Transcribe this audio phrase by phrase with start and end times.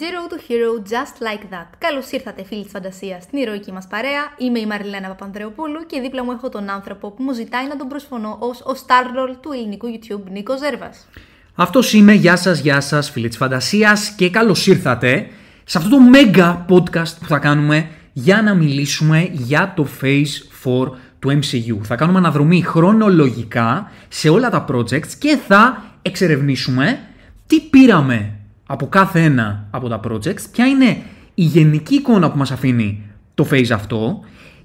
[0.00, 1.66] Zero to hero, just like that.
[1.78, 4.22] Καλώς ήρθατε, φίλοι της φαντασίας, στην ηρωική μας παρέα.
[4.38, 7.88] Είμαι η Μαριλένα Παπανδρεοπούλου και δίπλα μου έχω τον άνθρωπο που μου ζητάει να τον
[7.88, 11.06] προσφωνώ ως ο Starroll του ελληνικού YouTube, Νίκο Ζέρβας.
[11.54, 12.12] Αυτός είμαι.
[12.12, 15.26] Γεια σας, γεια σας, φίλοι της φαντασίας και καλώς ήρθατε
[15.64, 20.98] σε αυτό το mega podcast που θα κάνουμε για να μιλήσουμε για το Phase 4
[21.18, 21.78] του MCU.
[21.82, 26.98] Θα κάνουμε αναδρομή χρονολογικά σε όλα τα projects και θα εξερευνήσουμε
[27.46, 28.37] τι πήραμε
[28.70, 30.96] από κάθε ένα από τα projects, ποια είναι
[31.34, 33.02] η γενική εικόνα που μας αφήνει
[33.34, 34.20] το phase αυτό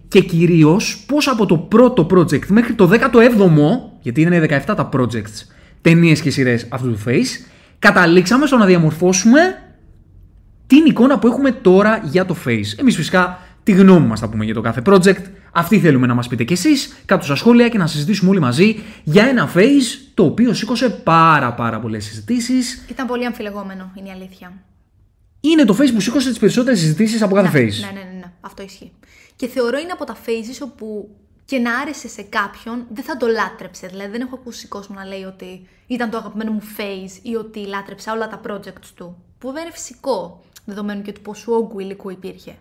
[0.08, 3.50] και κυρίως πώς από το πρώτο project μέχρι το 17ο,
[4.02, 5.48] γιατί είναι 17 τα projects,
[5.82, 7.48] ταινίες και σειρές αυτού του phase,
[7.80, 9.40] καταλήξαμε στο να διαμορφώσουμε
[10.68, 12.80] την εικόνα που έχουμε τώρα για το phase.
[12.80, 16.28] Εμείς φυσικά τη γνώμη μας θα πούμε για το κάθε project, αυτή θέλουμε να μας
[16.28, 20.24] πείτε κι εσείς κάτω στα σχόλια και να συζητήσουμε όλοι μαζί για ένα phase το
[20.24, 22.86] οποίο σήκωσε πάρα πάρα πολλές συζητήσεις.
[22.90, 24.54] Ήταν πολύ αμφιλεγόμενο, είναι η αλήθεια.
[25.40, 27.80] Είναι το phase που σήκωσε τις περισσότερες συζητήσεις από κάθε ναι, phase.
[27.80, 28.92] Ναι, ναι, ναι, ναι, αυτό ισχύει.
[29.36, 31.10] Και θεωρώ είναι από τα phases όπου
[31.46, 33.88] και να άρεσε σε κάποιον, δεν θα το λάτρεψε.
[33.88, 37.66] Δηλαδή, δεν έχω ακούσει κόσμο να λέει ότι ήταν το αγαπημένο μου phase ή ότι
[37.66, 39.18] λάτρεψα όλα τα projects του.
[39.38, 42.56] Που δεν είναι φυσικό, δεδομένου και του ποσού όγκου υλικού υπήρχε.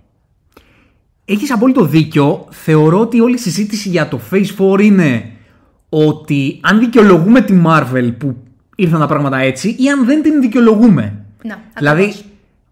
[1.32, 2.46] Έχεις απόλυτο δίκιο.
[2.50, 5.30] Θεωρώ ότι όλη η συζήτηση για το Phase 4 είναι
[5.88, 8.36] ότι αν δικαιολογούμε τη Marvel που
[8.76, 11.24] ήρθαν τα πράγματα έτσι ή αν δεν την δικαιολογούμε.
[11.44, 12.24] Να, δηλαδή, ακριβώς.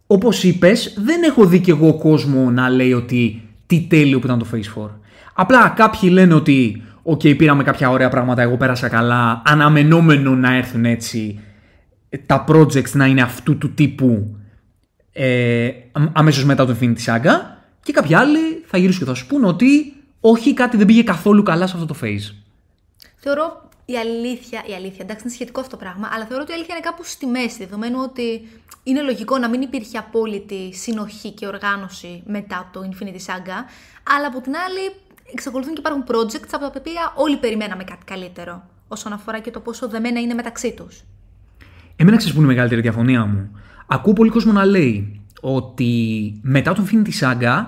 [0.06, 4.38] όπως είπες, δεν έχω δει και εγώ κόσμο να λέει ότι τι τέλειο που ήταν
[4.38, 4.88] το Phase 4.
[5.34, 10.84] Απλά κάποιοι λένε ότι «OK, πήραμε κάποια ωραία πράγματα, εγώ πέρασα καλά, αναμενόμενο να έρθουν
[10.84, 11.40] έτσι
[12.26, 14.36] τα projects να είναι αυτού του τύπου
[15.12, 15.68] ε,
[16.12, 19.94] αμέσως μετά το Infinity Saga και κάποιοι άλλοι θα γυρίσουν και θα σου πούνε ότι
[20.20, 22.34] όχι, κάτι δεν πήγε καθόλου καλά σε αυτό το phase.
[23.16, 26.54] Θεωρώ η αλήθεια, η αλήθεια, εντάξει είναι σχετικό αυτό το πράγμα, αλλά θεωρώ ότι η
[26.54, 28.48] αλήθεια είναι κάπου στη μέση, δεδομένου ότι
[28.82, 33.58] είναι λογικό να μην υπήρχε απόλυτη συνοχή και οργάνωση μετά το Infinity Saga,
[34.14, 34.94] αλλά από την άλλη
[35.32, 39.60] εξακολουθούν και υπάρχουν projects από τα οποία όλοι περιμέναμε κάτι καλύτερο, όσον αφορά και το
[39.60, 41.02] πόσο δεμένα είναι μεταξύ τους.
[41.96, 43.60] Εμένα ξέρεις που είναι η μεγαλύτερη διαφωνία μου.
[43.86, 47.64] Ακούω πολύ κόσμο να λέει ότι μετά το Infinity Saga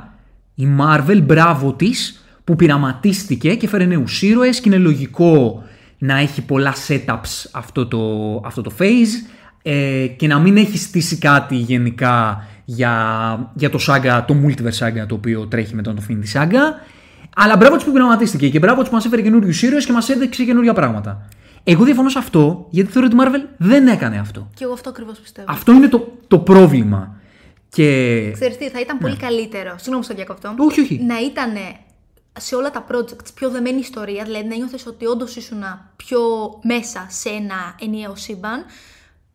[0.54, 5.62] η Marvel μπράβο της που πειραματίστηκε και φέρε νέους ήρωες και είναι λογικό
[5.98, 8.00] να έχει πολλά setups αυτό το,
[8.44, 9.30] αυτό το phase
[9.62, 15.06] ε, και να μην έχει στήσει κάτι γενικά για, για το saga, το multiverse saga
[15.08, 16.60] το οποίο τρέχει μετά το Infinity Saga.
[17.36, 20.08] Αλλά μπράβο της που πειραματίστηκε και μπράβο της που μας έφερε καινούριους ήρωες και μας
[20.08, 21.28] έδειξε καινούρια πράγματα.
[21.64, 24.48] Εγώ διαφωνώ σε αυτό γιατί θεωρώ ότι η Marvel δεν έκανε αυτό.
[24.54, 25.46] Και εγώ αυτό ακριβώς πιστεύω.
[25.50, 27.16] Αυτό είναι το, το πρόβλημα.
[27.72, 28.30] Και.
[28.32, 29.74] Ξέρεις τι, θα ήταν πολύ καλύτερο.
[29.78, 30.48] Συγγνώμη, στο διακόπτω.
[30.48, 30.64] Ναι.
[30.64, 30.98] Όχι, όχι.
[31.02, 31.54] Να ήταν
[32.38, 35.62] σε όλα τα projects πιο δεμένη ιστορία, δηλαδή να νιώθεις ότι όντως ήσουν
[35.96, 36.20] πιο
[36.62, 38.64] μέσα σε ένα ενιαίο σύμπαν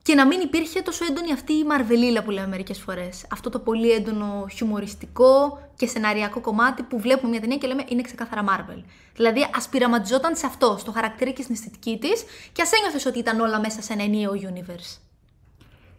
[0.01, 3.25] και να μην υπήρχε τόσο έντονη αυτή η μαρβελίλα που λέμε μερικές φορές.
[3.31, 8.01] Αυτό το πολύ έντονο χιουμοριστικό και σεναριακό κομμάτι που βλέπουμε μια ταινία και λέμε είναι
[8.01, 8.83] ξεκάθαρα Marvel.
[9.15, 13.19] Δηλαδή, ας πειραματιζόταν σε αυτό, στο χαρακτήρα και στην αισθητική της και ας ένιωθες ότι
[13.19, 15.06] ήταν όλα μέσα σε ένα ενιαίο universe.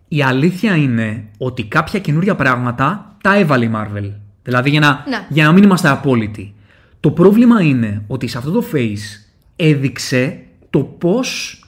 [0.08, 4.10] Η αλήθεια είναι ότι κάποια καινούρια πράγματα τα έβαλε η Marvel.
[4.42, 5.26] Δηλαδή για να, Ναι.
[5.28, 6.54] για να μην είμαστε απόλυτοι.
[7.00, 9.26] Το πρόβλημα είναι ότι σε αυτό το face
[9.56, 10.38] έδειξε
[10.70, 11.60] το πώς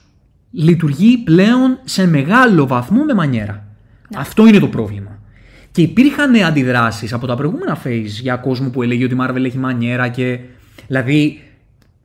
[0.51, 3.65] λειτουργεί πλέον σε μεγάλο βαθμό με μανιέρα.
[4.15, 5.19] Αυτό είναι το πρόβλημα.
[5.71, 9.57] Και υπήρχαν αντιδράσεις από τα προηγούμενα face για κόσμο που έλεγε ότι η Marvel έχει
[9.57, 10.39] μανιέρα και
[10.87, 11.41] δηλαδή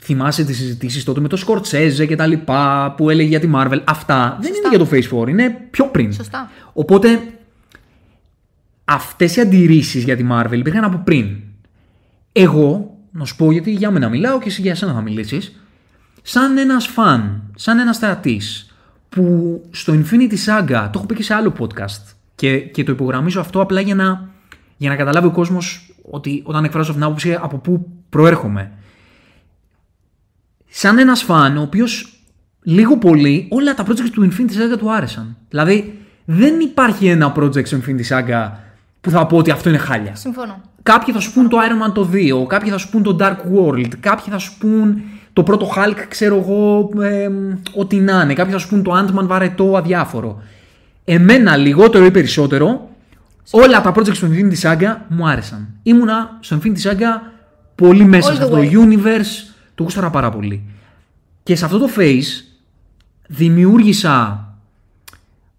[0.03, 3.81] θυμάσαι τις συζητήσεις τότε με το Σκορτσέζε και τα λοιπά που έλεγε για τη Marvel.
[3.84, 6.12] Αυτά δεν είναι για το Phase 4, είναι πιο πριν.
[6.12, 6.51] Σωστά.
[6.73, 7.21] Οπότε
[8.85, 11.37] αυτές οι αντιρρήσεις για τη Marvel υπήρχαν από πριν.
[12.33, 15.61] Εγώ, να σου πω γιατί για μένα μιλάω και εσύ για σένα θα μιλήσεις,
[16.23, 18.75] σαν ένας φαν, σαν ένας θεατής
[19.09, 23.41] που στο Infinity Saga, το έχω πει και σε άλλο podcast και, και το υπογραμμίζω
[23.41, 24.29] αυτό απλά για να,
[24.77, 28.73] για να καταλάβει ο κόσμος ότι όταν εκφράζω αυτήν την άποψη από πού προέρχομαι.
[30.78, 32.20] Σαν ένας φαν ο οποίος
[32.62, 35.37] λίγο πολύ όλα τα projects του Infinity Saga του άρεσαν.
[35.49, 38.50] Δηλαδή δεν υπάρχει ένα project στο Infinity Saga
[39.00, 40.14] που θα πω ότι αυτό είναι χάλια.
[40.14, 40.61] Συμφωνώ.
[40.82, 43.37] Κάποιοι θα σου πούν το Iron Man το 2, κάποιοι θα σου πούν το Dark
[43.37, 45.02] World, κάποιοι θα σου πούν
[45.32, 48.34] το πρώτο Hulk, ξέρω εγώ, εμ, ό,τι να είναι.
[48.34, 50.43] Κάποιοι θα σου πούν το Ant-Man βαρετό, αδιάφορο.
[51.05, 52.88] Εμένα λιγότερο ή περισσότερο,
[53.50, 55.69] όλα τα projects του Infinity Saga μου άρεσαν.
[55.82, 57.20] Ήμουνα στο Infinity Saga
[57.75, 58.70] πολύ μέσα All σε the αυτό το way.
[58.72, 59.45] universe,
[59.76, 60.62] το γούσταρα πάρα πολύ.
[61.43, 62.44] Και σε αυτό το face
[63.28, 64.44] δημιούργησα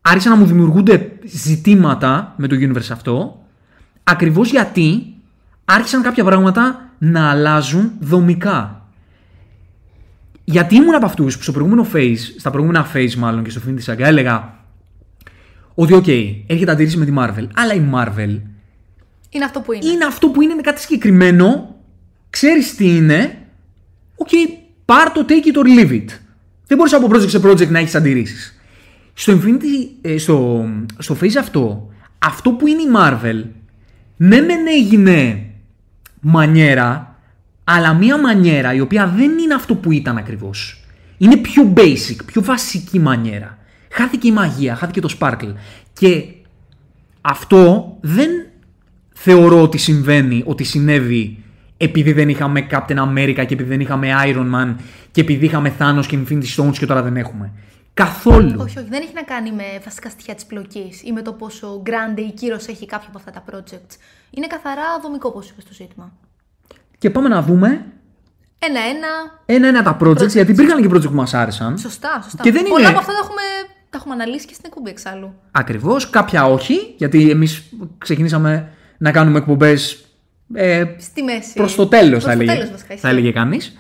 [0.02, 3.44] άρχισαν να μου δημιουργούνται ζητήματα με το universe αυτό,
[4.04, 5.14] ακριβώς γιατί
[5.66, 8.88] άρχισαν κάποια πράγματα να αλλάζουν δομικά.
[10.44, 13.94] Γιατί ήμουν από αυτούς που στο προηγούμενο phase, στα προηγούμενα phase μάλλον και στο Infinity
[13.94, 14.56] Saga έλεγα
[15.74, 16.08] ότι, οκ,
[16.48, 17.48] έρχεται αντίρρηση με τη Marvel.
[17.54, 18.40] Αλλά η Marvel
[19.30, 19.86] Είναι αυτό που είναι.
[19.86, 21.76] είναι αυτό που είναι, είναι κάτι συγκεκριμένο.
[22.30, 23.47] Ξέρεις τι είναι.
[24.18, 24.30] Οκ,
[24.86, 26.06] πάρ το, take it or leave it.
[26.68, 28.60] Δεν μπορείς από project σε project να έχεις αντιρρήσεις.
[29.14, 30.66] Στο Infinity, ε, στο,
[30.98, 33.44] στο phase αυτό, αυτό που είναι η Marvel,
[34.18, 35.46] ναι μεν έγινε
[36.20, 37.20] μανιέρα,
[37.64, 40.84] αλλά μία μανιέρα η οποία δεν είναι αυτό που ήταν ακριβώς.
[41.18, 43.58] Είναι πιο basic, πιο βασική μανιέρα.
[43.92, 45.54] Χάθηκε η μαγεία, χάθηκε το sparkle.
[45.94, 46.24] Και
[47.22, 48.30] αυτό δεν
[49.14, 51.44] θεωρώ ότι συμβαίνει, ότι συνέβη
[51.78, 54.76] επειδή δεν είχαμε Captain America και επειδή δεν είχαμε Iron Man
[55.12, 57.52] και επειδή είχαμε Thanos και Infinity Stones και τώρα δεν έχουμε.
[57.94, 58.56] Καθόλου.
[58.60, 61.82] Όχι, όχι, δεν έχει να κάνει με βασικά στοιχεία της πλοκής ή με το πόσο
[61.86, 63.96] grande ή κύρος έχει κάποιο από αυτά τα projects.
[64.30, 66.12] Είναι καθαρά δομικό, όπως είπες στο ζήτημα.
[66.98, 67.86] Και πάμε να δούμε
[68.60, 69.08] Ένα-ένα.
[69.46, 71.78] ένα-ένα τα projects, γιατί υπήρχαν και projects που μας άρεσαν.
[71.78, 72.44] Σωστά, σωστά.
[72.44, 73.42] Και δεν Πολλά είναι- από αυτά τα έχουμε,
[73.90, 75.34] τα έχουμε αναλύσει και στην εκπομπή εξάλλου.
[75.52, 76.10] Ακριβώς.
[76.10, 77.64] Κάποια όχι, γιατί εμείς
[77.98, 80.07] ξεκινήσαμε να κάνουμε εκπομπές
[80.54, 81.54] ε, Στη μέση.
[81.54, 83.06] προς το τέλος, Προς θα, το έλεγε, τέλος, βασικά, ισχύει.
[83.06, 83.78] θα έλεγε κανείς.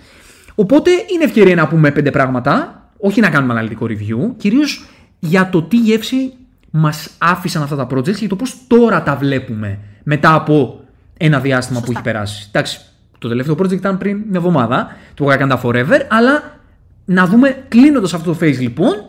[0.55, 4.85] Οπότε είναι ευκαιρία να πούμε πέντε πράγματα, όχι να κάνουμε αναλυτικό review, κυρίως
[5.19, 6.33] για το τι γεύση
[6.71, 10.79] μας άφησαν αυτά τα projects και το πώς τώρα τα βλέπουμε μετά από
[11.17, 11.99] ένα διάστημα που Σωστά.
[11.99, 12.45] έχει περάσει.
[12.47, 12.79] Εντάξει,
[13.19, 16.59] το τελευταίο project ήταν πριν μια εβδομάδα, το Wakanda Forever, αλλά
[17.05, 19.05] να δούμε κλείνοντας αυτό το phase λοιπόν,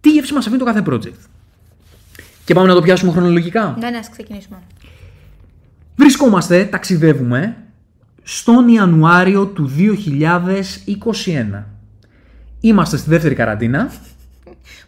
[0.00, 1.18] τι γεύση μας αφήνει το κάθε project.
[2.44, 3.76] Και πάμε να το πιάσουμε χρονολογικά.
[3.80, 4.58] Ναι, ναι, ας ξεκινήσουμε.
[5.98, 7.56] Βρισκόμαστε, ταξιδεύουμε,
[8.22, 11.64] στον Ιανουάριο του 2021.
[12.60, 13.90] Είμαστε στη δεύτερη καραντίνα.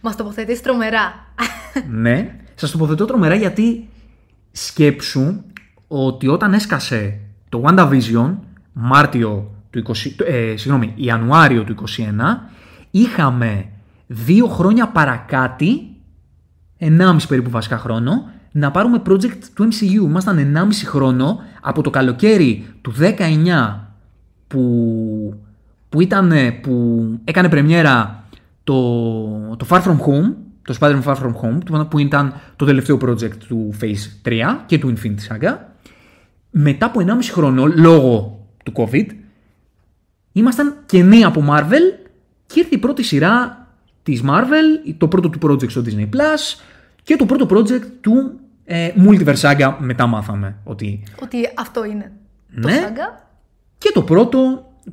[0.00, 1.12] Μας τοποθετείς τρομερά.
[1.90, 2.36] ναι.
[2.54, 3.88] Σας τοποθετώ τρομερά γιατί
[4.52, 5.42] σκέψου
[5.88, 8.36] ότι όταν έσκασε το WandaVision,
[8.72, 12.50] Μάρτιο του 20, ε, συγγνώμη, Ιανουάριο του 2021,
[12.90, 13.68] είχαμε
[14.06, 15.96] δύο χρόνια παρακάτι,
[16.78, 19.92] 1,5 περίπου βασικά χρόνο, να πάρουμε project του MCU.
[19.92, 23.78] Ήμασταν 1,5 χρόνο από το καλοκαίρι του 19
[24.46, 25.34] που,
[25.88, 26.32] που, ήταν,
[26.62, 28.24] που έκανε πρεμιέρα
[28.64, 28.76] το,
[29.56, 33.34] το Far From Home, το Spider-Man Far From Home, που- που ήταν το τελευταίο project
[33.48, 34.32] του Phase 3
[34.66, 35.56] και του Infinity Saga.
[36.50, 39.06] Μετά από 1,5 χρόνο, λόγω του COVID,
[40.32, 42.08] ήμασταν κενοί από Marvel
[42.46, 43.66] και ήρθε η πρώτη σειρά
[44.02, 46.60] της Marvel, το πρώτο του project στο Disney Plus
[47.02, 48.39] και το πρώτο project του
[48.72, 52.12] ε, Multiverse Saga μετά μάθαμε ότι Ότι αυτό είναι.
[52.60, 52.72] Το Ναι.
[52.72, 53.28] σάγκα.
[53.78, 54.38] και το πρώτο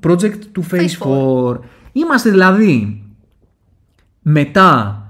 [0.08, 1.60] project του Phase 4.
[1.92, 3.04] Είμαστε δηλαδή
[4.22, 5.02] μετά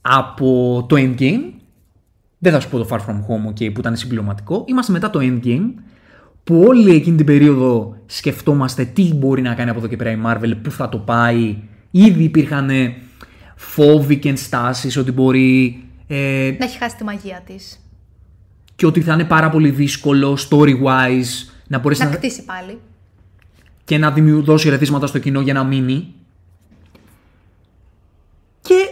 [0.00, 1.52] από το Endgame,
[2.38, 5.18] δεν θα σου πω το Far From Home okay, που ήταν συμπληρωματικό, είμαστε μετά το
[5.22, 5.72] Endgame
[6.44, 10.18] που όλη εκείνη την περίοδο σκεφτόμαστε τι μπορεί να κάνει από εδώ και πέρα η
[10.26, 11.56] Marvel, πού θα το πάει.
[11.90, 12.94] Ήδη υπήρχαν ε,
[13.56, 17.80] φόβοι και ενστάσεις ότι μπορεί ε, Να έχει χάσει τη μαγεία της.
[18.76, 22.78] και ότι θα είναι πάρα πολύ δύσκολο story-wise να μπορέσει Να να, κτίσει πάλι.
[23.84, 26.12] και να δημιου- δώσει ρεθίσματα στο κοινό για να μείνει.
[28.60, 28.88] Και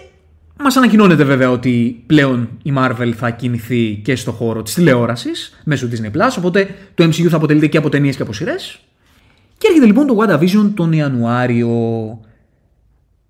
[0.62, 5.88] μας ανακοινώνεται βέβαια ότι πλέον η Marvel θα κινηθεί και στο χώρο της τηλεόρασης μέσω
[5.92, 8.80] Disney+, Plus, οπότε το MCU θα αποτελείται και από ταινίες και από σειρές.
[9.58, 11.70] Και έρχεται λοιπόν το WandaVision τον Ιανουάριο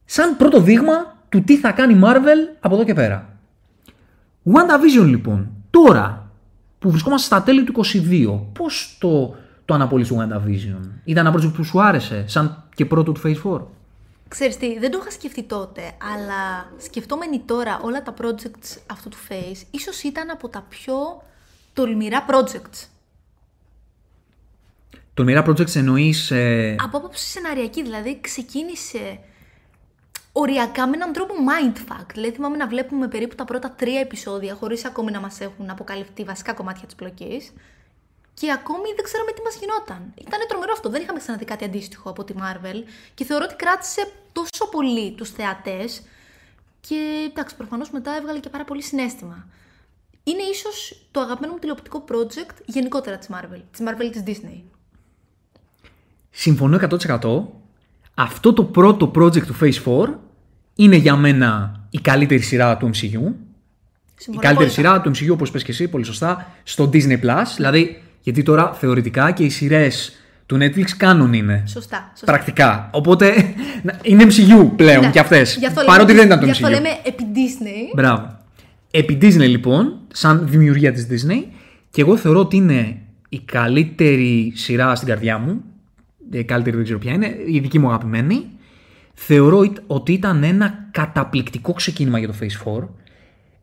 [0.04, 3.35] σαν πρώτο δείγμα του τι θα κάνει η Marvel από εδώ και πέρα.
[4.54, 6.30] WandaVision λοιπόν, τώρα
[6.78, 11.52] που βρισκόμαστε στα τέλη του 22, πώς το, το αναπολύσεις το WandaVision; Ήταν ένα project
[11.54, 13.60] που σου άρεσε, σαν και πρώτο του Phase 4.
[14.28, 15.80] Ξέρεις τι, δεν το είχα σκεφτεί τότε,
[16.14, 20.94] αλλά σκεφτόμενοι τώρα όλα τα projects αυτού του Face, ίσως ήταν από τα πιο
[21.72, 22.86] τολμηρά projects.
[25.14, 26.30] Το Mira Projects εννοείς...
[26.30, 29.18] Ε, Από άποψη σεναριακή, δηλαδή ξεκίνησε
[30.38, 32.06] οριακά με έναν τρόπο mindfuck.
[32.14, 36.24] Δηλαδή θυμάμαι να βλέπουμε περίπου τα πρώτα τρία επεισόδια, χωρίς ακόμη να μας έχουν αποκαλυφθεί
[36.24, 37.52] βασικά κομμάτια της πλοκής.
[38.34, 40.12] Και ακόμη δεν ξέραμε τι μας γινόταν.
[40.26, 42.82] Ήταν τρομερό αυτό, δεν είχαμε ξαναδεί κάτι αντίστοιχο από τη Marvel
[43.14, 46.02] και θεωρώ ότι κράτησε τόσο πολύ τους θεατές
[46.80, 49.46] και εντάξει, προφανώς μετά έβγαλε και πάρα πολύ συνέστημα.
[50.22, 54.62] Είναι ίσως το αγαπημένο μου τηλεοπτικό project γενικότερα της Marvel, της Marvel της Disney.
[56.30, 56.78] Συμφωνώ
[57.20, 57.42] 100%.
[58.14, 60.25] Αυτό το πρώτο project του Phase 4
[60.76, 62.92] είναι για μένα η καλύτερη σειρά του MCU.
[62.92, 64.68] Η Συμφωνώ καλύτερη απόλυτα.
[64.68, 67.12] σειρά του MCU, όπως πες και εσύ, πολύ σωστά, στο Disney+.
[67.22, 67.44] Plus.
[67.56, 70.12] Δηλαδή, γιατί τώρα θεωρητικά και οι σειρές
[70.46, 71.62] του Netflix κάνουν είναι.
[71.66, 72.26] Σωστά, σωστά.
[72.26, 72.88] Πρακτικά.
[72.92, 75.10] Οπότε να- είναι MCU πλέον Ναι.
[75.10, 75.56] και αυτές.
[75.56, 76.64] Γι' αυτό Παρότι λέμε, δεν ήταν το γι' MCU.
[76.64, 77.94] αυτό λέμε επί Disney.
[77.94, 78.38] Μπράβο.
[78.90, 81.44] Επί Disney λοιπόν, σαν δημιουργία της Disney,
[81.90, 82.96] και εγώ θεωρώ ότι είναι
[83.28, 85.62] η καλύτερη σειρά στην καρδιά μου,
[86.30, 88.46] η καλύτερη δεν ξέρω ποια είναι, η δική μου αγαπημένη,
[89.18, 92.88] θεωρώ ит- ότι ήταν ένα καταπληκτικό ξεκίνημα για το Phase 4.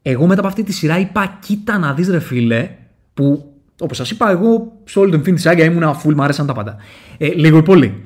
[0.02, 2.70] Εγώ μετά από αυτή τη σειρά είπα, κοίτα να δεις ρε φίλε,
[3.14, 6.54] που όπως σας είπα, εγώ σε όλη την Infinity Saga ήμουν full, μου άρεσαν τα
[6.54, 6.78] πάντα.
[7.18, 8.04] Ε, λίγο ή πολύ.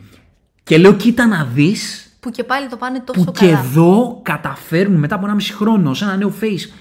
[0.64, 2.02] Και λέω, κοίτα να δεις.
[2.20, 3.52] Που και πάλι το πάνε τόσο Που καλά.
[3.52, 6.72] και εδώ καταφέρνουν μετά από ένα μισή χρόνο σε ένα νέο face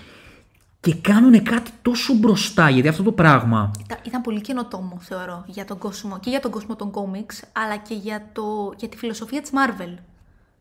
[0.81, 2.71] και κάνουν κάτι τόσο μπροστά.
[2.71, 6.51] Γιατί αυτό το πράγμα Ήταν, ήταν πολύ καινοτόμο, θεωρώ, για τον κόσμο και για τον
[6.51, 8.43] κόσμο των κόμιξ, αλλά και για, το,
[8.77, 9.95] για τη φιλοσοφία της Marvel.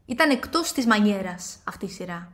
[0.05, 2.31] Ήταν εκτός της μανιέρας αυτή η σειρά.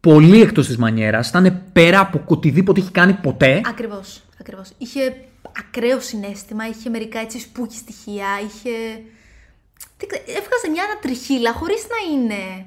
[0.00, 3.60] πολύ εκτός της μανιέρας, ήταν πέρα από οτιδήποτε έχει κάνει ποτέ.
[3.66, 4.70] Ακριβώς, ακριβώς.
[4.78, 5.24] Είχε
[5.58, 8.70] ακραίο συνέστημα, είχε μερικά έτσι σπούκι στοιχεία, είχε...
[9.96, 12.66] δεν ξέρω, Έβγαζε μια ανατριχίλα χωρίς να είναι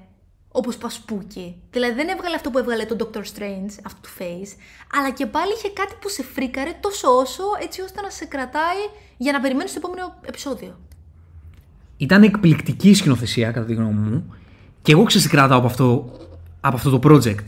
[0.52, 1.62] όπως πας σπούκι.
[1.72, 4.52] Δηλαδή δεν έβγαλε αυτό που έβγαλε το Doctor Strange, αυτό του face,
[4.94, 8.82] αλλά και πάλι είχε κάτι που σε φρίκαρε τόσο όσο έτσι ώστε να σε κρατάει
[9.18, 10.80] για να περιμένεις το επόμενο επεισόδιο.
[12.00, 14.34] Ήταν εκπληκτική η σκηνοθεσία, κατά τη γνώμη μου.
[14.82, 16.12] Και εγώ ξέρω τι κρατάω από αυτό,
[16.60, 17.46] από αυτό το project.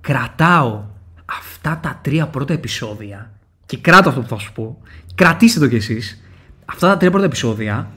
[0.00, 0.84] Κρατάω
[1.24, 3.30] αυτά τα τρία πρώτα επεισόδια.
[3.66, 4.78] Και κράτω αυτό που θα σου πω.
[5.14, 6.20] Κρατήστε το κι εσείς.
[6.64, 7.90] Αυτά τα τρία πρώτα επεισόδια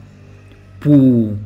[0.78, 1.36] που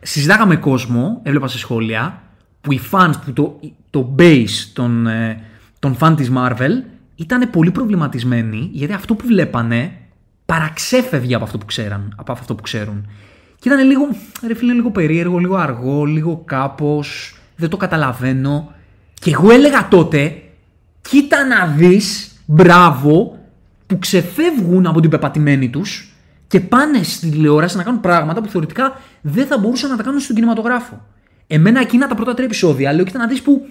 [0.00, 2.22] συζητάγαμε με κόσμο, έβλεπα σε σχόλια,
[2.60, 3.60] που οι fans, που το,
[3.90, 5.40] το base των, ε,
[5.78, 6.70] των fan της Marvel
[7.14, 9.92] ήταν πολύ προβληματισμένοι γιατί αυτό που βλέπανε
[10.46, 13.06] παραξέφευγε από αυτό που, ξέραν, από αυτό που ξέρουν.
[13.62, 14.08] Και ήταν λίγο,
[14.46, 18.72] ρε φίλε, λίγο περίεργο, λίγο αργό, λίγο κάπως, δεν το καταλαβαίνω.
[19.20, 20.42] Και εγώ έλεγα τότε,
[21.00, 23.38] κοίτα να δεις, μπράβο,
[23.86, 26.12] που ξεφεύγουν από την πεπατημένη τους
[26.46, 30.20] και πάνε στη τηλεόραση να κάνουν πράγματα που θεωρητικά δεν θα μπορούσαν να τα κάνουν
[30.20, 31.06] στον κινηματογράφο.
[31.46, 33.66] Εμένα εκείνα τα πρώτα τρία επεισόδια λέω, κοίτα να δεις που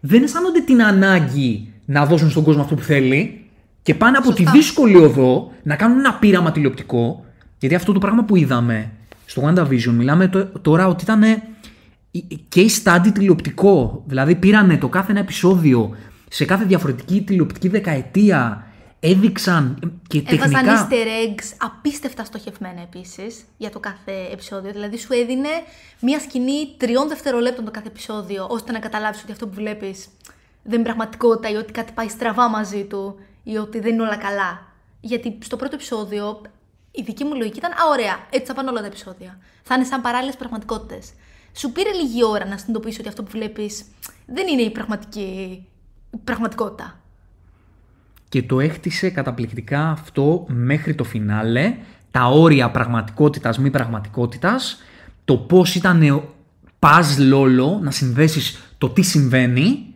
[0.00, 3.44] δεν αισθάνονται την ανάγκη να δώσουν στον κόσμο αυτό που θέλει
[3.82, 4.50] και πάνε από τη Σωστά.
[4.50, 7.24] δύσκολη οδό να κάνουν ένα πείραμα τηλεοπτικό.
[7.58, 8.90] Γιατί αυτό το πράγμα που είδαμε
[9.26, 11.22] στο WandaVision, μιλάμε τω- τώρα ότι ήταν
[12.54, 14.02] case study τηλεοπτικό.
[14.06, 15.96] Δηλαδή πήρανε το κάθε ένα επεισόδιο
[16.28, 18.66] σε κάθε διαφορετική τηλεοπτική δεκαετία,
[19.00, 20.88] έδειξαν ε, και Έβαζαν τεχνικά...
[20.88, 24.72] easter eggs απίστευτα στοχευμένα επίσης για το κάθε επεισόδιο.
[24.72, 25.48] Δηλαδή σου έδινε
[26.00, 30.06] μία σκηνή τριών δευτερολέπτων το κάθε επεισόδιο, ώστε να καταλάβεις ότι αυτό που βλέπεις
[30.62, 34.16] δεν είναι πραγματικότητα ή ότι κάτι πάει στραβά μαζί του ή ότι δεν είναι όλα
[34.16, 34.66] καλά.
[35.00, 36.40] Γιατί στο πρώτο επεισόδιο
[36.96, 39.38] η δική μου λογική ήταν Α, ωραία, έτσι θα πάνε όλα τα επεισόδια.
[39.62, 41.12] Θα είναι σαν παράλληλες πραγματικότητες.
[41.52, 43.84] Σου πήρε λίγη ώρα να συνειδητοποιήσει ότι αυτό που βλέπεις
[44.26, 45.66] δεν είναι η πραγματική
[46.10, 47.00] η πραγματικότητα.
[48.28, 51.74] και το έχτισε καταπληκτικά αυτό μέχρι το φινάλε,
[52.10, 54.82] τα όρια πραγματικότητας, μη πραγματικότητας,
[55.24, 56.22] το πώς ήταν
[56.78, 59.86] puzzle όλο να συνδέσεις το τι συμβαίνει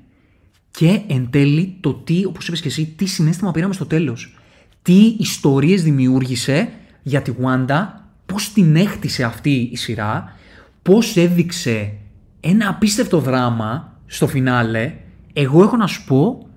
[0.71, 4.39] και εν τέλει το τι, όπως είπες και εσύ, τι συνέστημα πήραμε στο τέλος.
[4.83, 7.87] Τι ιστορίες δημιούργησε για τη Wanda,
[8.27, 10.37] πώς την έχτισε αυτή η σειρά,
[10.83, 11.93] πώς έδειξε
[12.41, 14.93] ένα απίστευτο δράμα στο φινάλε.
[15.33, 16.49] Εγώ έχω να σου πω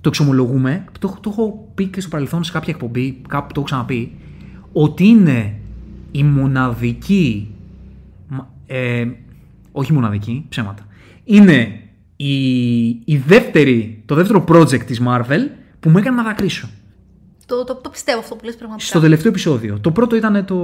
[0.00, 3.52] το εξομολογούμε, το, έχω- το έχω πει και στο παρελθόν σε κάποια εκπομπή, κάπου το
[3.60, 4.12] έχω ξαναπεί,
[4.72, 5.54] ότι είναι
[6.10, 7.54] η μοναδική,
[8.28, 9.06] μα- ε,
[9.72, 10.86] όχι μοναδική, ψέματα,
[11.24, 11.80] είναι
[12.16, 15.40] η, η δεύτερη, το δεύτερο project της Marvel
[15.80, 16.68] που μου έκανε να δακρύσω.
[17.46, 18.88] Το, το, το πιστεύω αυτό που λες πραγματικά.
[18.88, 19.78] Στο τελευταίο επεισόδιο.
[19.80, 20.56] Το πρώτο ήταν το,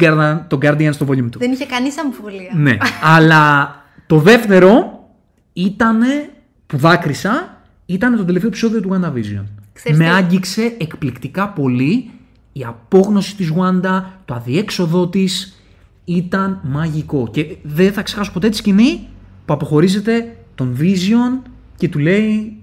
[0.00, 1.38] Guardian- το Guardian στο volume του.
[1.38, 2.50] Δεν είχε κανείς αμφιβολία.
[2.54, 3.74] Ναι, αλλά
[4.06, 5.00] το δεύτερο
[5.52, 6.00] ήταν
[6.66, 9.44] που δάκρυσα ήταν το τελευταίο επεισόδιο του WandaVision.
[9.72, 12.10] Ξέρεις Με τι; άγγιξε εκπληκτικά πολύ
[12.52, 15.62] η απόγνωση της Wanda, το αδιέξοδό της
[16.04, 17.28] ήταν μαγικό.
[17.32, 19.08] Και δεν θα ξεχάσω ποτέ τη σκηνή
[19.44, 22.56] που αποχωρίζεται τον Vision και του λέει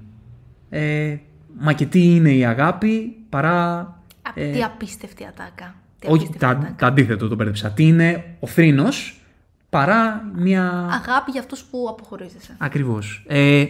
[0.69, 1.15] ε,
[1.59, 3.77] «Μα και τι είναι η αγάπη παρά...»
[4.21, 5.75] Α, ε, Τι απίστευτη ατάκα.
[5.99, 6.75] Τι όχι, απίστευτη τα, ατάκα.
[6.77, 7.71] τα αντίθετο το μπέρδεψα.
[7.71, 9.21] Τι είναι ο θρήνος
[9.69, 10.89] παρά μια...
[10.91, 12.55] Αγάπη για αυτούς που αποχωρίζεσαι.
[12.57, 13.23] Ακριβώς.
[13.27, 13.65] Ε,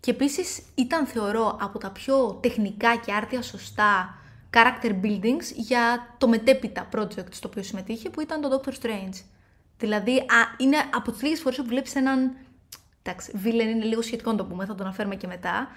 [0.00, 4.14] Και επίσης ήταν θεωρώ από τα πιο τεχνικά και άρτια σωστά
[4.50, 9.22] character buildings για το μετέπειτα project στο οποίο συμμετείχε που ήταν το Doctor Strange.
[9.78, 12.30] Δηλαδή α, είναι από τις λίγες φορές που βλέπεις έναν
[13.02, 15.68] εντάξει, villain είναι λίγο σχετικό να το πούμε, θα το αναφέρουμε και μετά,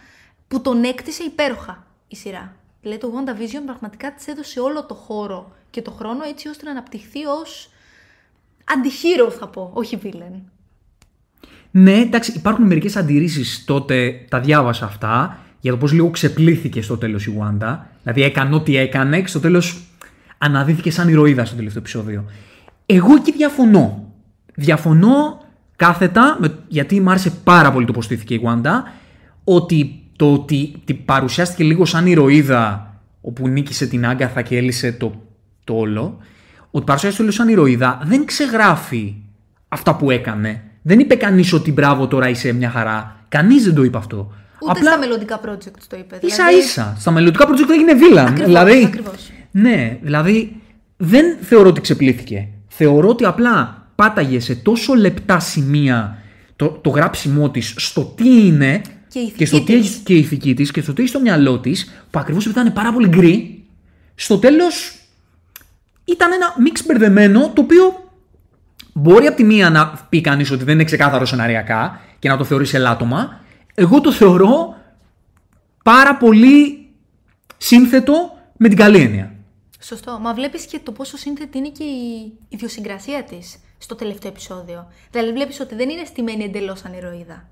[0.47, 2.55] που τον έκτισε υπέροχα η σειρά.
[2.81, 6.71] Δηλαδή το WandaVision πραγματικά της έδωσε όλο το χώρο και το χρόνο έτσι ώστε να
[6.71, 7.69] αναπτυχθεί ως
[8.63, 10.41] αντιχείρο θα πω, όχι villain.
[11.71, 16.97] ναι, εντάξει, υπάρχουν μερικές αντιρρήσεις τότε, τα διάβασα αυτά, για το πώς λίγο ξεπλήθηκε στο
[16.97, 17.77] τέλος η Wanda.
[18.03, 19.81] Δηλαδή έκανε ό,τι έκανε και στο τέλος
[20.37, 22.25] αναδύθηκε σαν ηρωίδα στο τελευταίο επεισόδιο.
[22.85, 24.11] Εγώ εκεί διαφωνώ.
[24.55, 28.81] Διαφωνώ κάθετα, με, γιατί μου άρεσε πάρα πολύ το πώς στήθηκε η Wanda,
[29.43, 35.21] ότι το ότι την παρουσιάστηκε λίγο σαν ηρωίδα, όπου νίκησε την Άγκαθα και έλυσε το,
[35.63, 36.17] το όλο,
[36.71, 39.15] ότι παρουσιάστηκε λίγο σαν ηρωίδα, δεν ξεγράφει
[39.67, 40.61] αυτά που έκανε.
[40.81, 44.31] Δεν είπε κανείς ότι μπράβο τώρα είσαι μια χαρά Κανείς δεν το είπε αυτό.
[44.69, 46.19] Ούτε στα μελλοντικά project το είπε.
[46.21, 46.65] ίσα δηλαδή...
[46.65, 46.95] ίσα.
[46.99, 48.25] Στα μελλοντικά project έγινε villain.
[48.27, 49.31] Ακριβώς, δηλαδή, ακριβώς.
[49.51, 50.61] Ναι, δηλαδή
[50.97, 52.47] δεν θεωρώ ότι ξεπλήθηκε.
[52.67, 56.17] Θεωρώ ότι απλά πάταγε σε τόσο λεπτά σημεία
[56.55, 58.81] το, το γράψιμό της στο τι είναι
[59.17, 59.89] Και η ηθική και στο τι της.
[59.89, 62.59] έχει και η ηθική της και στο τι έχει στο μυαλό της, που ακριβώς επειδή
[62.59, 63.65] ήταν πάρα πολύ γκρι,
[64.15, 64.95] στο τέλος
[66.05, 68.09] ήταν ένα μίξ μπερδεμένο το οποίο
[68.93, 72.43] μπορεί από τη μία να πει κανείς ότι δεν είναι ξεκάθαρο σεναριακά και να το
[72.43, 73.39] θεωρήσει ελάττωμα.
[73.73, 74.75] Εγώ το θεωρώ
[75.83, 76.89] πάρα πολύ
[77.57, 78.13] σύνθετο
[78.57, 79.35] με την καλή έννοια.
[79.81, 80.19] Σωστό.
[80.21, 84.87] Μα βλέπεις και το πόσο σύνθετη είναι και η ιδιοσυγκρασία της στο τελευταίο επεισόδιο.
[85.11, 87.47] Δηλαδή βλέπεις ότι δεν είναι στημένη εντελώς σαν ηρωίδα.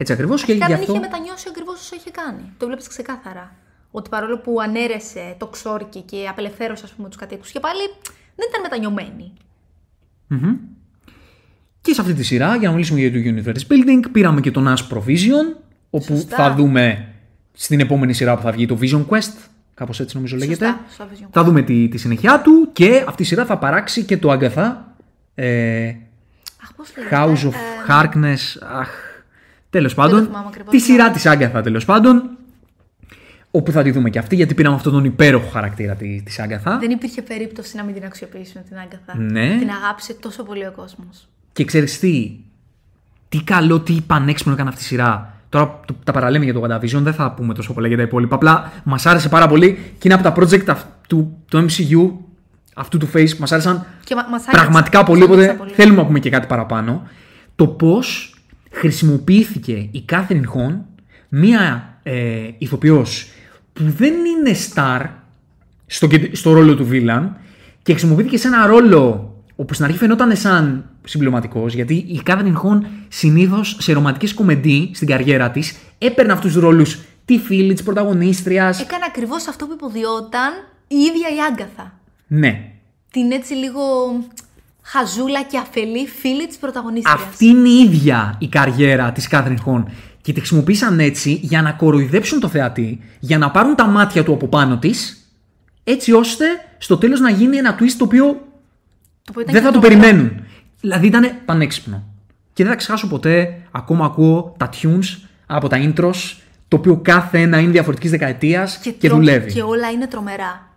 [0.00, 0.92] Έτσι ακριβώς και Αρχικά γι' δεν αυτό.
[0.92, 2.52] είχε μετανιώσει ακριβώς όσο είχε κάνει.
[2.58, 3.54] Το βλέπεις ξεκάθαρα.
[3.90, 7.80] Ότι παρόλο που ανέρεσε το ξόρκι και απελευθέρωσε ας πούμε, τους κατοίκους και πάλι
[8.36, 9.32] δεν ήταν μετανιωμένη.
[11.80, 14.74] Και σε αυτή τη σειρά, για να μιλήσουμε για το Universe Building, πήραμε και τον
[14.76, 15.56] Ash Provision,
[15.90, 16.36] όπου Σωστά.
[16.36, 17.08] θα δούμε
[17.52, 19.32] στην επόμενη σειρά που θα βγει το Vision Quest.
[19.74, 20.66] Κάπως έτσι νομίζω λέγεται.
[20.88, 24.16] σωστά, Vision θα δούμε τη, τη συνέχεια του και αυτή η σειρά θα παράξει και
[24.18, 24.74] το Agatha.
[25.34, 25.88] Ε,
[26.62, 27.16] Αχ, πώς λέγεται.
[27.16, 27.56] House of Ε,
[27.88, 28.66] Harkness.
[28.78, 28.88] Αχ.
[29.70, 30.24] Τέλος πάντων.
[30.24, 30.70] θυμάμαι ακριβώς.
[30.72, 32.22] Τη σειρά της Agatha τέλος πάντων.
[33.50, 36.76] Όπου θα τη δούμε και αυτή, γιατί πήραμε αυτόν τον υπέροχο χαρακτήρα τη της Agatha.
[36.80, 39.16] Δεν υπήρχε περίπτωση να μην την αξιοποιήσουμε την Άγκαθα.
[39.16, 39.56] Ναι.
[39.58, 41.28] Την αγάπησε τόσο πολύ ο κόσμος.
[41.52, 42.36] Και ξέρεις τι,
[43.28, 45.32] τι καλό, τι πανέξυπνο έκανε αυτή η σειρά.
[45.48, 48.34] Τώρα το- τα παραλέμε για το WandaVision, δεν θα πούμε τόσο πολλά για τα υπόλοιπα.
[48.34, 52.10] Απλά μας άρεσε πάρα πολύ και είναι από τα project αυ- του, του MCU,
[52.74, 54.52] αυτού του Face, μας άρεσαν Και μα- μας άγγιξαν.
[54.54, 55.18] πραγματικά πολύ.
[55.20, 55.74] Μας Οπότε άγγιξαν πολύ.
[55.74, 57.08] θέλουμε να πούμε και κάτι παραπάνω.
[57.56, 58.34] Το πώς
[58.78, 60.84] χρησιμοποιήθηκε η Κάθριν Χον,
[61.28, 63.28] μία ε, ηθοποιός
[63.72, 65.06] που δεν είναι star
[65.86, 67.36] στο, κεν- στο ρόλο του βίλαν
[67.82, 72.86] και χρησιμοποιήθηκε σε ένα ρόλο όπου στην αρχή φαινόταν σαν συμπληρωματικός, γιατί η Κάθριν Χον
[73.08, 78.80] συνήθως σε ρομαντικές κομμεντί στην καριέρα της έπαιρνε αυτούς τους ρόλους τη φίλη, της πρωταγωνίστριας.
[78.80, 80.52] Έκανε ακριβώς αυτό που υποδιόταν
[80.88, 82.00] η ίδια η Άγκαθα.
[82.26, 82.72] Ναι.
[83.10, 83.80] Την έτσι λίγο
[84.90, 87.20] χαζούλα και αφελή φίλη της πρωταγωνίστριας.
[87.20, 89.90] Αυτή είναι η ίδια η καριέρα της Κάθριν Χον.
[90.22, 94.32] Και τη χρησιμοποίησαν έτσι για να κοροϊδέψουν το θεατή, για να πάρουν τα μάτια του
[94.32, 95.30] από πάνω της,
[95.84, 96.44] έτσι ώστε
[96.78, 99.78] στο τέλος να γίνει ένα twist το οποίο Το οποίο ήταν δεν και θα το
[99.80, 100.00] τρομερό.
[100.02, 100.44] περιμένουν.
[100.80, 102.02] Δηλαδή ήταν πανέξυπνο.
[102.52, 106.36] Και δεν θα ξεχάσω ποτέ, ακόμα ακούω τα tunes από τα intros,
[106.68, 109.52] το οποίο κάθε ένα είναι διαφορετικής δεκαετίας και, τρο- δουλεύει.
[109.52, 110.67] Και όλα είναι τρομερά.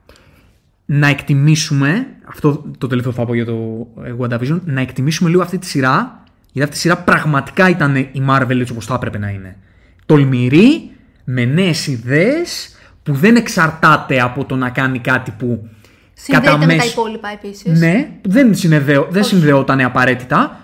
[0.93, 5.57] Να εκτιμήσουμε, αυτό το τελευταίο θα πω για το ε, WandaVision, να εκτιμήσουμε λίγο αυτή
[5.57, 9.29] τη σειρά, γιατί αυτή η σειρά πραγματικά ήταν η Marvel έτσι όπως θα έπρεπε να
[9.29, 9.57] είναι.
[10.05, 10.91] Τολμηρή,
[11.23, 15.69] με νέες ιδέες, που δεν εξαρτάται από το να κάνει κάτι που
[16.13, 17.79] Συνδέεται με τα μέσο- υπόλοιπα επίσης.
[17.79, 20.59] ναι, δεν, συνεδέω, δεν συνδεόταν απαραίτητα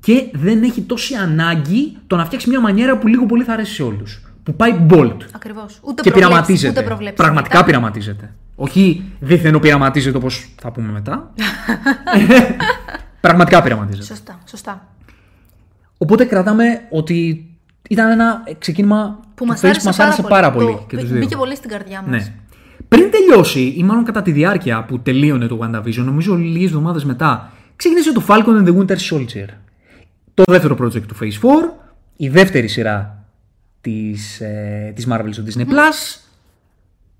[0.00, 3.74] και δεν έχει τόση ανάγκη το να φτιάξει μια μανιέρα που λίγο πολύ θα αρέσει
[3.74, 4.22] σε όλους.
[4.42, 5.78] Που πάει bold Ακριβώς.
[5.82, 6.68] Ούτε και προβλέψεις, πειραματίζεται.
[6.70, 7.66] Ούτε προβλέψεις Πραγματικά μετά.
[7.66, 8.34] πειραματίζεται.
[8.60, 10.28] Όχι δίθεν πειραματίζεται όπω
[10.60, 11.32] θα πούμε μετά.
[13.20, 14.04] Πραγματικά πειραματίζεται.
[14.04, 14.86] Σωστά, σωστά.
[15.98, 17.46] Οπότε κρατάμε ότι
[17.88, 20.72] ήταν ένα ξεκίνημα Που μας του Face άρεσε, μας άρεσε πάρα πολύ.
[20.72, 21.20] Το- και τους μπή- δύο.
[21.20, 22.10] Μπήκε πολύ στην καρδιά μας.
[22.10, 22.32] Ναι.
[22.88, 27.52] Πριν τελειώσει, ή μάλλον κατά τη διάρκεια που τελείωνε το WandaVision, νομίζω λίγες εβδομάδες μετά,
[27.76, 29.46] ξεκίνησε το Falcon and the Winter Soldier.
[30.34, 31.48] Το δεύτερο project του Phase 4,
[32.16, 33.24] η δεύτερη σειρά
[33.80, 36.20] της, ε, της Marvel στο Disney Plus.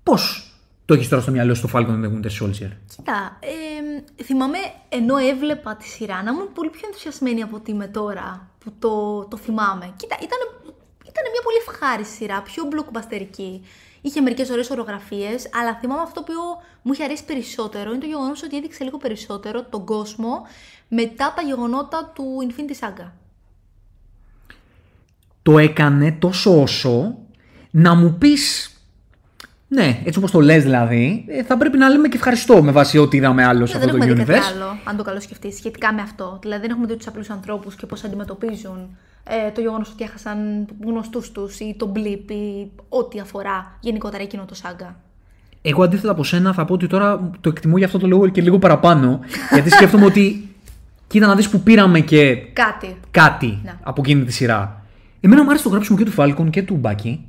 [0.03, 0.48] Πώς
[0.89, 2.71] το έχεις τώρα στο μυαλό σου το Falcon and the Winter Soldier.
[2.95, 4.57] Κοίτα, ε, θυμάμαι
[4.89, 9.25] ενώ έβλεπα τη σειρά να ήμουν πολύ πιο ενθουσιασμένη από ότι είμαι τώρα που το,
[9.25, 9.93] το θυμάμαι.
[9.95, 10.39] Κοίτα, ήταν,
[11.01, 13.61] ήταν μια πολύ ευχάριστη σειρά, πιο blockbusterική.
[14.01, 16.33] Είχε μερικές ωραίες ορογραφίες, αλλά θυμάμαι αυτό που
[16.81, 20.41] μου είχε αρέσει περισσότερο είναι το γεγονός ότι έδειξε λίγο περισσότερο τον κόσμο
[20.87, 23.11] μετά τα γεγονότα του Infinity Saga.
[25.41, 27.17] Το έκανε τόσο όσο
[27.71, 28.68] να μου πεις
[29.71, 32.97] ναι, έτσι όπως το λες δηλαδή, ε, θα πρέπει να λέμε και ευχαριστώ με βάση
[32.97, 34.53] ό,τι είδαμε άλλο σε Ναι, δεν αυτό το έχουμε δει κάτι universe.
[34.55, 36.37] άλλο, αν το καλώ σκεφτεί, σχετικά με αυτό.
[36.41, 40.65] Δηλαδή, δεν έχουμε δει τους απλούς ανθρώπους και πώς αντιμετωπίζουν ε, το γεγονός ότι έχασαν
[40.85, 44.95] γνωστούς τους ή το blip ή ό,τι αφορά γενικότερα εκείνο το σάγκα.
[45.61, 48.41] Εγώ αντίθετα από σένα θα πω ότι τώρα το εκτιμώ για αυτό το λόγο και
[48.41, 49.19] λίγο παραπάνω.
[49.53, 50.49] γιατί σκέφτομαι ότι
[51.07, 52.95] κοίτα να δεις που πήραμε και Κάτι.
[53.11, 53.73] κάτι Ναι.
[53.83, 54.81] από εκείνη τη σειρά.
[55.21, 57.25] Εμένα μου άρεσε το γράψιμο και του Falcon και του Μπάκι.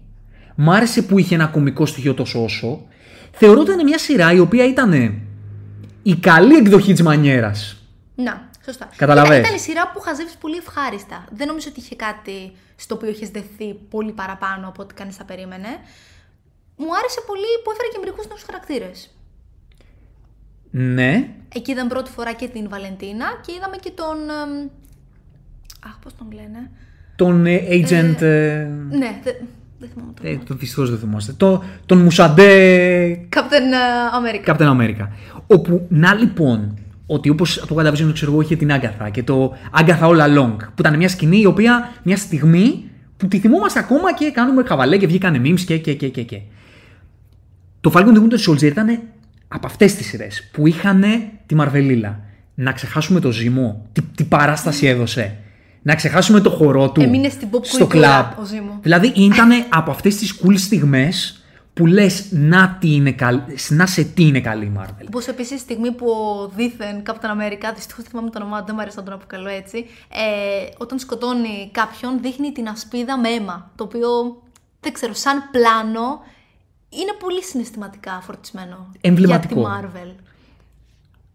[0.54, 2.86] Μ' άρεσε που είχε ένα κομικό στοιχείο τόσο όσο.
[3.32, 4.92] Θεωρώ ότι ήταν μια σειρά η οποία ήταν
[6.02, 7.76] η καλή εκδοχή της μανιέρας.
[8.14, 8.88] Να, σωστά.
[8.96, 11.24] Καταλαβες; Ήταν, ήταν η σειρά που χαζεύεις πολύ ευχάριστα.
[11.32, 15.24] Δεν νομίζω ότι είχε κάτι στο οποίο είχες δεθεί πολύ παραπάνω από ό,τι κανείς θα
[15.24, 15.68] περίμενε.
[16.76, 19.14] Μου άρεσε πολύ που έφερε και μερικού νέους χαρακτήρες.
[20.70, 24.16] Ναι, Εκεί είδαμε πρώτη φορά και την Βαλεντίνα και είδαμε και τον.
[24.30, 24.68] εμ,
[25.86, 26.70] Αχ, πώς τον λένε;
[27.16, 28.20] Τον ε, agent.
[28.22, 29.20] ε, Ναι,
[29.81, 30.29] δεν δεν θυμάμαι το.
[30.29, 31.33] ε, το δυστυχώ δεν θυμάστε.
[31.37, 34.57] Το, τον Μουσαντέ Captain ε, America.
[34.57, 35.09] Captain America.
[35.47, 40.07] Όπου να λοιπόν, ότι όπως το καταβίζουν, ξέρω εγώ, είχε την Άγκαθα και το Άγκαθα
[40.11, 42.85] All Along, που ήταν μια σκηνή η οποία μια στιγμή
[43.16, 46.40] που τη θυμόμαστε ακόμα και κάνουμε χαβαλέ και βγήκανε memes και, και, και, και, και.
[47.81, 49.01] Το Falcon the Winter Soldier ήταν
[49.49, 51.05] από αυτές τις σειρές που είχαν
[51.47, 52.21] τη Μαρβελίλα.
[52.55, 55.37] Να ξεχάσουμε το Ζήμο, τι, τι παράσταση έδωσε.
[55.83, 58.38] Να ξεχάσουμε το χορό του Έμεινε στην pop στο κουλτούρα κλαμπ.
[58.38, 58.79] ο Ζήμο.
[58.83, 63.40] Δηλαδή ήταν από αυτές τις cool στιγμές που λες να, τι είναι καλ...
[63.69, 65.05] να σε τι είναι καλή η Marvel.
[65.07, 68.64] Όπως επίσης η στιγμή που ο δίθεν Captain America, δυστυχώς δεν θυμάμαι το όνομά του,
[68.66, 73.29] δεν μου αρέσει να τον αποκαλώ έτσι, ε, όταν σκοτώνει κάποιον δείχνει την ασπίδα με
[73.29, 73.71] αίμα.
[73.77, 74.09] Το οποίο
[74.81, 76.21] δεν ξέρω, σαν πλάνο
[76.88, 78.90] είναι πολύ συναισθηματικά φορτισμένο.
[79.01, 79.61] Εμβληματικό.
[79.61, 80.14] Για τη Marvel.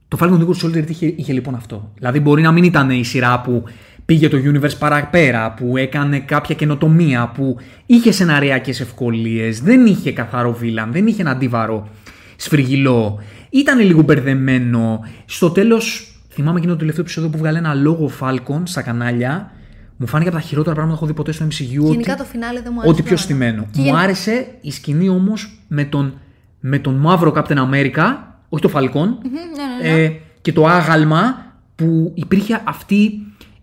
[0.08, 1.92] Το Falcon the Winter Soldier είχε, είχε λοιπόν αυτό.
[1.96, 3.64] Δηλαδή μπορεί να μην ήταν η σειρά που
[4.06, 10.54] πήγε το universe παραπέρα, που έκανε κάποια καινοτομία, που είχε σεναριακές ευκολίες, δεν είχε καθαρό
[10.54, 11.90] βίλαν, δεν είχε ένα αντίβαρο
[12.36, 13.20] σφριγγυλό.
[13.50, 15.00] Ήταν λίγο μπερδεμένο.
[15.26, 19.52] Στο τέλος, θυμάμαι εκείνο το τελευταίο επεισόδιο που βγάλε ένα λόγο Falcon στα κανάλια.
[19.98, 21.90] Μου φάνηκε από τα χειρότερα πράγματα που έχω δει ποτέ στο MCU.
[21.92, 22.22] Γενικά ότι...
[22.22, 22.94] το φινάλε δεν μου άρεσε.
[22.94, 23.18] Ό,τι πιο κανένα.
[23.18, 23.68] στημένο.
[23.72, 26.20] Και Μου γεν- άρεσε η σκηνή όμως με τον,
[26.60, 28.16] με τον μαύρο Captain America,
[28.50, 29.40] όχι το Falcon, ναι,
[29.82, 30.04] ναι, ναι.
[30.04, 33.12] ε, και το άγαλμα που υπήρχε αυτή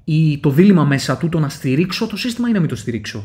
[0.05, 3.25] η, το δίλημα μέσα του το να στηρίξω το σύστημα ή να μην το στηρίξω.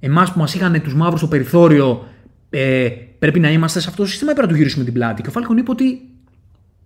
[0.00, 2.06] Εμάς που μας είχαν τους μαύρους στο περιθώριο,
[2.50, 5.22] ε, πρέπει να είμαστε σε αυτό το σύστημα ή πρέπει να του γυρίσουμε την πλάτη;
[5.22, 6.00] Και ο Falcon είπε ότι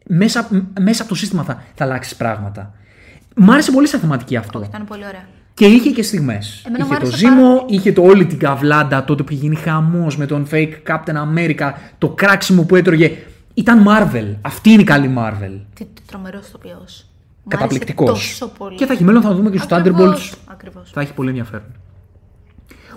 [0.06, 2.74] μέσα, μ- μέσα από το σύστημα θα, θα αλλάξεις πράγματα.
[3.36, 4.58] Μ' άρεσε πολύ σαν θεματική αυτό.
[4.58, 5.24] Όχι, ήταν πολύ ωραία.
[5.54, 6.64] Και είχε και στιγμές.
[6.66, 9.42] Εμένα μου Είχε το άρεσε Ζήμο, πάρα είχε το όλη την καβλάντα τότε που είχε
[9.42, 13.16] γίνει χαμός με τον fake Captain America, το κράξιμο που έτρωγε.
[13.54, 14.34] Ήταν Marvel.
[14.40, 15.60] Αυτή είναι η καλή Marvel.
[15.74, 17.06] Τι τι τρομερός ηθοποιός.
[17.48, 18.38] Καταπληκτικός.
[18.38, 18.76] Τόσο πολύ.
[18.76, 20.38] Και θα έχει μέλλον, θα το δούμε και στους Ακριβώς, Thunderbolts.
[20.46, 20.90] Ακριβώς.
[20.90, 21.74] Θα έχει πολύ ενδιαφέρον.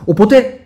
[0.06, 0.60] Οπότε,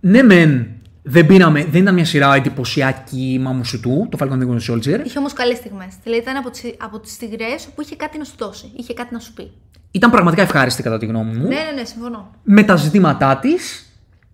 [0.00, 0.66] ναι, μεν
[1.08, 5.04] δεν, πήραμε, δεν ήταν μια σειρά εντυπωσιακή μαμουσουτού, το Falcon and the Winter Soldier.
[5.04, 5.94] Είχε όμως καλές στιγμές.
[6.02, 8.72] Δηλαδή ήταν από τις από τις στιγμές που είχε κάτι να σου δώσει.
[8.76, 9.50] Είχε κάτι να σου πει.
[9.90, 11.46] Ήταν πραγματικά ευχάριστη κατά τη γνώμη μου.
[11.46, 12.30] Ναι, ναι, ναι, συμφωνώ.
[12.42, 13.90] με τα ζητήματά της.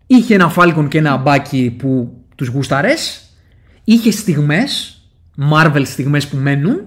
[0.06, 3.26] Είχε ένα Falcon και ένα μπάκι που τους γούσταρες.
[3.84, 5.00] Είχε στιγμές,
[5.52, 6.80] Marvel στιγμές που μένουν.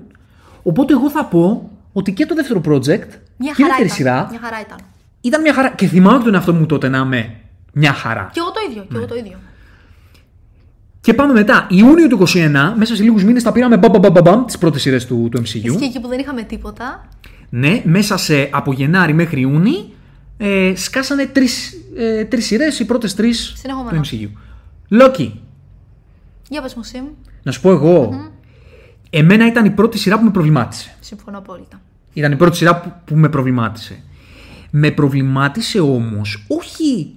[0.64, 3.90] Οπότε εγώ θα πω ότι και το δεύτερο project Μια και η χαρά δεύτερη ήταν.
[3.90, 4.78] σειρά Μια χαρά ήταν.
[5.22, 5.70] ήταν μια χαρά.
[5.70, 7.36] Και θυμάμαι και τον εαυτό μου τότε να είμαι
[7.74, 8.30] μια χαρά.
[8.34, 8.82] Και εγώ το ίδιο.
[8.82, 8.88] Ναι.
[8.88, 9.38] Και εγώ το ίδιο.
[11.02, 11.68] Και πάμε μετά.
[11.70, 14.82] Ιούνιο του 21, μέσα σε λίγους μήνες τα πήραμε μπαμ, μπαμ, μπαμ, μπαμ, τις πρώτες
[14.82, 15.44] σειρές του, του MCU.
[15.44, 17.08] Ισχύει εκεί που δεν είχαμε τίποτα.
[17.50, 19.94] Ναι, μέσα σε από Γενάρη μέχρι Ιούνι
[20.38, 24.02] ε, σκάσανε τρεις, ε, τρεις σειρές, οι πρώτες τρεις του Συνεχόμενα.
[24.04, 24.30] MCU.
[24.90, 25.42] Λόκι,
[26.50, 27.06] Για πες μου, Σιμ.
[27.44, 28.10] να σου πω εγώ,
[29.18, 30.96] εμένα ήταν η πρώτη σειρά που με προβλημάτισε.
[31.00, 31.82] Συμφωνώ απόλυτα.
[32.14, 34.04] Ήταν η πρώτη σειρά που, που με προβλημάτισε.
[34.72, 37.16] Με προβλημάτισε όμως όχι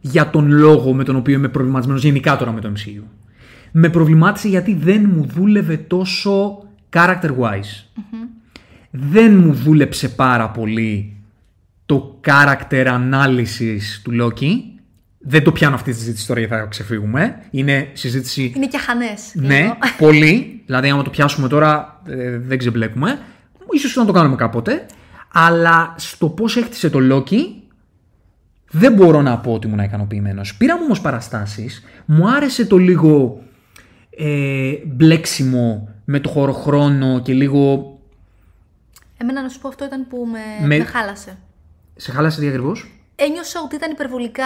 [0.00, 3.02] για τον λόγο με τον οποίο είμαι προβληματισμένος γενικά τώρα με το MCU.
[3.72, 8.02] Με προβλημάτισε γιατί δεν μου δούλευε τόσο character wise.
[8.90, 11.16] Δεν μου δούλεψε πάρα πολύ
[11.86, 14.79] το character analysis του Loki.
[15.22, 17.42] Δεν το πιάνω αυτή τη συζήτηση τώρα γιατί θα ξεφύγουμε.
[17.50, 19.14] Είναι συζήτηση Είναι και αχανέ.
[19.34, 20.62] ναι, πολύ.
[20.66, 23.18] Δηλαδή, άμα το πιάσουμε τώρα, ε, δεν ξεμπλέκουμε.
[23.72, 24.86] Ίσως να το κάνουμε κάποτε.
[25.32, 27.38] Αλλά στο πώς έκτισε το Loki,
[28.70, 30.56] δεν μπορώ να πω ότι ήμουν ικανοποιημένος.
[30.56, 31.84] Πήραμε όμως παραστάσεις.
[32.04, 33.42] Μου άρεσε το λίγο
[34.10, 37.94] ε, μπλέξιμο με το χωροχρόνο και λίγο.
[39.16, 41.38] Εμένα να σου πω αυτό ήταν που με, Με- με χάλασε.
[41.96, 42.90] Σε χάλασε τι ακριβώς;
[43.26, 44.44] Ένιωσα ότι ήταν υπερβολικά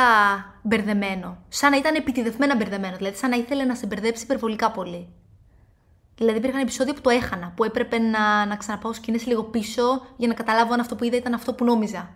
[0.63, 1.37] μπερδεμένο.
[1.49, 2.97] Σαν να ήταν επιτιδευμένα μπερδεμένο.
[2.97, 5.09] Δηλαδή, σαν να ήθελε να σε μπερδέψει υπερβολικά πολύ.
[6.17, 7.53] Δηλαδή, υπήρχαν επεισόδια που το έχανα.
[7.57, 9.83] Που έπρεπε να, να ξαναπάω σκηνές λίγο πίσω
[10.17, 12.09] για να καταλάβω αν αυτό που είδα ήταν αυτό που νόμιζα.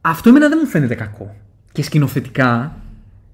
[0.00, 1.34] Αυτό εμένα δεν μου φαίνεται κακό.
[1.72, 2.76] Και σκηνοθετικά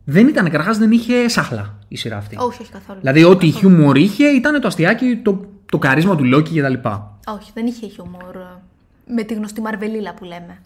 [0.04, 0.44] δεν ήταν.
[0.44, 2.36] Καταρχάς δεν είχε σάχλα η σειρά αυτή.
[2.38, 2.98] Όχι, όχι καθόλου.
[3.00, 6.88] Δηλαδή, ό,τι χιούμορ είχε ήταν το αστιάκι, το, το καρίσμα του Λόκη κτλ.
[7.26, 8.36] Όχι, δεν είχε χιούμορ.
[8.36, 8.60] ε,
[9.06, 10.58] Με τη γνωστή Μαρβελίλα που λέμε.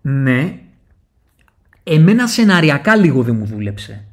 [0.00, 0.58] Ναι.
[1.82, 4.04] Εμένα σεναριακά λίγο δεν μου δούλεψε.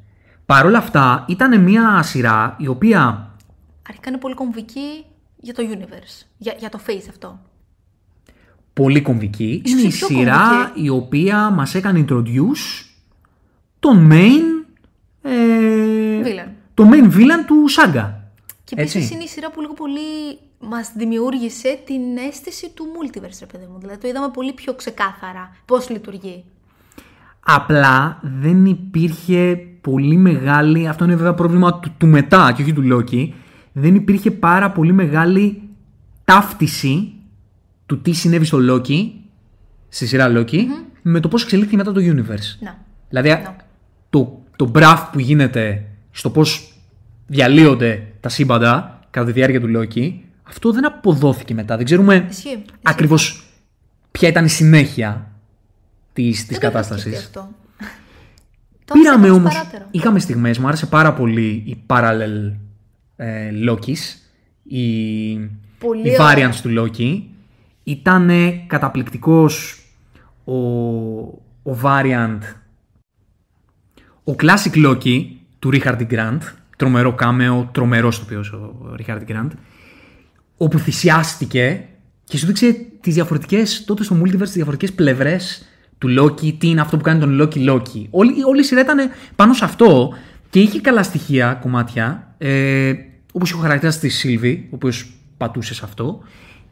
[0.46, 3.30] Παρ' όλα αυτά, ήταν μια σειρά η οποία
[3.88, 5.04] Αρχικά είναι πολύ κομβική
[5.36, 6.26] για το universe.
[6.38, 7.40] Για, για το face αυτό.
[8.72, 9.62] πολύ κομβική.
[9.64, 10.84] Ίσως είναι η η πιο σειρά κομβική.
[10.84, 12.84] η οποία μας έκανε introduce
[13.78, 14.64] τον main...
[15.22, 15.30] Ε,
[16.24, 16.50] Villain.
[16.74, 18.15] το main villain του Σάγκα.
[18.66, 19.14] Και επίσης Έτσι.
[19.14, 23.78] είναι η σειρά που λίγο πολύ μας δημιούργησε την αίσθηση του multiverse, ρε παιδί μου.
[23.78, 26.44] Δηλαδή το είδαμε πολύ πιο ξεκάθαρα πώς λειτουργεί.
[27.40, 30.88] Απλά δεν υπήρχε πολύ μεγάλη.
[30.88, 33.34] Αυτό είναι βέβαια πρόβλημα του, του μετά και όχι του Λόκη.
[33.72, 35.62] Δεν υπήρχε πάρα πολύ μεγάλη
[36.24, 37.12] ταύτιση
[37.86, 39.20] του τι συνέβη στο Λόκη
[39.88, 40.60] στη σειρά Loki
[41.02, 42.58] με το πώς εξελίχθηκε μετά το universe.
[42.60, 42.84] Να.
[43.08, 43.56] Δηλαδή Ναι.
[44.10, 46.72] το, το μπραφ που γίνεται στο πώς
[47.26, 50.12] διαλύονται τα σύμπαντα κατά τη διάρκεια του Loki,
[50.42, 51.76] αυτό δεν αποδόθηκε μετά.
[51.76, 52.48] Δεν ξέρουμε Ισχύει.
[52.48, 52.64] Ισχύει.
[52.82, 53.42] ακριβώς
[54.10, 55.30] ποια ήταν η συνέχεια
[56.12, 57.02] της της Δεν το είχα κατάστασης.
[57.02, 57.48] σκεφτεί αυτό.
[58.84, 59.48] Το Πήραμε άφησα όμω.
[59.48, 59.84] παράτερο.
[59.90, 62.52] Είχαμε στιγμές, μου άρεσε πάρα πολύ η parallel
[63.16, 63.98] ε, Lokis,
[64.62, 65.36] η,
[65.78, 66.50] Πολύ η ωραία.
[66.50, 67.22] variants του Loki.
[67.84, 68.30] Ήταν
[68.66, 69.80] καταπληκτικός
[70.44, 70.54] ο,
[71.62, 72.38] ο variant,
[74.24, 75.26] ο classic Loki
[75.58, 76.06] του Richard E.
[76.10, 76.38] Grant,
[76.76, 79.32] τρομερό κάμεο, τρομερός τοπίος ο Richard E.
[79.32, 79.50] Grant,
[80.56, 81.84] όπου θυσιάστηκε
[82.24, 85.64] και σου δείξε τις διαφορετικές, τότε στο multiverse, τις διαφορετικές πλευρές
[85.98, 88.06] του Loki, τι είναι αυτό που κάνει τον Loki Loki.
[88.10, 88.98] Όλη, όλη η σειρά ήταν
[89.36, 90.14] πάνω σε αυτό
[90.50, 92.92] και είχε καλά στοιχεία, κομμάτια, ε,
[93.32, 96.22] όπως είχε ο χαρακτήρας της Sylvie, ο οποίος πατούσε σε αυτό.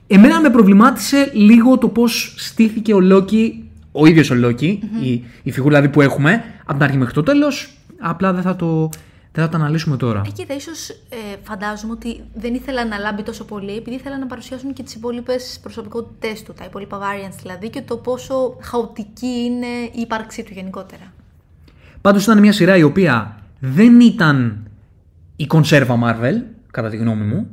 [0.06, 3.50] Εμένα με προβλημάτισε λίγο το πώς στήθηκε ο Loki,
[3.92, 7.22] ο ίδιος ο Loki, η, η φιγούρα δηλαδή που έχουμε, από την αρχή μέχρι το
[7.22, 8.90] τέλος, απλά δεν θα το,
[9.34, 10.22] δεν θα το αναλύσουμε τώρα.
[10.26, 10.96] Ε, κοίτα, ίσως ε,
[11.42, 15.58] φαντάζομαι ότι δεν ήθελαν να λάμπει τόσο πολύ, επειδή ήθελαν να παρουσιάσουν και τις υπόλοιπες
[15.62, 21.12] προσωπικότητές του, τα υπόλοιπα variants δηλαδή, και το πόσο χαοτική είναι η ύπαρξή του γενικότερα.
[22.00, 24.66] Πάντως ήταν μια σειρά η οποία δεν ήταν
[25.36, 27.46] η κονσέρβα Marvel, κατά τη γνώμη μου.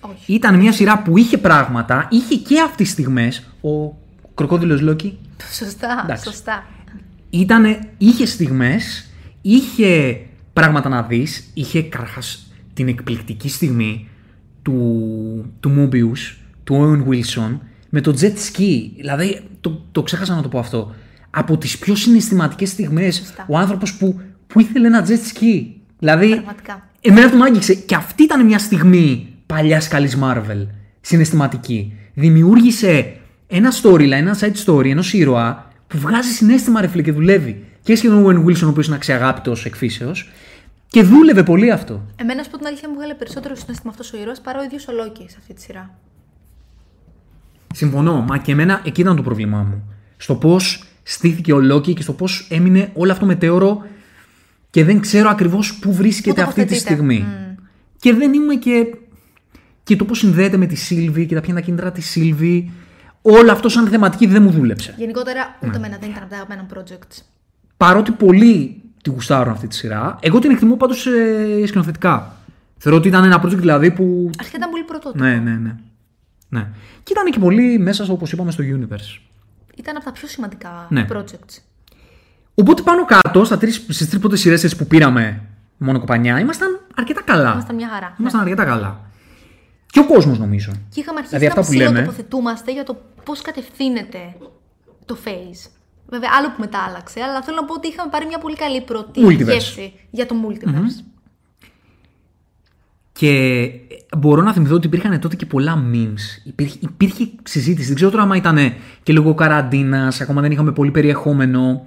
[0.00, 0.32] Όχι.
[0.34, 3.96] Ήταν μια σειρά που είχε πράγματα, είχε και αυτές τις στιγμές, ο
[4.34, 5.18] κροκόδιλος Λόκι,
[5.52, 6.24] Σωστά, Εντάξει.
[6.24, 6.64] σωστά.
[7.30, 9.10] ήτανε, είχε στιγμές,
[9.42, 10.20] είχε
[10.52, 14.08] πράγματα να δεις, είχε καρχάς την εκπληκτική στιγμή
[14.62, 18.90] του, του Mobius, του Owen Wilson, με το jet ski.
[18.96, 20.94] Δηλαδή, το, το ξέχασα να το πω αυτό.
[21.30, 23.44] Από τις πιο συναισθηματικές στιγμές, Σωστά.
[23.48, 25.64] ο άνθρωπος που, που ήθελε ένα jet ski.
[25.98, 26.90] Δηλαδή, Πραγματικά.
[27.00, 27.74] Εμένα αυτό μου άγγιξε.
[27.74, 30.66] Και αυτή ήταν μια στιγμή παλιά καλή Marvel.
[31.00, 31.92] Συναισθηματική.
[32.14, 37.64] Δημιούργησε ένα storyline, ένα side story ενός ήρωα που βγάζει συνέστημα ρε φίλε και δουλεύει.
[37.82, 40.30] Και έχει και τον Owen Wilson, ο οποίος είναι αξιαγάπητος εκφύσεως.
[40.88, 42.02] Και δούλευε πολύ αυτό.
[42.16, 44.62] Εμένα, να σου πω την αλήθεια, μου βγάλε περισσότερο συνέστημα αυτός ο ήρωας παρά ο
[44.62, 45.90] ίδιος ο Λόκη σε αυτή τη σειρά.
[47.74, 49.94] Συμφωνώ, μα και εμένα εκεί ήταν το πρόβλημά μου.
[50.16, 53.84] Στο πώς στήθηκε ο Λόκι και στο πώς έμεινε όλο αυτό μετέωρο
[54.70, 56.94] και δεν ξέρω ακριβώς πού βρίσκεται Πού αυτή τη τοποθετείται.
[56.94, 57.26] στιγμή.
[57.98, 58.94] Και δεν είμαι και.
[59.84, 62.72] και το πώς συνδέεται με τη Σίλβη και τα ποια είναι τα κίνητρα της Σίλβη.
[63.22, 64.94] Όλο αυτό σαν θεματική δεν μου δούλεψε.
[64.98, 65.68] Γενικότερα, Ναι.
[65.68, 67.22] ούτε εμένα δεν ήταν από τα αγαπημένα projects.
[67.82, 72.36] Παρότι πολλοί τη γουστάρουν αυτή τη σειρά, εγώ την εκτιμώ πάντως ε, σκηνοθετικά.
[72.78, 74.30] Θεωρώ ότι ήταν ένα project δηλαδή που.
[74.38, 75.24] Αρχικά ήταν πολύ πρωτότυπο.
[75.24, 75.76] Ναι, ναι, ναι.
[76.48, 76.68] ναι.
[77.02, 79.20] Και ήταν και πολύ μέσα, όπως είπαμε, στο universe.
[79.76, 81.06] Ήταν από τα πιο σημαντικά Ναι.
[81.12, 81.58] projects.
[82.54, 85.40] Οπότε πάνω κάτω, στα τρεις, στις τρεις πρώτες σειρές έτσι που πήραμε
[85.78, 87.52] μόνο κοπανιά, ήμασταν αρκετά καλά.
[87.52, 88.16] Ήμασταν μια χαρά.
[88.20, 89.00] Ήμασταν αρκετά καλά.
[89.86, 90.70] Και ο κόσμος νομίζω.
[90.88, 94.18] Και είχαμε αρχίσει Δηλαδή, αυτά να που λέμε- ψηλοτοποθετούμαστε για το πώς κατευθύνεται
[95.04, 95.70] το phase.
[96.12, 98.80] Βέβαια, άλλο που μετά άλλαξε, αλλά θέλω να πω ότι είχαμε πάρει μια πολύ καλή
[98.80, 99.52] πρώτη Multiverse.
[99.52, 101.04] γεύση για το multiverse.
[103.12, 103.70] Και
[104.18, 106.42] μπορώ να θυμηθώ ότι υπήρχαν τότε και πολλά memes.
[106.44, 107.86] Υπήρχε, υπήρχε συζήτηση.
[107.86, 108.58] Δεν ξέρω τώρα άμα ήταν
[109.02, 111.86] και λόγω καραντίνας, ακόμα δεν είχαμε πολύ περιεχόμενο.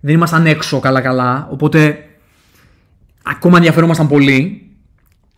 [0.00, 1.48] Δεν ήμασταν έξω καλά-καλά.
[1.50, 1.98] Οπότε
[3.22, 4.70] ακόμα ενδιαφερόμασταν πολύ.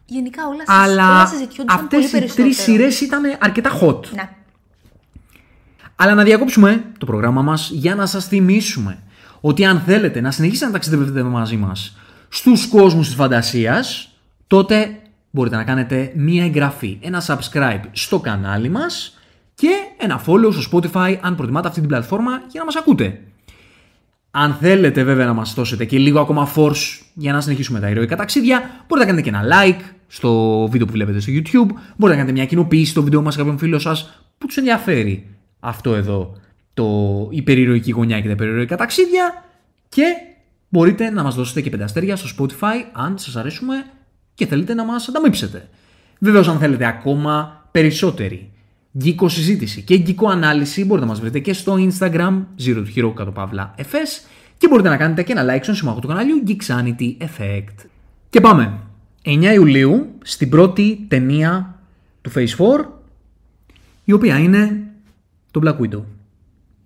[0.05, 0.69] Γενικά όλα, συζ...
[0.69, 2.45] όλα Αλλά συζητιούνταν αυτές πολύ οι περισσότερο.
[2.49, 4.07] τρεις σειρές ήταν αρκετά hot.
[4.11, 4.29] Ναι.
[6.01, 8.99] Αλλά να διακόψουμε το πρόγραμμά μας για να σας θυμίσουμε
[9.41, 11.97] ότι αν θέλετε να συνεχίσετε να ταξιδεύετε μαζί μας
[12.29, 14.13] στους κόσμους της φαντασίας,
[14.47, 19.19] τότε μπορείτε να κάνετε μία εγγραφή, ένα subscribe στο κανάλι μας
[19.55, 23.21] και ένα follow στο Spotify αν προτιμάτε αυτή την πλατφόρμα για να μας ακούτε.
[24.31, 28.17] Αν θέλετε βέβαια να μας δώσετε και λίγο ακόμα force για να συνεχίσουμε τα ηρωικά
[28.17, 28.59] ταξίδια,
[28.89, 32.33] μπορείτε να κάνετε και ένα like στο βίντεο που βλέπετε στο YouTube, μπορείτε να κάνετε
[32.33, 36.37] μια κοινοποίηση στο βίντεο μας σε κάποιον φίλο σας που τους ενδιαφέρει αυτό εδώ,
[36.75, 39.45] το, η περιηρωική γωνιά και τα περιηρωικά ταξίδια
[39.89, 40.03] και
[40.69, 43.75] μπορείτε να μας δώσετε και πέντε αστέρια στο Spotify αν σας αρέσουμε
[44.35, 45.69] και θέλετε να μας ανταμείψετε.
[46.19, 48.51] Βεβαίως αν θέλετε ακόμα περισσότερη
[48.99, 53.13] γκίκο συζήτηση και γκίκο ανάλυση μπορείτε να μας βρείτε και στο Instagram Zero to Hero
[53.15, 57.17] κάτω παύλα FS και μπορείτε να κάνετε και ένα like στον συμμάχο του καναλιού Geeksanity
[57.21, 57.87] Effect.
[58.31, 58.79] Και πάμε.
[59.25, 61.79] 9 Ιουλίου στην πρώτη ταινία
[62.21, 62.85] του Phase 4
[64.05, 64.88] η οποία είναι
[65.51, 66.03] το Black Widow.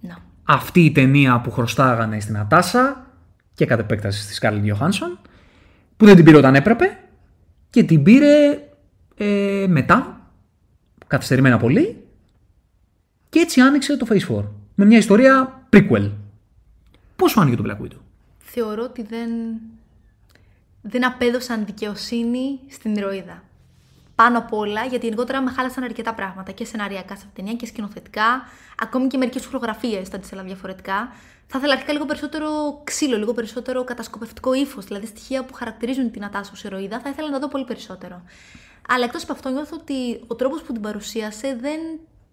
[0.01, 0.19] Να.
[0.45, 3.07] Αυτή η ταινία που χρωστάγανε στην Ατάσα
[3.55, 5.19] και κατ' επέκταση στη Scarlett Johansson
[5.97, 6.99] που δεν την πήρε όταν έπρεπε
[7.71, 8.59] και την πήρε
[9.17, 10.21] ε, μετά,
[11.07, 11.97] καθυστερημένα πολύ
[13.29, 14.45] και έτσι άνοιξε το Phase 4
[14.75, 16.11] με μια ιστορία prequel.
[17.17, 17.99] Πώς φάνηκε το Black Widow?
[18.39, 19.31] Θεωρώ ότι δεν,
[20.83, 23.43] δεν απέδωσαν δικαιοσύνη στην ηρωίδα.
[24.15, 27.55] Πάνω απ' όλα, γιατί γενικότερα με χάλασαν αρκετά πράγματα και σεναριακά σε αυτήν την ταινία
[27.55, 28.43] και σκηνοθετικά,
[28.83, 31.13] ακόμη και μερικές φωτογραφίε θα τις έλαβα διαφορετικά.
[31.47, 36.25] Θα ήθελα αρχικά λίγο περισσότερο ξύλο, λίγο περισσότερο κατασκοπευτικό ύφος, δηλαδή στοιχεία που χαρακτηρίζουν την
[36.25, 38.23] Ατάσο ω ηρωίδα, θα ήθελα να δω πολύ περισσότερο.
[38.89, 41.81] Αλλά εκτός από αυτό, νιώθω ότι ο τρόπος που την παρουσίασε δεν,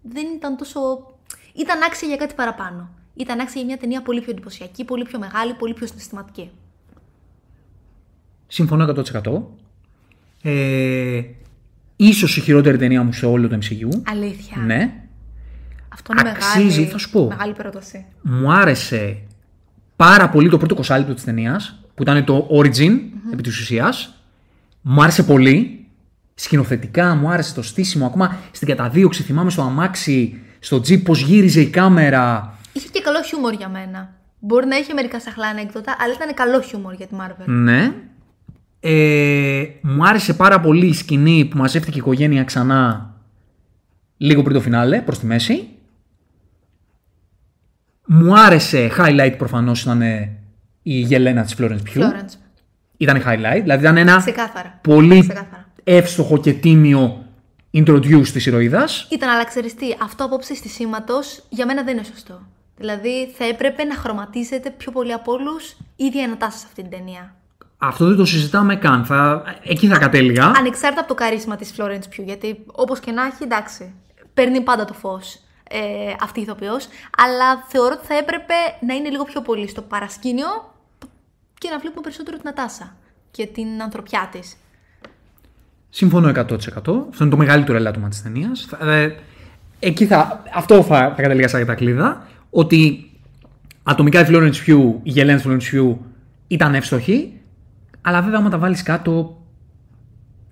[0.02, 0.80] δεν ήταν τόσο.
[1.54, 2.88] ήταν άξια για κάτι παραπάνω.
[3.14, 6.50] Ήταν άξια για μια ταινία πολύ πιο εντυπωσιακή, πολύ πιο μεγάλη, πολύ πιο συναισθηματική.
[8.46, 9.42] Συμφωνώ 100%.
[10.42, 11.22] Ε,
[12.04, 14.00] ίσως η χειρότερη ταινία μου σε όλο το MCU.
[14.10, 14.56] Αλήθεια.
[14.66, 14.92] Ναι.
[15.88, 17.26] Αυτό είναι Αξίζει, μεγάλη, θα σου πω.
[17.28, 18.04] μεγάλη πρόταση.
[18.22, 19.18] Μου άρεσε
[19.96, 22.98] πάρα πολύ το πρώτο κοσάλιπτο της ταινίας, που ήταν το Origin,
[23.32, 24.14] επί της ουσίας.
[24.80, 25.84] Μου άρεσε πολύ.
[26.34, 28.06] Σκηνοθετικά μου άρεσε το στήσιμο.
[28.06, 32.54] Ακόμα στην καταδίωξη θυμάμαι στο αμάξι, στο τζιπ, πώς γύριζε η κάμερα.
[32.72, 34.14] Είχε και καλό χιούμορ για μένα.
[34.38, 37.44] Μπορεί να είχε μερικά σαχλά ανέκδοτα, αλλά ήταν καλό χιούμορ για τη Marvel.
[37.46, 37.92] Ναι.
[38.80, 43.14] Ε, μου άρεσε πάρα πολύ η σκηνή που μαζεύτηκε η οικογένεια ξανά
[44.16, 45.68] λίγο πριν το φινάλε, προς τη μέση.
[48.06, 50.02] Μου άρεσε, highlight προφανώς ήταν
[50.82, 52.00] η Γελένα της Florence Pugh.
[52.00, 52.34] Florence.
[52.96, 54.78] Ήταν highlight, δηλαδή ήταν ένα Ξεκάθαρα.
[54.82, 55.68] πολύ Ξεκάθαρα.
[55.84, 57.24] εύστοχο και τίμιο
[57.72, 59.08] introduce της ηρωίδας.
[59.10, 62.40] Ήταν, αλλά ξέρεις τι, αυτό απόψη στη σήματος για μένα δεν είναι σωστό.
[62.76, 66.82] Δηλαδή θα έπρεπε να χρωματίζεται πιο πολύ από όλους η ίδια η Νατάσα σε αυτή
[66.82, 67.34] την ταινία.
[67.82, 69.04] Αυτό δεν το συζητάμε καν.
[69.04, 69.42] Θα...
[69.62, 70.44] Εκεί θα κατέληγα.
[70.44, 73.94] Ανεξάρτητα από το καρίσμα της Florence Pugh, γιατί όπως και να έχει, εντάξει,
[74.34, 75.40] παίρνει πάντα το φως
[75.70, 75.78] ε,
[76.20, 76.88] αυτή η ηθοποιός.
[77.16, 78.54] Αλλά θεωρώ ότι θα έπρεπε
[78.86, 80.74] να είναι λίγο πιο πολύ στο παρασκήνιο
[81.58, 82.96] και να βλέπουμε περισσότερο την Νατάσα
[83.30, 84.56] και την ανθρωπιά της.
[85.90, 86.52] Συμφωνώ 100%.
[86.52, 88.68] Αυτό είναι το μεγαλύτερο ελάττωμα της ταινίας.
[89.78, 92.26] εκεί θα, αυτό θα, θα καταλήγα σαν τα κλείδα.
[92.50, 93.10] Ότι
[93.82, 95.96] ατομικά η Florence Pugh, η Γελένη Florence Pugh
[96.46, 97.39] ήταν εύστοχη.
[98.00, 99.42] Αλλά βέβαια, άμα τα βάλεις κάτω,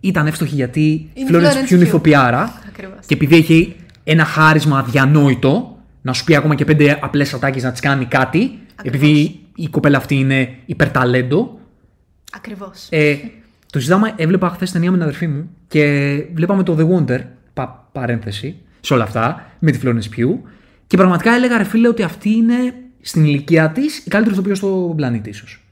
[0.00, 1.86] ήταν εύστοχη γιατί η Είναι Florence Florence Pugh είναι Pugh.
[1.86, 2.60] ηθοποιάρα.
[2.68, 3.06] Ακριβώς.
[3.06, 7.70] Και επειδή έχει ένα χάρισμα αδιανόητο, να σου πει ακόμα και πέντε απλές ατάκες να
[7.70, 11.58] της κάνει κάτι, επειδή η κοπέλα αυτή είναι υπερταλέντο.
[12.32, 12.86] Ακριβώς.
[12.90, 13.16] Ε,
[13.72, 17.20] το συζητάμε, έβλεπα χθες ταινία με την αδερφή μου και βλέπαμε το The Wonder,
[17.54, 20.38] πα, παρένθεση, σε όλα αυτά, με τη Florence Pugh.
[20.86, 24.96] Και πραγματικά έλεγα, ρε φίλε, ότι αυτή είναι στην ηλικία της η καλύτερη ηθοποιός στον
[24.96, 25.62] πλανήτη, ίσως.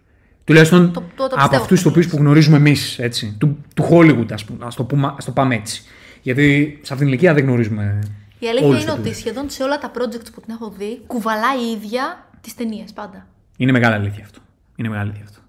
[0.47, 3.37] Τουλάχιστον Το- το- το από πιστεύω αυτούς τους ηθοποιού που γνωρίζουμε εμείς, έτσι.
[3.39, 5.83] Του, του Hollywood, ας πούμε, ας το, πούμε, ας το πάμε έτσι.
[6.23, 7.99] Γιατί σε αυτήν την ηλικία δεν γνωρίζουμε.
[8.39, 9.17] Η αλήθεια όλους είναι τους ότι ηθοποιούς.
[9.17, 13.27] σχεδόν σε όλα τα projects που την έχω δει, κουβαλάει η ίδια τις ταινίες πάντα.
[13.57, 14.39] Είναι μεγάλη αλήθεια αυτό.
[14.77, 15.41] Είναι μεγάλη αλήθεια αυτό.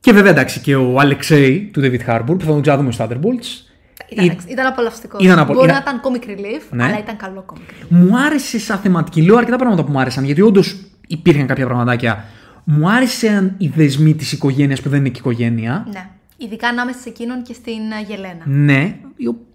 [0.00, 3.70] Και βέβαια εντάξει και ο Αλεξέη του David Harbour που θα τον ξαναδούμε στο Thunderbolts.
[4.08, 5.24] Ήταν, Ή- ήταν απολαυστικός.
[5.24, 6.84] ήταν απο- Μπορεί ήταν- να ήταν comic relief, Ναι.
[6.84, 7.86] αλλά ήταν καλό comic relief.
[7.88, 9.22] Μου άρεσε σαν θεματική.
[9.22, 12.24] Λέω αρκετά πράγματα που μου άρεσαν γιατί όντως υπήρχαν κάποια πραγματάκια.
[12.64, 15.86] Μου άρεσαν οι δεσμοί της οικογένειας που δεν είναι και οικογένεια.
[15.92, 16.10] Ναι.
[16.36, 18.42] Ειδικά ανάμεσα σε εκείνον και στην ε, Γελένα.
[18.44, 18.98] Ναι,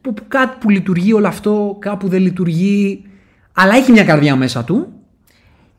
[0.02, 3.04] που, που κάτι που λειτουργεί όλο αυτό, κάπου δεν λειτουργεί,
[3.54, 4.88] αλλά έχει μια καρδιά μέσα του.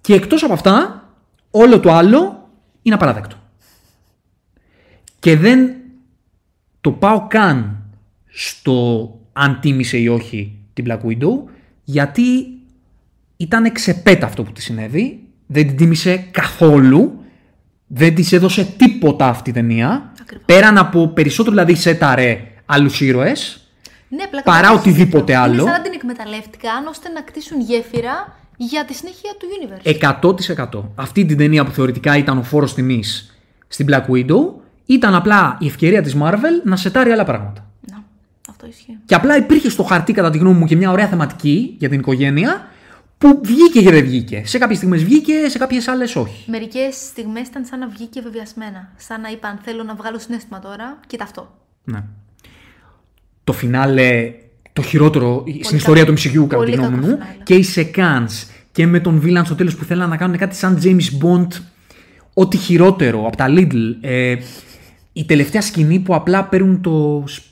[0.00, 1.08] Και εκτός από αυτά,
[1.50, 2.48] όλο το άλλο
[2.82, 3.36] είναι απαράδεκτο.
[5.18, 5.70] Και δεν
[6.80, 7.82] το πάω καν
[8.26, 11.50] στο αν τίμησε ή όχι την Black Widow,
[11.84, 12.22] γιατί
[13.36, 17.17] ήταν ξεπέτα αυτό που της συνέβη, δεν την τίμησε καθόλου,
[17.88, 20.44] δεν της έδωσε τίποτα αυτή η ταινία, Ακριβώς.
[20.46, 23.60] πέραν από περισσότερο δηλαδή σέταρε άλλους ήρωες,
[24.08, 25.52] Ναι, πλάκα Παρά δεν οτιδήποτε έχει αυτό.
[25.52, 25.62] άλλο.
[25.62, 30.76] Είναι σαν να την εκμεταλλεύτηκαν ώστε να κτίσουν γέφυρα για τη συνέχεια του universe.
[30.78, 30.92] 100%.
[30.94, 34.52] Αυτή την ταινία που θεωρητικά ήταν ο φόρος τιμής στην Black Widow,
[34.86, 37.66] ήταν απλά η ευκαιρία της Marvel να σετάρει άλλα πράγματα.
[37.90, 38.04] Να,
[38.50, 38.98] αυτό ισχύει.
[39.04, 41.98] Και απλά υπήρχε στο χαρτί, κατά τη γνώμη μου, και μια ωραία θεματική για την
[41.98, 42.66] οικογένεια
[43.18, 44.42] που βγήκε και δεν βγήκε.
[44.46, 46.50] Σε κάποιες στιγμές βγήκε, σε κάποιες άλλες όχι.
[46.50, 48.92] Μερικές στιγμές ήταν σαν να βγήκε βεβαιασμένα.
[48.96, 51.54] Σαν να είπαν: Θέλω να βγάλω συνέστημα τώρα, κοίτα αυτό.
[51.84, 52.04] Ναι.
[53.44, 54.32] Το φινάλε,
[54.72, 55.76] το χειρότερο στην κακό.
[55.76, 57.12] ιστορία του MCU, κατά Πολύ τη γνώμη κακό μου.
[57.12, 57.42] φινάλε.
[57.42, 60.80] Και οι Σεκάνς και με τον Βίλαν στο τέλος που θέλαν να κάνουν κάτι σαν
[60.84, 61.46] James Bond,
[62.34, 63.74] ό,τι χειρότερο από τα Lidl.
[64.00, 64.36] Ε,
[65.12, 67.47] η τελευταία σκηνή που απλά παίρνουν το, σ- ε,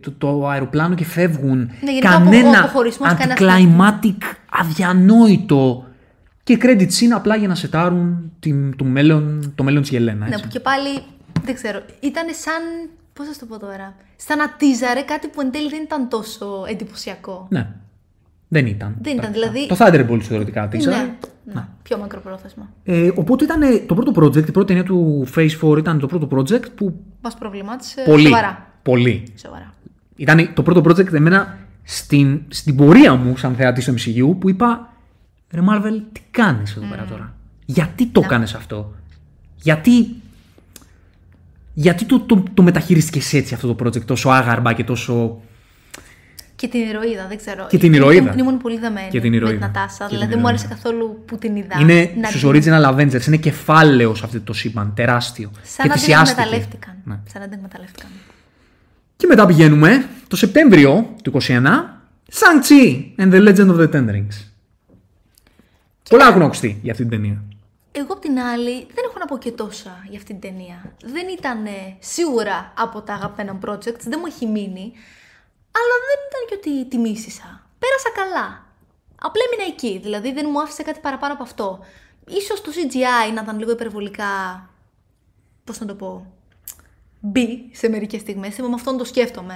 [0.00, 1.58] το, το αεροπλάνο και φεύγουν.
[1.58, 5.86] Ναι, γενικά ο Κανένα αποχωρισμός, κανένας anticlimactic, αδιανόητο.
[6.42, 10.26] Και credits είναι απλά για να σετάρουν την, το, μέλλον, το μέλλον της Γελένα.
[10.26, 10.42] Ναι, έτσι.
[10.42, 11.02] που και πάλι
[11.44, 11.82] δεν ξέρω.
[12.00, 12.88] Ήταν σαν.
[13.12, 13.94] Πώς θα σου το πω τώρα.
[14.16, 17.46] Σαν να τίζαρε κάτι που εν τέλει δεν ήταν τόσο εντυπωσιακό.
[17.50, 17.68] Ναι.
[18.48, 18.96] Δεν ήταν.
[19.02, 19.52] Δεν ήταν, πρακτικά.
[19.52, 20.76] δηλαδή- Το Thunderbolts θεωρητικά τη.
[20.86, 22.68] Ναι, ναι, πιο μακροπρόθεσμα.
[22.84, 26.06] Ε, οπότε ήταν ε, το πρώτο project, η πρώτη ταινία του Phase 4 ήταν το
[26.06, 28.71] πρώτο project που Μας προβλημάτισε πολύ, σοβαρά.
[28.82, 29.24] Πολύ.
[29.36, 29.74] Σοβαρά.
[30.16, 34.92] Ήταν το πρώτο project εμένα στην, στην πορεία μου σαν θεατή στο MCU που είπα
[35.50, 38.94] ρε Marvel τι κάνεις εδώ πέρα τώρα; Γιατί το κάνεις αυτό;
[39.56, 40.06] Γιατί,
[41.74, 45.40] γιατί το, το, το μεταχειρίστηκες έτσι αυτό το project τόσο άγαρμα και τόσο
[46.56, 47.66] Και την ηρωίδα, δεν ξέρω.
[47.68, 48.22] Και την ηρωίδα.
[48.22, 49.56] Ήμουν, ήμουν πολύ δεμένη Και την με ηρωίδα.
[49.58, 49.98] την Νατάσα.
[49.98, 50.82] Και Δηλαδή την δεν μου άρεσε ηρωίδα.
[50.82, 51.76] καθόλου που την είδα.
[51.80, 55.50] Είναι να στους την- original Avengers, είναι κεφάλαιος σε αυτό το σύμπαν, τεράστιο.
[55.62, 56.40] Σαν να την θυσιάστηκε.
[56.40, 56.94] εκμεταλλεύτηκαν.
[57.04, 57.18] Ναι.
[57.32, 58.10] Σαν να την εκμεταλλεύτηκαν.
[59.22, 61.62] Και μετά πηγαίνουμε το Σεπτέμβριο του 21,
[62.32, 64.36] Shang-Chi and the Legend of the Ten Rings.
[66.08, 67.42] Πολλά έχουν ακουστεί για αυτή την ταινία.
[67.92, 70.94] Εγώ απ' την άλλη δεν έχω να πω και τόσα για αυτή την ταινία.
[71.04, 74.92] Δεν ήταν ε, σίγουρα από τα αγαπημένα projects, δεν μου έχει μείνει,
[75.78, 77.66] αλλά δεν ήταν και ότι τη μίσησα.
[77.78, 78.64] Πέρασα καλά.
[79.22, 81.78] Απλά έμεινα εκεί, δηλαδή δεν μου άφησε κάτι παραπάνω από αυτό.
[82.28, 84.30] Ίσως το CGI να ήταν λίγο υπερβολικά,
[85.64, 86.32] πώς να το πω,
[87.22, 89.54] μπει σε μερικές στιγμές, με αυτόν το σκέφτομαι.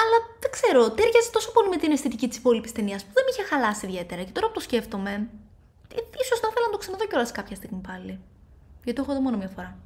[0.00, 3.30] Αλλά δεν ξέρω, τέριαζε τόσο πολύ με την αισθητική της υπόλοιπης ταινίας που δεν με
[3.32, 4.22] είχε χαλάσει ιδιαίτερα.
[4.22, 5.10] Και τώρα που το σκέφτομαι,
[5.94, 8.18] ε, ίσως να θέλω να το ξαναδώ κιόλας κάποια στιγμή πάλι.
[8.84, 9.76] Γιατί το έχω δει μόνο μία φορά.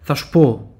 [0.00, 0.70] Θα σου πω,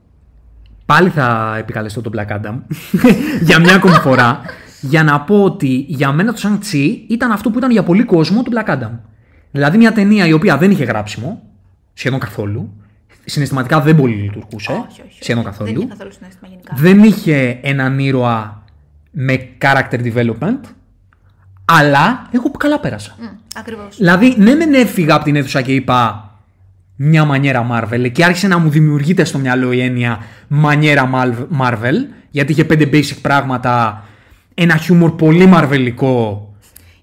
[0.87, 2.57] πάλι θα επικαλεστώ τον Black Adam
[3.49, 4.41] για μια ακόμη φορά,
[4.81, 8.43] για να πω ότι για μένα το Shang-Chi ήταν αυτό που ήταν για πολύ κόσμο
[8.43, 8.91] του Black Adam.
[9.51, 11.43] Δηλαδή μια ταινία η οποία δεν είχε γράψιμο,
[11.93, 12.86] σχεδόν καθόλου,
[13.27, 15.19] συναισθηματικά δεν πολύ λειτουργούσε, όχι, όχι.
[15.23, 15.71] σχεδόν Δεν καθόλου.
[15.79, 16.75] είχε καθόλου συνέστημα γενικά.
[16.77, 18.63] Δεν είχε έναν ήρωα
[19.11, 20.61] με character development,
[21.65, 23.17] αλλά εγώ καλά πέρασα.
[23.21, 23.97] Μμ, ακριβώς.
[23.97, 26.31] Δηλαδή, ναι, μεν έφυγα από την αίθουσα και είπα
[26.97, 30.19] μια μανιέρα Marvel και άρχισε να μου δημιουργείται στο μυαλό η έννοια
[30.49, 31.95] μανιέρα Mal- Marvel,
[32.31, 34.05] γιατί είχε πέντε basic πράγματα,
[34.55, 36.41] ένα χιούμορ πολύ μαρβελικό.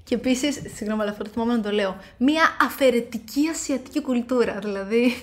[0.03, 1.95] Και επίσης, συγγνώμη, αλλά αυτό το θυμάμαι να το λέω.
[2.17, 4.59] Μία αφαιρετική ασιατική κουλτούρα.
[4.63, 5.13] Δηλαδή,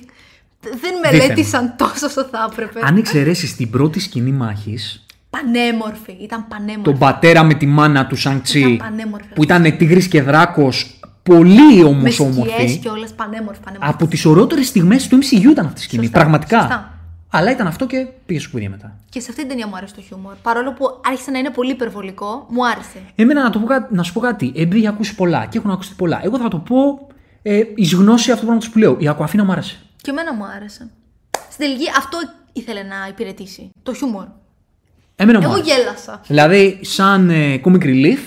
[0.60, 2.80] δεν μελέτησαν τόσο όσο θα έπρεπε.
[2.82, 6.12] Αν εξαιρέσεις την πρώτη σκηνή μάχης, Πανέμορφη.
[6.20, 6.82] Ήταν πανέμορφη.
[6.82, 9.32] τον πατέρα με τη μάνα του Σανκτσί, Ήταν πανέμορφη.
[9.34, 12.76] που ήταν τίγρης και δράκος, πολύ με όμως σκιές όμορφη.
[12.78, 13.60] και όλες πανέμορφη.
[13.64, 13.92] πανέμορφη.
[13.94, 16.58] Από τις ωραιότερες στιγμές του MCU ήταν αυτή η σκηνή, Σωστά, πραγματικά.
[16.60, 16.94] σωστά.
[17.32, 18.96] Αλλά ήταν αυτό και πήγες σπουδία μετά.
[19.08, 20.32] Και σε αυτή την ταινία μου άρεσε το χιούμορ.
[20.42, 22.98] Παρόλο που άρχισε να είναι πολύ υπερβολικό, μου άρεσε.
[23.14, 24.52] Εμένα να, το πω, κάτι- να σου πω κάτι.
[24.56, 26.20] Επειδή έχει ακούσει πολλά και έχουν ακούσει πολλά.
[26.24, 27.06] Εγώ θα το πω
[27.42, 28.96] ε, εις γνώση αυτό το πράγμα που λέω.
[28.98, 29.78] Η Ακουαφίνα μου άρεσε.
[30.00, 30.90] Και εμένα μου άρεσε.
[31.50, 32.18] Στην τελική αυτό
[32.52, 33.70] ήθελε να υπηρετήσει.
[33.82, 34.26] Το χιούμορ.
[35.16, 35.74] Εμένα μου Εγώ άρεσε.
[35.74, 36.20] γέλασα.
[36.26, 38.18] Δηλαδή, σαν ε, comic relief.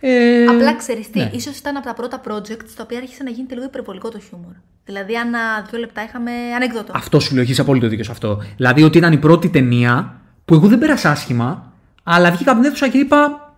[0.00, 1.30] Ε, Απλά ξέρεις τι, ναι.
[1.32, 4.52] ίσως ήταν από τα πρώτα projects τα οποία άρχισε να γίνεται λίγο υπερβολικό το χιούμορ.
[4.84, 5.38] Δηλαδή, ανά
[5.70, 6.92] δύο λεπτά είχαμε ανέκδοτο.
[6.94, 8.42] Αυτό σου λέω, έχεις απόλυτο δίκιο σε αυτό.
[8.56, 11.72] Δηλαδή, ότι ήταν η πρώτη ταινία που εγώ δεν πέρασα άσχημα,
[12.02, 13.52] αλλά βγήκα από την αίθουσα και είπα.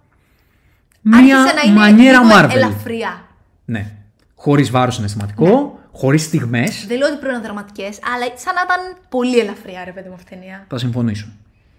[1.03, 2.51] Μια Άρχισε να είναι μανιέρα λίγο Marvel.
[2.55, 3.23] ελαφριά.
[3.65, 3.93] Ναι.
[4.35, 5.80] Χωρίς βάρος συναισθηματικό, Ναι.
[6.01, 6.85] Χωρίς στιγμές.
[6.87, 10.09] Δεν λέω ότι πρέπει να είναι δραματικές, αλλά σαν να ήταν πολύ ελαφριά, ρε παιδί
[10.09, 10.65] μου, αυτή η ταινία.
[10.69, 11.29] Θα συμφωνήσω.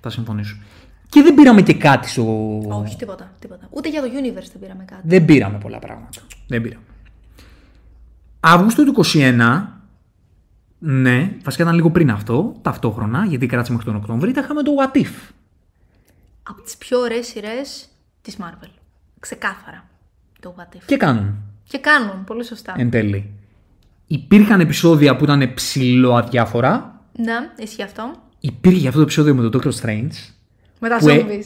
[0.01, 0.57] Θα συμφωνήσω.
[1.09, 2.23] Και δεν πήραμε και κάτι στο.
[2.67, 3.67] Όχι, τίποτα, τίποτα.
[3.69, 5.01] Ούτε για το universe δεν πήραμε κάτι.
[5.03, 6.21] Δεν πήραμε πολλά πράγματα.
[6.47, 6.83] Δεν πήραμε.
[8.39, 9.67] Αύγουστο του 21,
[10.79, 14.71] ναι, βασικά ήταν λίγο πριν αυτό, ταυτόχρονα, γιατί κράτησε μέχρι τον Οκτώβρη, τα είχαμε το
[14.79, 15.31] What If.
[16.43, 17.89] Από τις πιο ωραίες σειρές
[18.21, 18.69] της Marvel.
[19.19, 19.87] Ξεκάθαρα.
[20.39, 20.81] Το What If.
[20.85, 21.35] Και κάνουν
[21.69, 22.73] Και κάνουν, πολύ σωστά.
[22.77, 23.40] εν τέλει.
[24.11, 27.01] Υπήρχαν επεισόδια που ήταν ψηλό αδιάφορα.
[27.17, 28.13] Ναι, ισχύει αυτό.
[28.39, 30.11] Υπήρχε αυτό το επεισόδιο με τον Doctor Strange.
[30.79, 31.45] Με τα Που ε- zombies.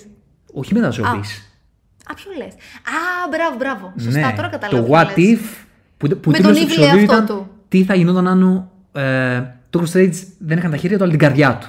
[0.54, 1.30] Όχι με τα zombies.
[2.10, 2.54] Α, ποιο λες.
[2.54, 3.94] Α, μπράβο, μπράβο.
[4.00, 4.82] Σωστά, ναι, τώρα καταλαβαίνω.
[4.82, 5.40] το τι What λες.
[5.40, 5.66] If.
[5.98, 7.48] Που, που Με τίτλος τον του evil επεισοδίου εαυτό ήταν του.
[7.68, 11.22] Τι θα γινόταν αν ο ε, Doctor Strange δεν έκανε τα χέρια του, αλλά την
[11.22, 11.68] καρδιά του.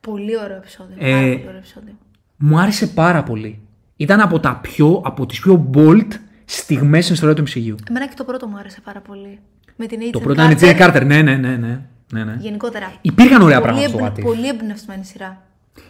[0.00, 0.96] Πολύ ωραίο επεισόδιο.
[0.98, 1.92] Ε, Πάρα πολύ ωραίο επεισόδιο.
[2.36, 3.60] Μου άρεσε πάρα πολύ.
[3.96, 6.08] Ήταν από, τα πιο, από τις πιο bold
[6.44, 7.74] στιγμές στην ιστορία του MCU.
[7.88, 9.38] Εμένα και το πρώτο μου άρεσε πάρα πολύ.
[9.76, 11.02] Με την Agent Το πρώτο είναι η Jane Carter.
[11.06, 11.56] Ναι, ναι, ναι.
[11.56, 11.80] ναι,
[12.12, 12.36] ναι, ναι.
[12.40, 12.92] Γενικότερα.
[13.00, 14.34] Υπήρχαν ωραία πολύ, πράγματα στο εμπνε- What If.
[14.34, 15.42] πολύ εμπνευσμένη σειρά.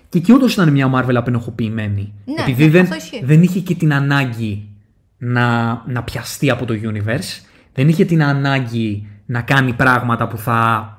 [0.08, 2.12] Και εκεί όντω ήταν μια Marvel απενοχοποιημένη.
[2.24, 3.20] Ναι, επειδή ναι, δεν, αυτό ισχύει.
[3.24, 4.68] δεν είχε και την ανάγκη
[5.18, 7.44] να, να πιαστεί από το universe.
[7.74, 10.90] Δεν είχε την ανάγκη να κάνει πράγματα που θα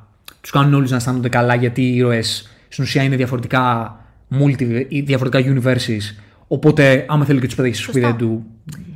[0.41, 3.95] τους κάνουν όλους να αισθάνονται καλά γιατί οι ήρωες στην ουσία είναι διαφορετικά
[4.39, 6.01] multi, ή διαφορετικά universes.
[6.47, 8.07] Οπότε, άμα θέλει και τους πετάξει στο Σωστά.
[8.09, 8.45] σπίτι του.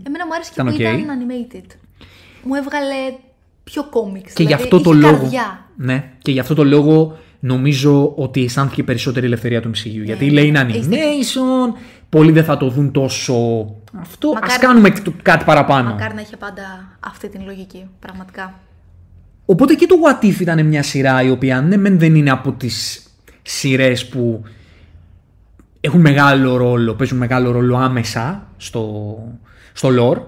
[0.03, 0.79] Εμένα μου άρεσε και Ήταν που οκ.
[0.79, 1.75] ήταν animated.
[2.43, 2.95] Μου έβγαλε
[3.71, 4.33] πιο κόμιξ.
[4.33, 5.17] Και γι' δηλαδή, αυτό το είχε λόγο.
[5.17, 5.65] Καρδιά.
[5.75, 10.01] Ναι, και γι' αυτό το λόγο νομίζω ότι αισθάνθηκε περισσότερη ελευθερία του MCU.
[10.03, 11.77] γιατί λέει είναι animation,
[12.09, 13.33] πολλοί δεν θα το δουν τόσο.
[14.01, 14.29] Αυτό.
[14.29, 15.89] Α Μακάρι- κάνουμε το- κάτι παραπάνω.
[15.89, 16.61] Μακάρι να είχε πάντα
[16.99, 17.85] αυτή την λογική.
[17.99, 18.53] Πραγματικά.
[19.45, 22.51] Οπότε και το What If ήταν μια σειρά η οποία ναι, μεν δεν είναι από
[22.51, 23.03] τις
[23.41, 24.43] σειρές που
[25.81, 29.15] έχουν μεγάλο ρόλο, παίζουν μεγάλο ρόλο άμεσα στο,
[29.73, 30.21] στο lore,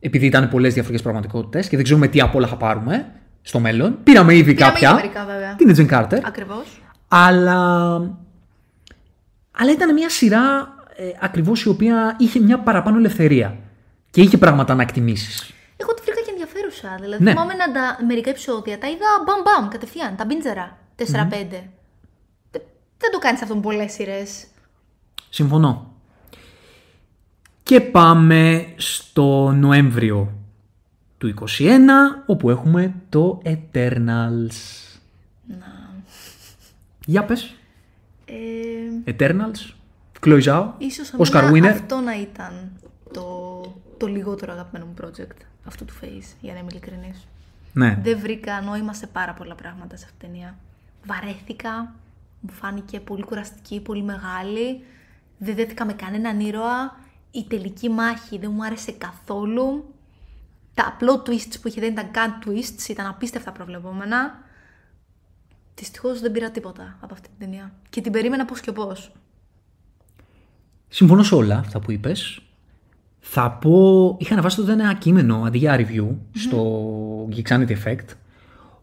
[0.00, 3.98] επειδή ήταν πολλές διαφορετικές πραγματικότητες και δεν ξέρουμε τι απ' όλα θα πάρουμε στο μέλλον.
[4.02, 4.88] Πήραμε ήδη Πήραμε κάποια.
[4.90, 5.54] ήδη μερικά, βέβαια.
[5.56, 6.20] Την Agent Carter.
[6.24, 6.82] Ακριβώς.
[7.08, 7.60] Αλλά,
[9.52, 13.56] αλλά ήταν μια σειρά ε, ακριβώς η οποία είχε μια παραπάνω ελευθερία
[14.10, 15.52] και είχε πράγματα να εκτιμήσεις.
[15.76, 16.98] Εγώ τη βρήκα και ενδιαφέρουσα.
[17.00, 17.30] Δηλαδή, Ναι.
[17.30, 20.16] θυμάμαι να τα μερικά επεισόδια τα είδα μπαμ μπαμ κατευθείαν.
[20.16, 20.78] Τα μπίντζερα.
[20.96, 21.04] 4-5.
[22.50, 22.62] Δεν,
[22.98, 24.44] δεν το κάνεις αυτό με πολλές σειρές.
[25.28, 25.89] Συμφωνώ.
[27.70, 30.32] Και πάμε στο Νοέμβριο
[31.18, 31.44] του 21,
[32.26, 34.48] όπου έχουμε το Eternals.
[37.06, 37.54] Για πες.
[38.24, 39.74] Ε, Eternals.
[40.26, 40.66] Chloe Zhao.
[40.78, 41.72] ίσως Oscar εμένα winner.
[41.72, 42.70] αυτό να ήταν
[43.12, 43.60] το,
[43.96, 47.26] το λιγότερο αγαπημένο μου project αυτού του Face, για να είμαι ειλικρινής.
[47.72, 47.98] Ναι.
[48.02, 50.56] Δεν βρήκα νόημα σε πάρα πολλά πράγματα σε αυτήν την ταινία.
[51.06, 51.94] Βαρέθηκα,
[52.40, 54.80] μου φάνηκε πολύ κουραστική, πολύ μεγάλη.
[55.38, 57.08] Δεν δέθηκα με κανέναν ήρωα.
[57.30, 59.94] Η τελική μάχη δεν μου άρεσε καθόλου.
[60.74, 64.38] Τα απλό twists που είχε δεν ήταν καν twists, ήταν απίστευτα προβλεπόμενα.
[65.74, 67.72] Δυστυχώς δεν πήρα τίποτα από αυτή την ταινία.
[67.90, 69.12] Και την περίμενα πώς και πώς.
[70.88, 72.40] Συμφωνώ σε όλα αυτά που είπες.
[73.20, 78.06] Θα πω, είχα ανεβάσει τότε ένα κείμενο αντί για review στο Geeksanity Effect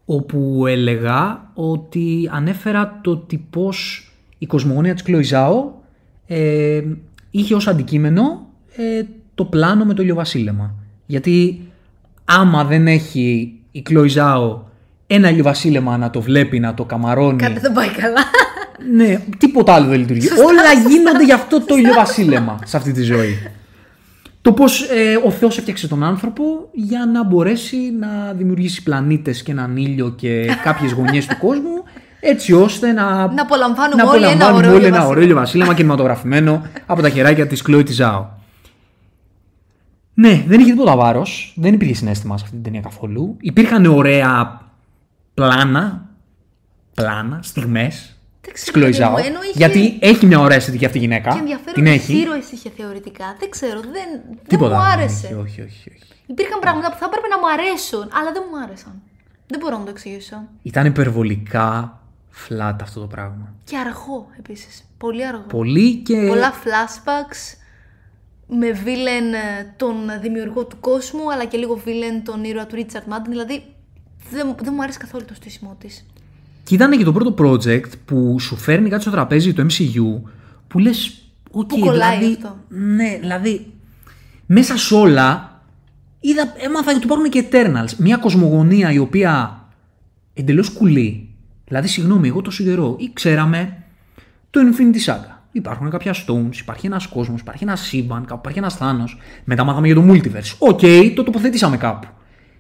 [0.10, 5.64] όπου έλεγα ότι ανέφερα το ότι πώς η κοσμογονία της Chloe Zhao
[6.28, 6.82] ε,
[7.40, 9.04] είχε ως αντικείμενο ε,
[9.36, 10.76] το πλάνο με το ηλιοβασίλεμα.
[11.06, 11.62] Γιατί
[12.26, 14.60] άμα δεν έχει η Chloe Zhao
[15.08, 18.22] ένα ηλιοβασίλεμα να το βλέπει, να το καμαρώνει Κάτι δεν πάει καλά.
[18.96, 20.28] ναι, τίποτα άλλο δεν λειτουργεί.
[20.28, 23.38] Όλα γίνονται για αυτό το ηλιοβασίλεμα σε αυτή τη ζωή.
[24.42, 24.86] Το πώς
[25.26, 30.46] ο Θεός έφτιαξε τον άνθρωπο για να μπορέσει να δημιουργήσει πλανήτες και έναν ήλιο και
[30.64, 31.84] κάποιες γωνιές του κόσμου,
[32.30, 33.04] έτσι ώστε να.
[33.34, 35.08] Να απολαμβάνουμε να όλοι ένα απολαμβάνουμε ωραίο όλοι ένα ηλιοβασίλεμα.
[35.08, 38.28] ωραίο ηλιοβασίλεμα κινηματογραφημένο από τα χεράκια της Chloe Ζάο.
[40.14, 41.54] Ναι, δεν είχε τίποτα βάρος.
[41.56, 43.38] Δεν υπήρχε συνέστημα σε αυτή την ταινία καθόλου.
[43.40, 44.62] Υπήρχαν ωραία
[45.34, 46.10] πλάνα,
[46.94, 49.26] πλάνα, στιγμές Δεν της ξέρω, Chloe παιδί μου, Zhao.
[49.26, 51.32] ενώ είχε- Γιατί έχει μια ωραία αισθητική αυτή η γυναίκα.
[51.32, 52.14] Και ενδιαφέρον Την έχει.
[52.18, 53.36] ήρωες είχε θεωρητικά.
[53.40, 54.76] Δεν ξέρω, δεν, δεν Τίποτα.
[54.76, 55.26] μου δεν άρεσε.
[55.26, 56.12] έχει, Όχι, όχι, όχι.
[56.28, 59.02] Υπήρχαν πράγματα που θα έπρεπε να μου αρέσουν, αλλά δεν μου άρεσαν.
[59.48, 60.36] Δεν μπορώ να το εξηγήσω.
[60.62, 61.97] Ήταν υπερβολικά
[62.50, 63.54] flat αυτό το πράγμα.
[63.64, 64.84] Και αργό επίσης.
[64.98, 65.44] Πολύ αργό.
[65.48, 66.26] Πολύ και.
[66.28, 67.58] Πολλά flashbacks
[68.48, 73.14] με βίλεν ε, τον δημιουργό του κόσμου, αλλά και λίγο βίλεν τον ήρωα του Richard
[73.14, 73.30] Madden.
[73.30, 73.64] Δηλαδή
[74.30, 76.06] δεν, δεν μου άρεσε καθόλου το στήσιμό της.
[76.64, 80.30] Και ήταν και το πρώτο project που σου φέρνει κάτι στο τραπέζι το MCU
[80.68, 81.22] που λες.
[81.52, 82.58] Οκ, Που κολλάει δηλαδή, αυτό.
[82.68, 83.72] Ναι, δηλαδή.
[84.46, 85.62] Μέσα σε όλα
[86.20, 87.96] είδα, έμαθα ότι υπάρχουν και Eternals.
[87.98, 89.62] Μια κοσμογονία η οποία
[90.34, 91.27] εντελώς κουλή.
[91.68, 93.78] Δηλαδή, συγγνώμη, εγώ τόσο καιρό ή ξέραμε
[94.50, 95.36] το Infinity Saga.
[95.52, 99.18] Υπάρχουν κάποια stones, υπάρχει ένας κόσμος, υπάρχει ένα σύμπαν, κάπου υπάρχει ένας Θάνος.
[99.44, 100.56] Μετά μάθαμε για το multiverse.
[100.58, 100.82] OK,
[101.16, 102.08] το τοποθετήσαμε κάπου.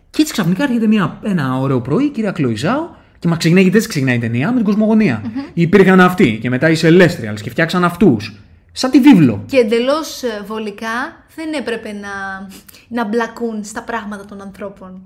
[0.09, 3.61] Και έτσι ξαφνικά έρχεται μια, ένα ωραίο πρωί, η κυρία Chloe Zhao, και μα ξεκινάει
[3.61, 5.31] γιατί έτσι ξεκινάει η ταινία με την κοσμογονία.
[5.53, 8.35] Υπήρχαν αυτοί και μετά οι Celestials και φτιάξαν αυτούς.
[8.71, 9.43] Σαν τη βίβλο.
[9.45, 12.47] Και εντελώς βολικά δεν έπρεπε να,
[12.87, 15.01] να μπλακούν στα πράγματα των ανθρώπων.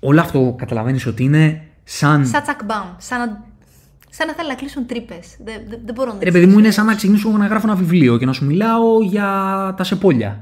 [0.00, 2.26] Όλο αυτό καταλαβαίνεις ότι είναι σαν.
[2.26, 2.86] Σαν τσακμπάμ.
[2.98, 3.44] Σαν να,
[4.10, 5.36] σαν να θέλουν να κλείσουν τρύπες.
[5.44, 6.76] Δεν, δεν, δεν μπορώ να το Ρε παιδί μου, είναι εξηγήσω.
[6.80, 9.24] σαν να ξεκινήσω εγώ να γράφω ένα βιβλίο και να σου μιλάω για
[9.76, 10.40] τα σεπόλια.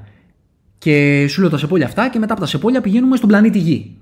[0.79, 3.97] Και σου λέω τα σεπόλια αυτά και μετά από τα σεπόλια πηγαίνουμε στον πλανήτη Γη.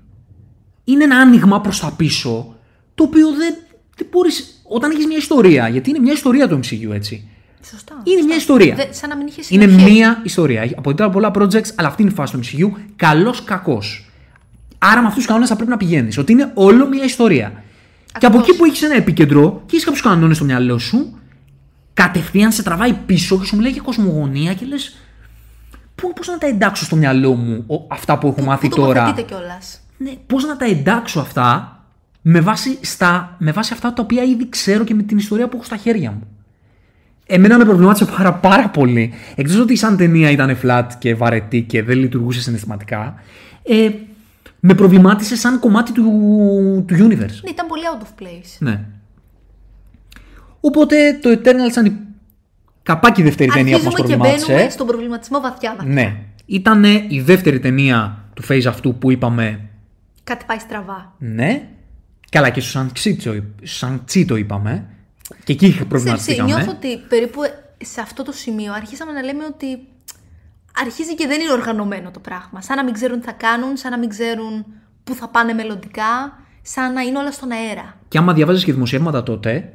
[0.83, 2.55] Είναι ένα άνοιγμα προς τα πίσω,
[2.95, 3.55] το οποίο δεν,
[3.97, 4.29] δεν μπορεί.
[4.63, 7.27] Όταν έχεις μια ιστορία, γιατί είναι μια ιστορία το MCU έτσι.
[7.69, 7.93] Σωστά.
[8.03, 8.25] Είναι σωστά.
[8.25, 8.75] μια ιστορία.
[8.75, 9.91] Δεν- σαν να μην είχε Είναι συνοχή.
[9.91, 10.61] μία ιστορία.
[10.61, 12.71] Έχει Αποτελεί από πολλά projects, αλλά αυτή είναι η φάση του MCU.
[12.95, 14.11] Καλός κακός.
[14.91, 16.17] Άρα με αυτούς τους κανόνες θα πρέπει να πηγαίνεις.
[16.17, 17.51] Ότι είναι όλο μία ιστορία.
[18.19, 18.47] Και από Ακριβώς.
[18.47, 21.17] εκεί που έχεις ένα επίκεντρο και έχεις κάποιους κανόνες στο μυαλό σου,
[21.93, 24.95] κατευθείαν σε τραβάει πίσω και σου μιλάει για κοσμογονία και λες.
[26.15, 29.35] Πώς να τα εντάξω στο μυαλό μου ο- αυτά που έχω μάθει Πού τώρα; τοποθετείτε
[29.35, 31.77] κιόλας; Ναι, πώς να τα εντάξω αυτά
[32.21, 35.55] με βάση, στα, με βάση αυτά τα οποία ήδη ξέρω και με την ιστορία που
[35.55, 36.27] έχω στα χέρια μου.
[37.25, 39.13] Εμένα με προβλημάτισε πάρα, πάρα πολύ.
[39.35, 43.15] Εκτός ότι σαν ταινία ήταν flat και βαρετή και δεν λειτουργούσε συναισθηματικά,
[43.63, 43.89] ε,
[44.65, 46.03] με προβλημάτισε σαν κομμάτι του,
[46.87, 47.39] του universe.
[47.43, 48.55] Ναι, ήταν πολύ out of place.
[48.59, 48.85] Ναι.
[50.59, 51.97] Οπότε το Eternal σαν η
[52.83, 54.51] καπάκι δεύτερη ταινία που μας Αρχίζουμε και προβλημάτισε.
[54.51, 55.93] μπαίνουμε στον προβληματισμό βαθιά βαθιά.
[55.93, 56.15] Ναι.
[56.45, 59.59] Ήταν η δεύτερη ταινία του phase αυτού που είπαμε
[60.23, 61.15] Κάτι πάει στραβά.
[61.17, 61.67] Ναι.
[62.29, 63.17] Καλά, και στο Σαντσί,
[63.63, 64.85] Σαντσί το είπαμε.
[65.43, 66.53] Και εκεί Ξέρεις, προβληματιστήκαμε.
[66.53, 67.41] νιώθω ότι περίπου
[67.77, 69.87] σε αυτό το σημείο αρχίσαμε να λέμε ότι
[70.81, 72.61] αρχίζει και δεν είναι οργανωμένο το πράγμα.
[72.61, 74.65] Σαν να μην ξέρουν τι θα κάνουν, σαν να μην ξέρουν
[75.03, 77.97] πού θα πάνε μελλοντικά, σαν να είναι όλα στον αέρα.
[78.07, 79.73] Και άμα διαβάζεις και δημοσιεύματα τότε,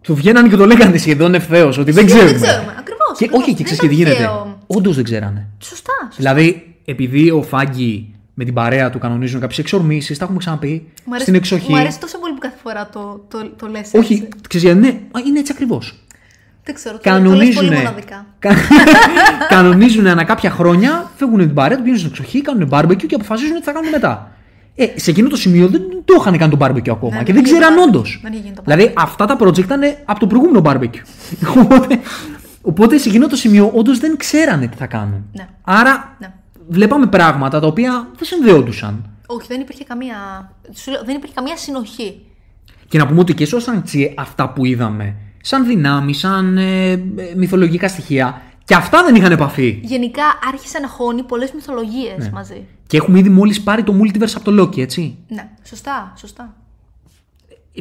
[0.00, 2.46] του βγαίνανε και το λέγανε σχεδόν ευθέως ότι δεν Σχεδόν ξέρουμε.
[2.46, 3.42] δεν ξέρουμε, ακριβώς, Και ακριβώς.
[3.42, 4.14] όχι, και Δεν ξέρεις τι ήταν γίνεται.
[4.16, 4.58] τυχαίο.
[4.66, 5.46] Όντως δεν ξέρανε.
[5.58, 5.92] Σωστά.
[6.04, 6.16] σωστά.
[6.16, 10.68] Δηλαδή, επειδή ο Φάγκη με την παρέα του κανονίζουν κάποιες εξορμήσεις, τα έχουμε ξαναπεί
[11.04, 11.70] Μου αρέσει, στην εξοχή.
[11.70, 14.28] μου αρέσει τόσο πολύ που κάθε φορά το, το, το λες Όχι, έτσι.
[14.48, 16.02] ξέρεις γιατί, ναι, α, είναι έτσι ακριβώς.
[16.68, 17.54] Δεν ξέρω, το, το λες Κανονίζουν.
[17.66, 18.26] πολύ μοναδικά.
[19.54, 23.54] κανονίζουν ανά κάποια χρόνια, φεύγουν την παρέα του, πηγαίνουν στην εξοχή, κάνουν barbecue και αποφασίζουν
[23.56, 24.30] τι θα κάνουν μετά.
[24.74, 27.34] Ε, σε εκείνο το σημείο δεν το είχαν κάνει το barbecue ακόμα Ναι, και δεν
[27.34, 27.86] δεν είχε ξέραν barbecue.
[27.88, 28.18] όντως.
[28.22, 31.02] Δεν είχε γίνει το Δηλαδή αυτά τα project ήταν από το προηγούμενο barbecue.
[31.62, 32.00] οπότε,
[32.62, 35.24] Οπότε σε εκείνο το σημείο όντως δεν ξέρανε τι θα κάνουν.
[35.32, 35.48] Ναι.
[35.64, 36.32] Άρα Ναι.
[36.68, 39.04] βλέπαμε πράγματα τα οποία δεν συνδέοντουσαν.
[39.26, 40.16] Όχι, δεν υπήρχε καμία.
[40.74, 42.20] σου λέω, δεν υπήρχε καμία συνοχή.
[42.88, 45.14] Και να πούμε ότι και στο Σαντσί αυτά που είδαμε,
[45.48, 46.98] σαν δυνάμεις, σαν ε, ε,
[47.36, 49.80] μυθολογικά στοιχεία, και αυτά δεν είχαν επαφή.
[49.82, 52.30] Γενικά άρχισε να χώνει πολλές μυθολογίες Ναι.
[52.30, 52.66] μαζί.
[52.86, 55.16] Και έχουμε ήδη μόλις πάρει το multiverse από το Loki, έτσι.
[55.28, 56.56] Ναι, σωστά, σωστά.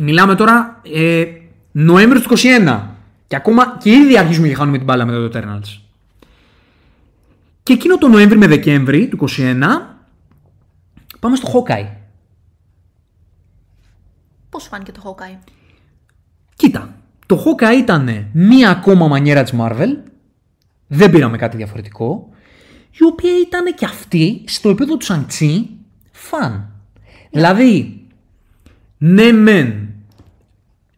[0.02, 1.26] Μιλάμε τώρα ε,
[1.72, 2.82] Νοέμβριος του 21.
[3.28, 5.80] Και ακόμα και ήδη αρχίζουμε και χάνουμε την μπάλα με το Eternals.
[7.64, 9.64] Και εκείνο το Νοέμβρη με Δεκέμβρη του 21
[11.20, 11.88] πάμε στο Hawkeye.
[14.50, 15.38] Πώς σου φάνηκε το Hawkeye;
[16.56, 16.97] Κοίτα,
[17.28, 19.98] το Hawkeye ήταν μία ακόμα μανιέρα της Marvel.
[20.88, 22.30] Δεν πήραμε κάτι διαφορετικό.
[22.92, 25.70] Η οποία ήταν και αυτή στο επίπεδο του Σαντσί
[26.12, 26.70] φαν.
[27.32, 28.02] Δηλαδή,
[28.98, 29.90] ναι μεν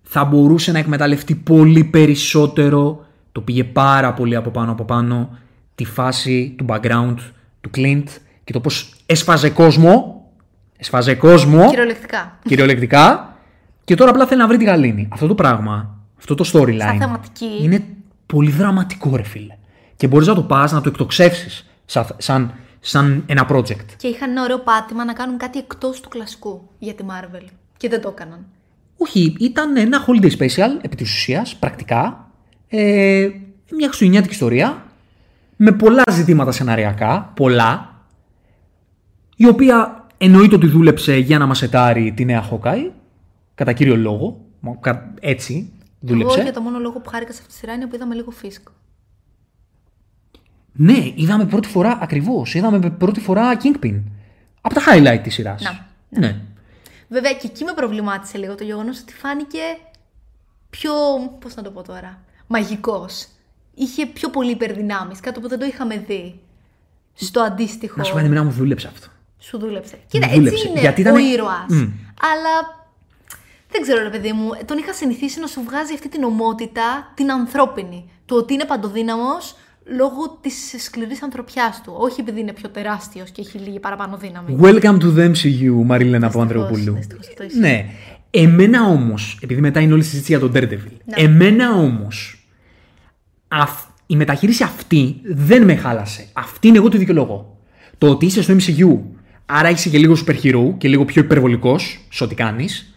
[0.02, 5.38] θα μπορούσε να εκμεταλλευτεί πολύ περισσότερο το πήγε πάρα πολύ από πάνω από πάνω
[5.76, 7.16] τη φάση του background
[7.62, 8.04] του Clint
[8.44, 10.24] και το πως έσφαζε κόσμο
[10.78, 12.40] έσφαζε κόσμο Κυριολεκτικά.
[12.44, 13.38] κυριολεκτικά
[13.84, 15.08] και τώρα απλά θέλει να βρει τη γαλήνη.
[15.12, 17.58] Αυτό το πράγμα, αυτό το storyline Σαν θεματική.
[17.62, 17.84] είναι
[18.26, 19.58] πολύ δραματικό ρε φίλε.
[19.96, 23.86] Και μπορείς να το πας να το εκτοξεύσεις σαν, σαν, σαν ένα project.
[23.98, 27.46] Και είχαν ένα ωραίο πάτημα να κάνουν κάτι εκτός του κλασικού για τη Marvel.
[27.78, 28.46] Και δεν το έκαναν.
[28.98, 32.30] Όχι, ήταν ένα holiday special επί της ουσίας, πρακτικά.
[32.68, 33.30] Ε,
[33.72, 34.84] μια χριστουγεννιάτικη ιστορία
[35.56, 37.94] με πολλά ζητήματα σεναριακά, πολλά,
[39.36, 42.92] η οποία εννοείται ότι δούλεψε για να μας ετάρει τη νέα Hawkeye,
[43.56, 46.34] κατά κύριο λόγο, μα- κα- έτσι δούλεψε.
[46.34, 48.34] Εγώ για το μόνο λόγο που χάρηκα σε αυτή τη σειρά είναι που είδαμε λίγο
[48.41, 48.72] Fisk.
[50.72, 52.54] Ναι, είδαμε πρώτη φορά ακριβώς.
[52.54, 54.02] Είδαμε πρώτη φορά Kingpin.
[54.62, 55.62] Από τα highlight της σειράς.
[55.62, 55.88] Να,
[56.20, 56.41] Ναι.
[57.08, 59.60] Βέβαια και εκεί με προβλημάτισε λίγο το γεγονός ότι φάνηκε
[60.70, 60.91] πιο.
[61.39, 62.20] Πώς να το πω τώρα.
[62.47, 63.28] Μαγικός.
[63.76, 65.20] Είχε πιο πολύ υπερδυνάμεις.
[65.20, 66.39] Κάτι που δεν το είχαμε δει.
[67.14, 67.93] Στο αντίστοιχο.
[67.97, 69.08] Να σου πω εμένα μου δούλεψε αυτό.
[69.39, 69.97] Σου δούλεψε.
[70.08, 70.68] Κοίτα, έτσι δούλεψε.
[70.68, 71.66] είναι Γιατί ο ήταν- ήρωας.
[71.70, 71.82] Μμ.
[72.34, 72.79] Αλλά
[73.72, 77.32] δεν ξέρω, ρε παιδί μου, τον είχα συνηθίσει να σου βγάζει αυτή την ομότητα, την
[77.32, 78.10] ανθρώπινη.
[78.26, 79.56] Το ότι είναι παντοδύναμος
[79.98, 81.94] λόγω της σκληρής ανθρωπιάς του.
[81.98, 84.58] Όχι επειδή είναι πιο τεράστιος και έχει λίγη παραπάνω δύναμη.
[84.62, 86.94] Welcome to the MCU, Μαρίλενα από Δυστυχώς, Ανδρεοπούλου.
[86.96, 87.60] δυστυχώς, αυτό ισχύει.
[87.60, 87.86] Ναι.
[88.32, 91.24] Εμένα όμως, επειδή μετά είναι όλη η συζήτηση για τον Daredevil, Ναι.
[91.24, 92.48] εμένα όμως
[94.06, 96.28] η μεταχείριση αυτή δεν με χάλασε.
[96.34, 97.58] Αυτή είναι εγώ το δικαιολογώ.
[97.98, 98.98] Το ότι είσαι στο MCU,
[99.46, 102.94] άρα είσαι και λίγο super hero και λίγο πιο υπερβολικός σε ό,τι κάνεις,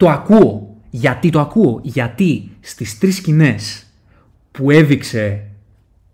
[0.00, 0.74] το ακούω.
[0.90, 3.86] Γιατί το ακούω, Γιατί στις τρεις σκηνές
[4.50, 5.42] που έδειξε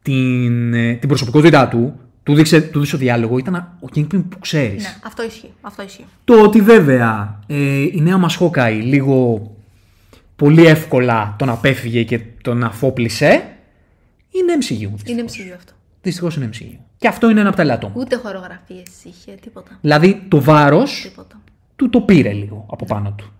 [0.03, 4.39] την, ε, την προσωπικότητά του, του δείξε, του δείξε το διάλογο, ήταν ο Kingpin που
[4.41, 4.82] ξέρεις.
[4.82, 5.53] Ναι, αυτό ισχύει.
[5.61, 6.05] Αυτό ισχύει.
[6.24, 9.51] Το ότι βέβαια ε, η νέα μας Hawkeye λίγο
[10.37, 13.57] πολύ εύκολα τον απέφυγε και τον αφόπλησε,
[14.30, 15.09] είναι MCU.
[15.09, 15.72] Είναι MCU αυτό.
[16.03, 16.76] Δυστυχώς είναι MCU.
[16.99, 17.95] Και αυτό είναι ένα από τα ελαττώμα.
[17.97, 19.78] Ούτε χορογραφίες είχε, τίποτα.
[19.80, 21.41] Δηλαδή το βάρος Τίποτα.
[21.76, 23.30] του το πήρε λίγο από πάνω του.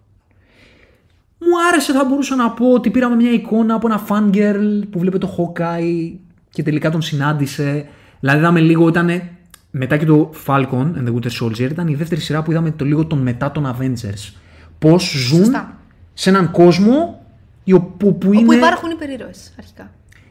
[1.49, 5.19] Μου άρεσε, θα μπορούσα να πω ότι πήραμε μια εικόνα από ένα fangirl που βλέπει
[5.19, 6.13] το Hawkeye
[6.51, 7.87] και τελικά τον συνάντησε.
[8.21, 9.23] Δηλαδή είδαμε λίγο, ήταν
[9.71, 12.85] μετά και το Falcon and the Winter Soldier, ήταν η δεύτερη σειρά που είδαμε το
[12.85, 14.33] λίγο τον μετά των Avengers.
[14.79, 15.79] Πώς ζουν Σωστά.
[16.15, 17.25] σε έναν κόσμο
[17.65, 18.43] η- που, που είναι...
[18.43, 19.91] Όπου υπάρχουν υπερήρωες αρχικά.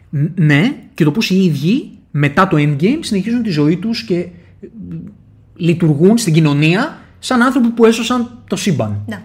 [0.10, 4.16] Ν- Ναι, και το πώς οι ίδιοι μετά το Endgame συνεχίζουν τη ζωή τους και
[4.18, 4.28] ε,
[5.56, 9.02] λειτουργούν στην κοινωνία σαν άνθρωποι που έσωσαν το σύμπαν.
[9.08, 9.22] Ναι.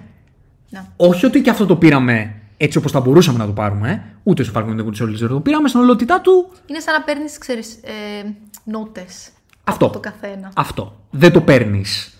[0.70, 0.84] Ναι.
[0.96, 4.42] Όχι ότι και αυτό το πήραμε έτσι όπως θα μπορούσαμε να το πάρουμε, ε, ούτε
[4.42, 7.38] στο Falcon and the Winter Soldier, το πήραμε στην ολότητά του Είναι σαν να παίρνεις,
[7.38, 9.28] ξέρεις, ε, νότες.
[9.64, 9.88] αυτό.
[9.88, 10.52] Το καθένα.
[10.56, 11.00] Αυτό.
[11.10, 12.14] Δεν το παίρνεις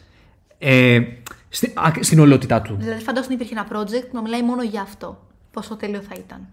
[0.58, 1.00] ε,
[1.48, 2.76] στη- α, στην ολότητά του.
[2.78, 5.26] Δηλαδή, φαντάσου να υπήρχε ένα project να μιλάει μόνο για αυτό.
[5.50, 6.46] Πόσο τέλειο θα ήταν.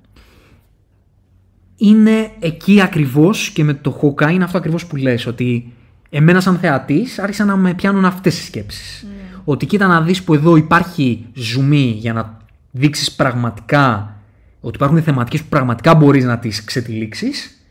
[1.80, 5.74] είναι εκεί ακριβώς και με το Hawkeye είναι αυτό ακριβώς που λες ότι
[6.10, 9.06] εμένα σαν θεατής άρχισαν να με πιάνουν αυτές τις σκέψεις.
[9.50, 12.38] Ότι κοίτα να δεις που εδώ υπάρχει ζουμί για να
[12.72, 14.16] δείξεις πραγματικά
[14.62, 17.62] ότι υπάρχουν θεματικές που πραγματικά μπορείς να τις ξετυλίξεις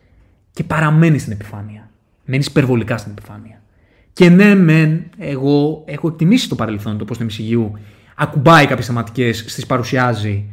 [0.53, 1.91] και παραμένεις στην επιφάνεια.
[2.24, 3.62] Μένεις υπερβολικά στην επιφάνεια.
[4.12, 7.79] Και ναι, μεν, εγώ έχω εκτιμήσει το παρελθόν το πώς το MCU
[8.14, 10.45] ακουμπάει κάποιες θεματικές, στις παρουσιάζει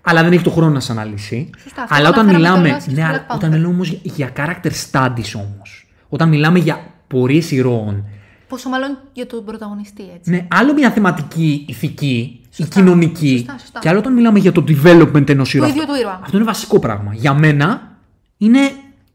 [0.00, 1.50] αλλά δεν έχει το χρόνο να σε αναλύσει.
[1.62, 3.36] Σωστά, αυτό Αλλά το όταν αναφέραμε μιλάμε, κιόλας και στο ναι, Black Panther.
[3.36, 8.04] όταν μιλάμε όμως για, για character studies όμως, όταν μιλάμε για πορείες ηρώων,
[8.48, 10.30] Πόσο μάλλον για τον πρωταγωνιστή, έτσι.
[10.30, 12.80] ναι, άλλο μια θεματική ηθική ή Σωστά.
[12.80, 13.78] κοινωνική, Σωστά, σωστά.
[13.80, 15.68] και άλλο όταν μιλάμε για το development ενός ήρωα.
[15.68, 16.20] ίδιο Αυτό- του ήρωα.
[16.22, 17.14] Αυτό είναι βασικό πράγμα.
[17.14, 17.96] Για μένα
[18.36, 18.58] είναι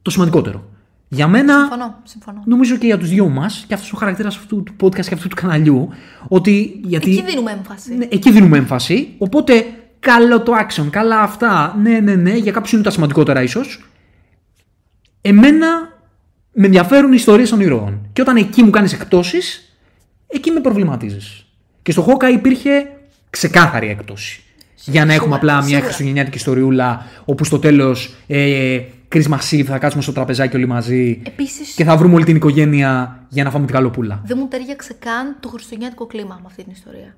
[0.01, 0.63] το σημαντικότερο.
[1.11, 2.41] Για μένα, Συμφωνώ, συμφωνώ.
[2.45, 5.27] νομίζω και για τους δυο μας, και αυτός ο χαρακτήρας αυτού του podcast και αυτού
[5.27, 5.89] του καναλιού,
[6.27, 7.11] ότι γιατί...
[7.11, 7.95] Εκεί δίνουμε έμφαση.
[7.95, 9.13] Ναι, εκεί δίνουμε έμφαση.
[9.17, 9.65] Οπότε,
[9.99, 11.75] καλό το action, καλά αυτά.
[11.81, 12.35] Ναι, ναι, ναι.
[12.35, 13.83] Για κάποιους είναι τα σημαντικότερα ίσως.
[15.21, 15.67] εμένα
[16.51, 18.09] με ενδιαφέρουν οι ιστορίες των ηρώων.
[18.13, 19.73] Και όταν εκεί μου κάνεις εκπτώσεις,
[20.27, 21.45] εκεί με προβληματίζεις.
[21.81, 22.87] Και στο Hawkeye υπήρχε
[23.29, 24.43] ξεκάθαρη έκπτωση.
[24.85, 25.83] Για να έχουμε απλά μια σίγουρα.
[25.83, 28.79] χριστουγεννιάτικη ιστοριούλα όπου στο τέλος ε,
[29.13, 33.23] Christmas Eve θα κάτσουμε στο τραπεζάκι όλοι μαζί Επίση, και θα βρούμε όλη την οικογένεια
[33.29, 34.21] για να φάμε την καλοπούλα.
[34.25, 37.15] δεν μου τέριαξε καν το χριστουγεννιάτικο κλίμα με αυτή την ιστορία.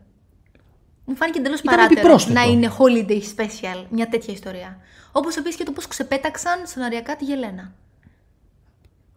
[1.06, 2.40] Μου φάνηκε εντελώς Ήταν παράτερο επιπρόσθετο.
[2.40, 4.78] να είναι holiday special μια τέτοια ιστορία.
[5.12, 7.74] Όπως επίσης και το πώς ξεπέταξαν σεναριακά τη Γελένα.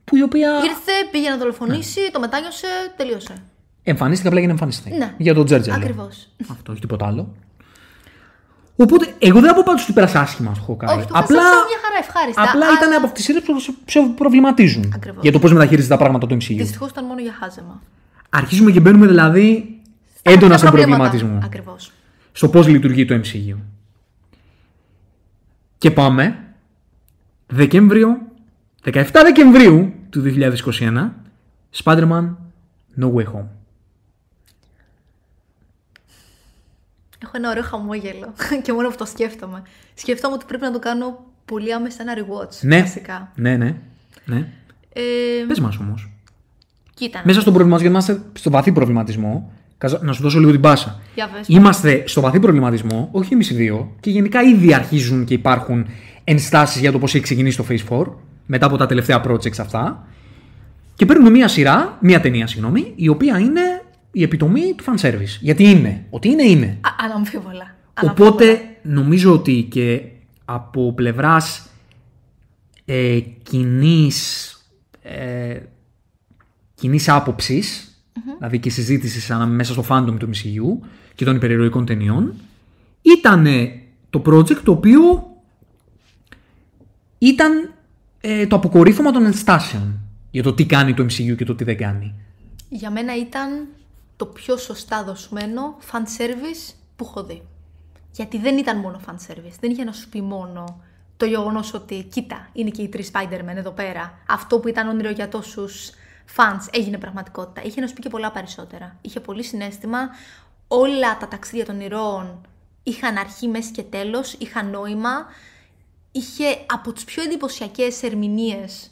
[0.04, 2.10] Που η οποία Ήρθε, πήγε να δολοφονήσει, Ναι.
[2.10, 3.34] το μετάνιωσε, τελείωσε.
[3.82, 4.90] εμφανίστηκε απλά για να εμφανιστεί.
[4.90, 5.14] Ναι.
[5.18, 5.74] Για τον Τζέρτζελ.
[5.74, 6.28] Ακριβώς.
[6.50, 7.34] Αυτό, όχι τίποτα άλλο.
[8.76, 10.96] Οπότε, εγώ δεν θα πω πάντω ότι πέρασε άσχημα στο Hawkeye.
[10.96, 12.42] Όχι, το απλά χάσαμε μια χαρά ευχάριστα.
[12.42, 12.76] απλά αλλά...
[12.76, 14.92] ήταν από τις σειρές που σε- σε προβληματίζουν.
[14.94, 15.22] Ακριβώς.
[15.22, 16.54] Για το πώς μεταχειρίζεται τα πράγματα του MCU.
[16.56, 17.82] Δυστυχώς ήταν μόνο για χάζεμα.
[18.30, 19.80] Αρχίζουμε και μπαίνουμε δηλαδή
[20.22, 21.38] έντονα στον προβληματισμό.
[21.44, 21.92] Ακριβώς.
[22.32, 23.56] Στο πώς λειτουργεί το MCU.
[25.78, 26.38] Και πάμε
[27.46, 28.18] Δεκέμβριο,
[28.84, 31.10] 17 Δεκεμβρίου του 2021,
[31.84, 32.34] Spider-Man
[33.00, 33.46] No Way Home.
[37.22, 38.32] Έχω ένα ωραίο χαμόγελο
[38.62, 39.62] και μόνο που το σκέφτομαι.
[39.94, 42.56] Σκέφτομαι ότι πρέπει να το κάνω πολύ άμεσα ένα rewatch.
[42.60, 43.32] Ναι, Βασικά.
[43.34, 43.74] ναι, ναι.
[44.24, 44.36] ναι.
[44.92, 45.02] Ε,
[45.48, 46.10] Πες μας όμως.
[46.94, 47.22] κοίτα.
[47.24, 49.52] Μέσα στον προβληματισμό, γιατί είμαστε στο βαθύ προβληματισμό.
[49.78, 51.00] Καζα- Να σου δώσω λίγο την πάσα.
[51.14, 51.48] Για πες.
[51.48, 55.86] Είμαστε στο βαθύ προβληματισμό, όχι εμείς οι δύο, και γενικά ήδη αρχίζουν και υπάρχουν
[56.24, 58.06] ενστάσεις για το πώς έχει ξεκινήσει το Phase 4,
[58.46, 60.06] μετά από τα τελευταία projects αυτά.
[60.94, 63.82] Και παίρνουμε μία σειρά, μία ταινία, συγγνώμη, η οποία είναι
[64.12, 65.38] η επιτομή του fanservice.
[65.40, 66.06] Γιατί είναι.
[66.10, 66.78] Ότι είναι, είναι.
[66.80, 67.74] Α, αναμφίβολα.
[68.02, 70.02] Οπότε νομίζω ότι και
[70.44, 71.68] από πλευράς
[72.84, 74.50] ε, κοινής,
[75.02, 75.56] ε,
[76.74, 77.88] κοινής άποψης,
[78.36, 82.34] δηλαδή και συζήτησης μέσα στο fandom του MCU και των υπερηρωικών ταινιών,
[83.02, 83.46] ήταν
[84.10, 85.00] το project το οποίο
[87.18, 87.72] ήταν
[88.26, 90.00] ε, το αποκορύφωμα των ενστάσεων
[90.30, 92.14] για το τι κάνει το MCU και το τι δεν κάνει.
[92.68, 93.66] Για μένα ήταν
[94.16, 97.42] το πιο σωστά δοσμένο fan service που έχω δει.
[98.12, 99.56] Γιατί δεν ήταν μόνο fan service.
[99.60, 100.80] Δεν είχε να σου πει μόνο
[101.16, 104.18] το γεγονός ότι κοίτα, είναι και οι τρεις Spider-Man εδώ πέρα.
[104.28, 105.90] Αυτό που ήταν όνειρο για τόσους
[106.36, 107.62] fans έγινε πραγματικότητα.
[107.62, 108.96] Είχε να σου πει και πολλά περισσότερα.
[109.00, 109.98] Είχε πολύ συνέστημα.
[110.68, 112.40] Όλα τα ταξίδια των ηρώων
[112.82, 115.26] είχαν αρχή, μέση και τέλος, είχαν νόημα.
[116.16, 118.90] Είχε από τις πιο εντυπωσιακές ερμηνείες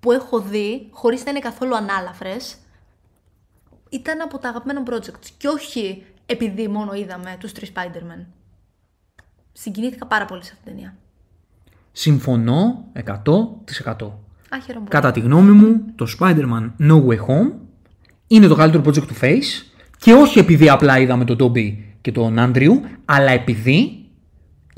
[0.00, 2.56] που έχω δει, χωρίς να είναι καθόλου ανάλαφρες,
[3.88, 5.28] ήταν από τα αγαπημένα projects.
[5.36, 8.24] Και όχι επειδή μόνο είδαμε τους τρεις Spider-Man.
[9.52, 10.96] Συγκινήθηκα πάρα πολύ σε αυτήν την ταινία.
[11.92, 13.02] Συμφωνώ 100%.
[14.48, 14.88] Α, χαίρομαι πολύ.
[14.88, 17.52] Κατά τη γνώμη μου, το Spider-Man No Way Home
[18.26, 19.66] είναι το καλύτερο project του Face
[19.98, 23.97] και όχι επειδή απλά είδαμε τον Toby και τον Andrew, αλλά επειδή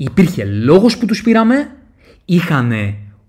[0.03, 1.71] υπήρχε λόγος που τους πήραμε,
[2.25, 2.73] είχαν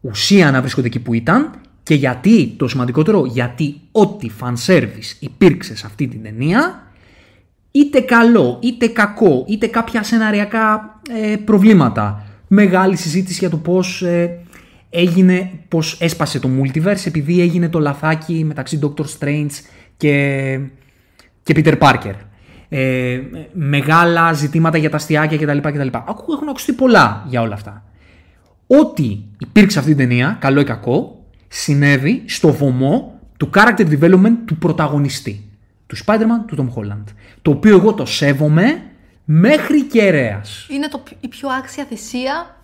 [0.01, 1.51] ουσία να βρίσκονται εκεί που ήταν
[1.83, 6.87] και γιατί, το σημαντικότερο, γιατί ό,τι fan service υπήρξε σε αυτή την ταινία,
[7.71, 12.27] είτε καλό, είτε κακό, είτε κάποια σεναριακά ε, προβλήματα.
[12.49, 14.39] Μεγάλη συζήτηση για το πώς ε,
[14.91, 19.51] έγινε, πώς έσπασε το multiverse επειδή έγινε το λαθάκι μεταξύ Doctor Strange
[19.97, 20.59] και,
[21.43, 22.15] και Peter Parker.
[22.75, 23.21] Ε,
[23.53, 25.59] μεγάλα ζητήματα για τα αστιάκια κτλ.
[25.69, 25.87] κτλ.
[25.93, 27.85] Ακού- Έχουν ακουστεί πολλά για όλα αυτά.
[28.67, 34.37] Ό,τι υπήρξε σε αυτή την ταινία, καλό ή κακό, συνέβη στο βωμό του character development
[34.45, 35.49] του πρωταγωνιστή.
[35.87, 37.05] Του Spider-Man, του Tom Holland.
[37.43, 38.83] Το οποίο εγώ το σέβομαι
[39.25, 40.67] μέχρι κεραίας.
[40.71, 42.57] Είναι το, πι- η πιο άξια θυσία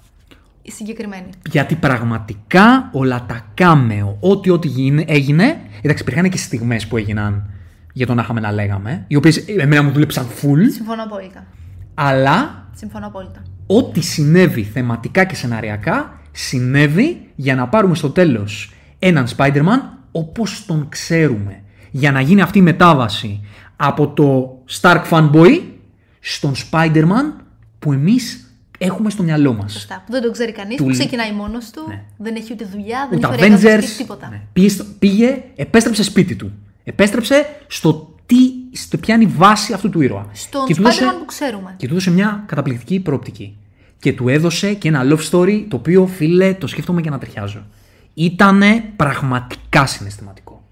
[0.63, 1.29] η συγκεκριμένη.
[1.51, 5.61] Γιατί πραγματικά όλα τα κάμεο, ό,τι ό,τι γίνε- έγινε.
[5.83, 7.51] Εντάξει, υπήρχαν και στιγμές που έγιναν
[7.99, 11.47] για το να είχαμε να λέγαμε, οι οποίες εμένα μου δούλεψαν full, Συμφωνώ απόλυτα.
[11.95, 13.43] αλλά Συμφωνώ απόλυτα.
[13.67, 19.81] ό,τι συνέβη θεματικά και σεναριακά συνέβη για να πάρουμε στο τέλος έναν Spider-Man
[20.13, 21.63] όπως τον ξέρουμε.
[21.91, 23.41] Για να γίνει αυτή η μετάβαση
[23.77, 25.61] από το Stark Fanboy
[26.21, 27.43] στον Spider-Man
[27.79, 29.73] που εμείς έχουμε στο μυαλό μας.
[29.73, 30.03] Σωστά.
[30.07, 32.03] Που δεν το ξέρει κανείς, Του- που ξεκινάει μόνος του, Ναι.
[32.17, 33.97] δεν έχει ούτε δουλειά, δεν Ούτε έχει ωραία κατασκευή, Avengers.
[33.97, 34.29] τίποτα.
[34.31, 34.41] Ναι.
[34.53, 36.53] Πήγε, στο- πήγε, επέστρεψε σπίτι του.
[36.89, 38.37] Επέστρεψε στο τι,
[38.73, 40.27] στο ποια είναι η βάση αυτού του ήρωα.
[40.33, 41.75] Στον Και του Spider-Man δώσε- που ξέρουμε.
[41.77, 43.57] και του έδωσε μια καταπληκτική προοπτική.
[43.99, 47.63] Και του έδωσε και ένα love story το οποίο, φίλε, το σκέφτομαι και να ταιριάζω.
[48.15, 50.63] Ήτανε πραγματικά συναισθηματικό.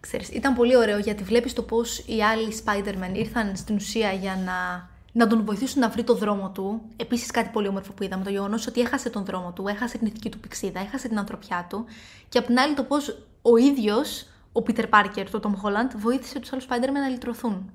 [0.00, 4.38] Ξέρεις, ήταν πολύ ωραίο γιατί βλέπεις το πώς οι άλλοι Spider-Man ήρθαν στην ουσία για
[4.44, 6.80] να, να τον βοηθήσουν να βρει το δρόμο του.
[6.96, 10.06] Επίσης κάτι πολύ όμορφο που είδαμε, το γεγονός ότι έχασε τον δρόμο του, έχασε την
[10.06, 11.84] ηθική του πηξίδα, έχασε την ανθρωπιά του.
[12.28, 14.26] Και απ' την άλλη το πώς ο ίδιος,
[14.56, 17.70] ο Peter Parker, το Tom Holland, βοήθησε τους άλλους Spider-Man να λυτρωθούν.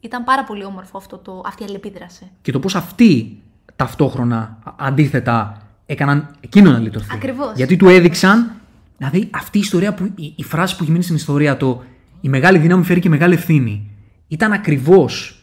[0.00, 2.30] Ήταν πάρα πολύ όμορφο αυτό το, αυτή η αλληλεπίδραση.
[2.42, 3.40] Και το πώς αυτοί
[3.76, 7.10] ταυτόχρονα α- αντίθετα έκαναν εκείνο να λυτρωθεί.
[7.12, 7.52] Ακριβώς.
[7.56, 8.52] Γιατί του έδειξαν
[8.96, 11.82] Δηλαδή αυτή η ιστορία, που, η, η φράση που έχει μείνει στην ιστορία, το
[12.20, 13.90] «Η μεγάλη δύναμη φέρει και μεγάλη ευθύνη»,
[14.28, 15.42] ήταν ακριβώς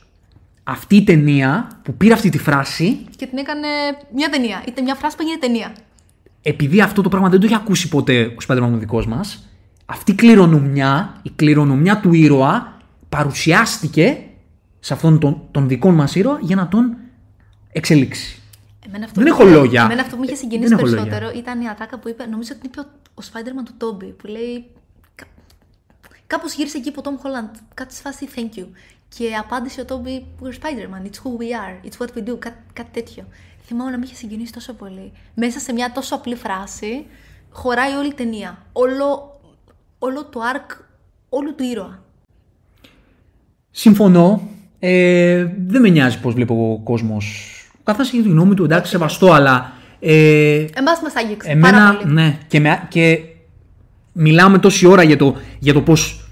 [0.64, 3.68] αυτή η ταινία που πήρε αυτή τη φράση Και την έκανε
[4.16, 4.64] μια ταινία.
[4.68, 5.72] Ήταν μια φράση που έγινε ταινία.
[6.42, 9.48] επειδή αυτό το πράγμα δεν το έχει ακούσει ποτέ ο Spider-Man ο δικός μας,
[9.90, 12.78] αυτή η κληρονομιά, η κληρονομιά του ήρωα
[13.10, 14.20] παρουσιάστηκε
[14.80, 16.98] σε αυτόν τον, τον δικό μας ήρωα για να τον
[17.72, 18.42] εξελίξει.
[18.88, 19.84] Εμένα αυτό Δεν που έχω είχε- λόγια.
[19.84, 21.04] Εμένα αυτό που με είχε Ε, συγκινήσει δεν έχω λόγια.
[21.04, 24.28] περισσότερο ήταν η ατάκα που είπε, νομίζω ότι είπε ο, ο Spider-Man του Τόμπι, που
[24.28, 24.66] λέει.
[25.16, 25.26] κα-
[26.28, 28.66] Κάπως γύρισε εκεί από Tom Holland, κάτι στη φάση thank you.
[29.18, 32.58] Και απάντησε ο Τόμπι, We're Spider-Man, it's who we are, it's what we do, κάτι,
[32.74, 33.24] κάτι τέτοιο.
[33.66, 35.12] Θυμάμαι να με είχε συγκινήσει τόσο πολύ.
[35.34, 37.06] Μέσα σε μια τόσο απλή φράση,
[37.50, 38.66] χωράει όλη η ταινία.
[38.72, 39.37] Όλο,
[40.00, 40.78] όλο το arc,
[41.30, 42.04] όλου του ήρωα.
[43.72, 44.48] Συμφωνώ.
[44.80, 47.52] Ε, δεν με νοιάζει πώς βλέπω ο κόσμος.
[47.74, 49.74] Ο καθένας έχει τη γνώμη του, εντάξει, σεβαστό, αλλά...
[50.00, 52.14] Ε, Εμάς μας άγγιξε πάρα εμένα, πολύ.
[52.14, 53.20] ναι, και, με, και
[54.14, 56.30] μιλάμε τόση ώρα για το, για το πώς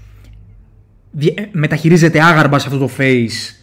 [1.10, 3.54] διε- ε, μεταχειρίζεται άγαρμα σε αυτό το face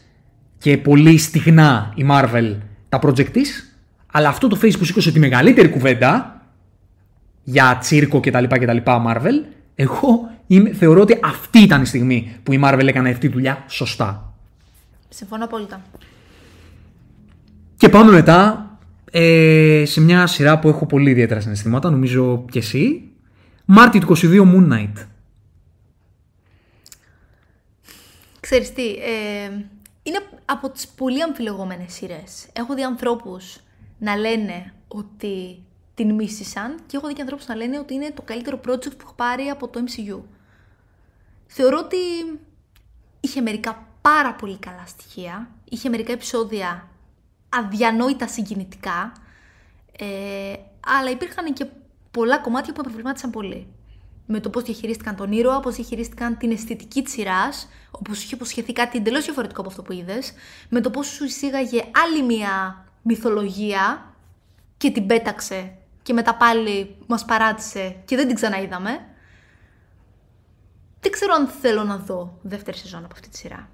[0.58, 2.56] και πολύ στιγνά η Marvel
[2.90, 3.78] τα project της,
[4.12, 6.42] αλλά αυτό το face που σήκωσε τη μεγαλύτερη κουβέντα
[7.44, 8.44] για τσίρκο κτλ.
[8.48, 8.78] κτλ.
[8.86, 9.46] Marvel,
[9.76, 13.64] εγώ είμαι, θεωρώ ότι αυτή ήταν η στιγμή που η Marvel έκανε αυτή τη δουλειά
[13.68, 14.34] σωστά.
[15.10, 15.82] Συμφωνώ απόλυτα.
[17.78, 18.68] Και πάμε μετά
[19.12, 23.12] ε, σε μια σειρά που έχω πολύ ιδιαίτερα συναισθήματα, νομίζω και εσύ.
[23.66, 25.06] Μάρτι του 22 Moon Knight.
[28.40, 29.46] Ξέρεις τι, ε,
[30.04, 32.48] είναι από τις πολύ αμφιλεγόμενες σειρές.
[32.54, 33.58] Έχω δει ανθρώπους
[33.98, 35.64] να λένε ότι
[35.96, 39.04] την μίσησαν και έχω δει και ανθρώπους να λένε ότι είναι το καλύτερο project που
[39.04, 40.20] έχω πάρει από το MCU.
[41.48, 41.98] Θεωρώ ότι
[43.20, 46.88] είχε μερικά πάρα πολύ καλά στοιχεία, είχε μερικά επεισόδια
[47.50, 49.12] αδιανόητα συγκινητικά,
[49.98, 50.54] ε,
[51.00, 51.66] αλλά υπήρχαν και
[52.12, 53.68] πολλά κομμάτια που με προβλημάτισαν πολύ.
[54.26, 58.36] Με το πώς διαχειρίστηκαν τον ήρωα, πώς διαχειρίστηκαν την αισθητική της σειράς, όπου σου είχε
[58.36, 60.34] υποσχεθεί κάτι εντελώς διαφορετικό από αυτό που είδες,
[60.70, 64.14] με το πώς σου εισήγαγε άλλη μια μυθολογία
[64.78, 68.90] και την πέταξε και μετά πάλι μας παράτησε και δεν την ξαναείδαμε.
[71.00, 73.70] Δεν ξέρω αν θέλω να δω δεύτερη σεζόν από αυτή τη σειρά.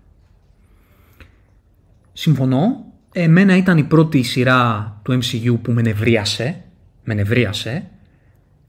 [2.14, 2.86] Συμφωνώ.
[3.14, 6.64] Εμένα ήταν η πρώτη σειρά του MCU που με νευρίασε.
[7.04, 7.90] Με νευρίασε.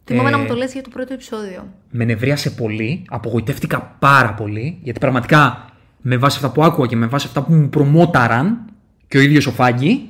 [0.05, 1.73] Θυμάμαι Ε, να μου το λες για το πρώτο επεισόδιο.
[1.91, 5.65] με νευρίασε πολύ, απογοητεύτηκα πάρα πολύ, γιατί πραγματικά
[6.01, 8.65] με βάση αυτά που άκουγα και με βάση αυτά που μου προμόταραν
[9.09, 10.09] και ο ίδιος ο Φάγκη,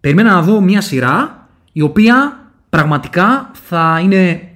[0.00, 2.45] περίμενα να δω μια σειρά η οποία
[2.76, 4.48] πραγματικά θα είναι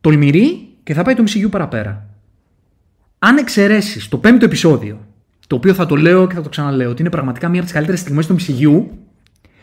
[0.00, 2.06] τολμηρή και θα πάει το MCU παραπέρα.
[3.18, 5.06] Αν εξαιρέσεις το πέμπτο επεισόδιο,
[5.46, 7.74] το οποίο θα το λέω και θα το ξαναλέω, ότι είναι πραγματικά μια από τις
[7.74, 8.84] καλύτερες στιγμές του MCU,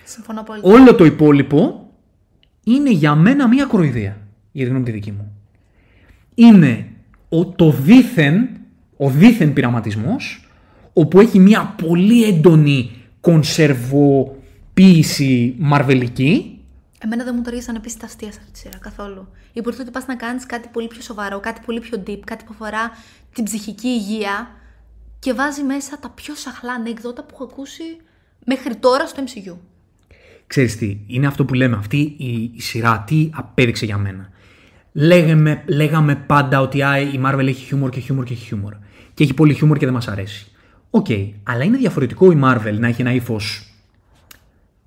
[0.03, 0.59] Συμφωνώ πολύ.
[0.63, 1.89] όλο το υπόλοιπο
[2.63, 4.17] είναι για μένα μία κοροϊδία.
[4.51, 5.31] Για τη γνώμη τη δική μου.
[6.35, 6.85] Είναι
[7.29, 8.49] ο, το δίθεν,
[8.97, 10.49] ο δίθεν πειραματισμός,
[10.93, 16.58] όπου έχει μία πολύ έντονη κονσερβοποίηση μαρβελική,
[17.03, 19.27] Εμένα δεν μου ταιριάζαν επίση τα αστεία σε αυτή τη σειρά καθόλου.
[19.53, 22.51] Υποτίθεται ότι πας να κάνεις κάτι πολύ πιο σοβαρό, κάτι πολύ πιο deep, κάτι που
[22.53, 22.91] αφορά
[23.33, 24.49] την ψυχική υγεία
[25.19, 27.83] και βάζει μέσα τα πιο σαχλά ανέκδοτα που έχω ακούσει
[28.45, 29.55] μέχρι τώρα στο MCU.
[30.47, 34.29] Ξέρεις τι, είναι αυτό που λέμε, αυτή η, η σειρά τι απέδειξε για μένα.
[34.91, 38.75] Λέγαμε, λέγαμε πάντα ότι α, η Marvel έχει χιούμορ και χιούμορ και χιούμορ.
[39.13, 40.51] Και έχει πολύ χιούμορ και δεν μας αρέσει.
[40.89, 41.07] Οκ,
[41.43, 43.68] αλλά είναι διαφορετικό η Marvel να έχει ένα ύφος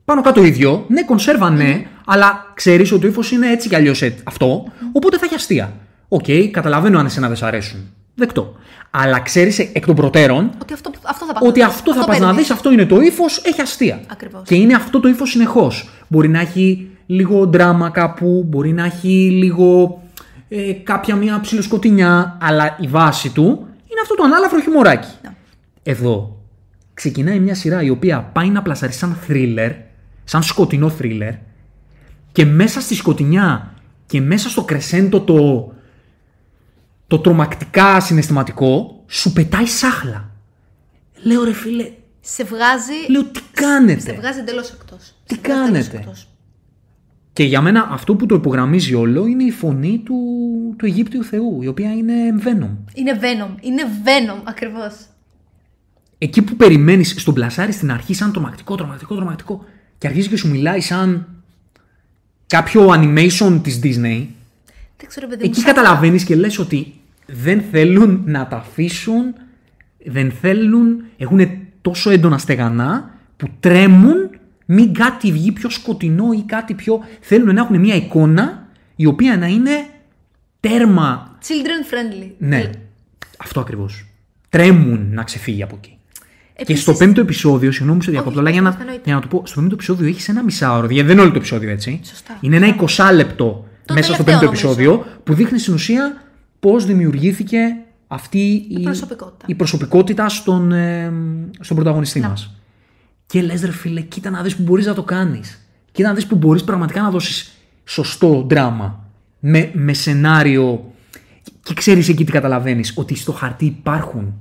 [0.05, 0.85] πάνω κάτω ίδιο.
[0.89, 5.25] Ναι, κονσέρβα ναι, αλλά ξέρεις ότι το ύφος είναι έτσι κι αλλιώς αυτό, οπότε θα
[5.25, 5.73] έχει αστεία.
[6.09, 7.81] Οκ, καταλαβαίνω αν εσένα δεν σ' αρέσουν.
[8.15, 8.57] Δεκτό.
[8.91, 11.75] Αλλά ξέρεις εκ των προτέρων Ότι αυτό, αυτό θα πας ότι να δεις.
[11.75, 12.43] αυτό θα πας να παίρνεις.
[12.43, 14.01] δεις, αυτό είναι το ύφος, έχει αστεία.
[14.13, 14.43] Ακριβώς.
[14.45, 15.89] Και είναι αυτό το ύφος συνεχώς.
[16.09, 20.03] Μπορεί να έχει λίγο δράμα κάπου, μπορεί να έχει λίγο
[20.49, 25.09] ε, κάποια μια ψιλοσκοτεινιά, αλλά η βάση του είναι αυτό το ανάλαφρο χιουμοράκι.
[25.23, 25.31] Ναι.
[25.83, 26.37] Εδώ
[26.95, 29.71] ξεκινάει μια σειρά η οποία πάει να πλασαρεί σαν thriller,
[30.25, 31.35] σαν σκοτεινό thriller,
[32.33, 33.75] και μέσα στη σκοτεινιά
[34.07, 35.73] και μέσα στο κρεσέντο το,
[37.07, 40.31] το τρομακτικά συναισθηματικό, σου πετάει σάχλα.
[41.23, 45.15] Λέω ρε φίλε, Σε βγάζει, λέω τι κάνετε; σε βγάζει εντελώς εκτός.
[45.27, 46.05] Τι κάνετε;
[47.33, 50.17] Και για μένα αυτό που το υπογραμμίζει όλο είναι η φωνή του,
[50.79, 52.15] του Αιγύπτιου Θεού, η οποία είναι
[52.45, 52.77] Venom.
[52.95, 53.55] Είναι Venom.
[53.61, 54.95] Είναι Venom ακριβώς.
[56.19, 59.65] Εκεί που περιμένεις στον πλασάρι στην αρχή σαν τρομακτικό, τρομακτικό, τρομακτικό
[60.03, 61.27] και αρχίζει και σου μιλάει σαν
[62.47, 64.27] κάποιο animation της Disney,
[64.97, 65.51] Δεν ξέρω, παιδί μου.
[65.51, 66.95] εκεί σαν- καταλαβαίνεις και λες ότι
[67.27, 69.35] δεν θέλουν να τα αφήσουν,
[70.05, 71.41] δεν θέλουν, έχουν
[71.83, 74.17] τόσο έντονα στεγανά που τρέμουν
[74.67, 77.01] μην κάτι βγει πιο σκοτεινό ή κάτι πιο...
[77.21, 79.87] Θέλουν να έχουν μια εικόνα η οποία να είναι
[80.61, 81.39] τέρμα.
[81.43, 82.31] Children friendly.
[82.39, 82.71] Ναι,
[83.37, 84.05] αυτό ακριβώς.
[84.49, 85.97] Τρέμουν να ξεφύγει από εκεί.
[86.57, 89.03] Και Επίσης- στο πέμπτο επεισόδιο, συγγνώμη που σε διακόπτω, αλλά για να, εννοείται.
[89.05, 91.37] για να το πω, στο πέμπτο επεισόδιο έχεις ένα μισάωρο, γιατί δεν είναι όλο το
[91.37, 92.01] επεισόδιο έτσι.
[92.05, 92.39] Σωστά.
[92.41, 94.69] Είναι ένα 20 λεπτό Το μέσα στο τελευταίο, πέμπτο νομίζω.
[94.69, 96.23] επεισόδιο που δείχνει στην ουσία
[96.61, 97.59] πώς δημιουργήθηκε
[98.07, 99.45] αυτή η, προσωπικότητα.
[99.47, 101.13] η προσωπικότητα στον, ε,
[101.61, 102.55] στον πρωταγωνιστή μας.
[103.27, 105.67] Και λες, ρε φίλε, κοίτα να δεις που μπορείς να το κάνεις.
[105.93, 107.53] Κοίτα να δεις που μπορείς πραγματικά να δώσεις
[107.85, 109.05] σωστό δράμα.
[109.39, 110.93] Με, με σενάριο.
[111.63, 114.35] Και ξέρεις εκεί τι καταλαβαίνεις, ότι στο χαρτί υπάρχουν.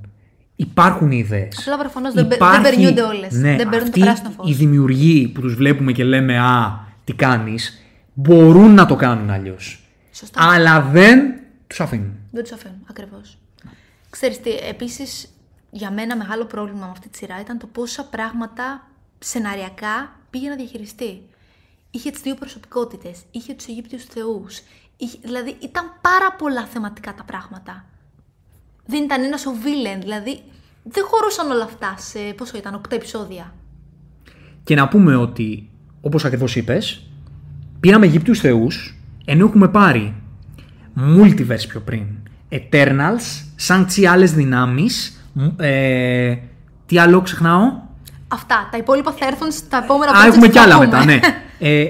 [0.62, 1.58] Υπάρχουν ιδέες.
[1.58, 3.32] Απλά προφανώς δεν πε- δεν περνιούνται όλες.
[3.32, 4.50] Ναι, Δεν παίρνουν το αυτοί πράσινο φως.
[4.50, 7.82] Οι δημιουργοί που τους βλέπουμε και λέμε Α, τι κάνεις,
[8.14, 9.84] μπορούν να το κάνουν αλλιώς.
[10.12, 10.50] Σωστά.
[10.52, 11.34] Αλλά δεν
[11.66, 12.12] τους αφήνουν.
[12.30, 13.38] Δεν τους αφήνουν, ακριβώς.
[14.10, 15.28] Ξέρεις τι, επίσης
[15.70, 18.86] για μένα μεγάλο πρόβλημα με αυτή τη σειρά ήταν το πόσα πράγματα
[19.18, 21.22] σεναριακά πήγε να διαχειριστεί.
[21.90, 24.60] Είχε τις δύο προσωπικότητες, είχε τους Αιγύπτιους θεούς.
[25.22, 27.84] Δηλαδή ήταν πάρα πολλά θεματικά τα πράγματα.
[28.86, 30.42] Δεν ήταν ένας ο βίλεν, δηλαδή
[30.82, 33.52] δεν χωρούσαν όλα αυτά σε πόσο ήταν, 8 επεισόδια.
[34.64, 35.68] Και να πούμε ότι,
[36.00, 37.06] όπως ακριβώς είπες,
[37.80, 40.14] πήραμε Αιγύπτιους θεούς, ενώ έχουμε πάρει
[41.18, 42.04] multiverse πιο πριν.
[42.48, 45.22] Eternals, σαν τσι άλλες δυνάμεις.
[45.56, 46.34] Ε,
[46.86, 47.72] τι άλλο ξεχνάω;
[48.28, 48.68] Αυτά.
[48.70, 50.86] Τα υπόλοιπα θα έρθουν στα επόμενα Α, projects έχουμε που κι θα άλλα πούμε.
[50.86, 51.20] μετά, ναι.
[51.58, 51.86] Ε,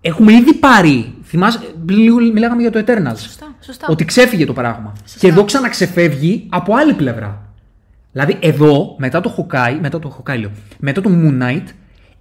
[0.00, 1.14] έχουμε ήδη πάρει.
[1.24, 3.16] Θυμάσαι, λίγο μιλάγαμε για το Eternals.
[3.18, 3.86] Σωστά, σωστά.
[3.90, 4.92] Ότι ξέφυγε το πράγμα.
[5.18, 7.43] Και εδώ ξαναξεφεύγει από άλλη πλευρά.
[8.14, 11.64] Δηλαδή εδώ, μετά το Hawkeye, μετά το Hawkeye λέω, μετά το Moon Knight,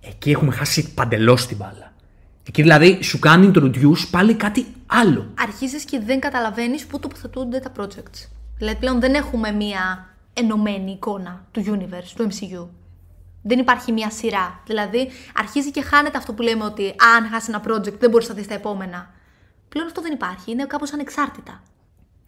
[0.02, 1.94] εκεί έχουμε χάσει παντελώς την μπάλα.
[2.48, 5.32] Εκεί δηλαδή σου κάνει introduce πάλι κάτι άλλο.
[5.40, 8.28] αρχίζεις και δεν καταλαβαίνεις πού τοποθετούνται τα projects.
[8.58, 12.68] Δηλαδή πλέον δεν έχουμε μία ενωμένη εικόνα του universe, του MCU.
[13.42, 14.62] Δεν υπάρχει μία σειρά.
[14.66, 18.28] Δηλαδή αρχίζει και χάνεται αυτό που λέμε ότι «Α, αν χάσει ένα project δεν μπορείς
[18.30, 19.10] να δεις τα επόμενα.
[19.70, 20.52] Πλέον αυτό δεν υπάρχει.
[20.52, 21.64] Είναι κάπως ανεξάρτητα.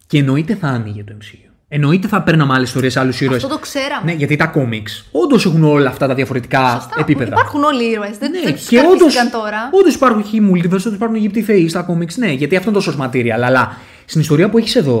[0.06, 1.50] Και εννοείται θα άνοιγε το MCU.
[1.76, 3.44] Εννοείται θα παίρναμε άλλε ιστορίες, άλλους ήρωες.
[3.44, 4.04] Αυτό το ξέραμε.
[4.04, 6.96] Ναι, γιατί τα comics όντως έχουν όλα αυτά τα διαφορετικά Σωστά.
[6.98, 7.30] επίπεδα.
[7.30, 8.18] Υπάρχουν όλοι οι ήρωες.
[8.18, 9.68] Δεν, Ναι, δεν τους και όντω καρφίστηκαν τώρα.
[9.72, 12.92] όντως υπάρχουν οι multiverse, όντως υπάρχουν Αιγύπτιοι θεοί στα comics, ναι, γιατί αυτό είναι το
[12.98, 13.28] source material.
[13.44, 14.94] Αλλά στην ιστορία που έχεις εδώ,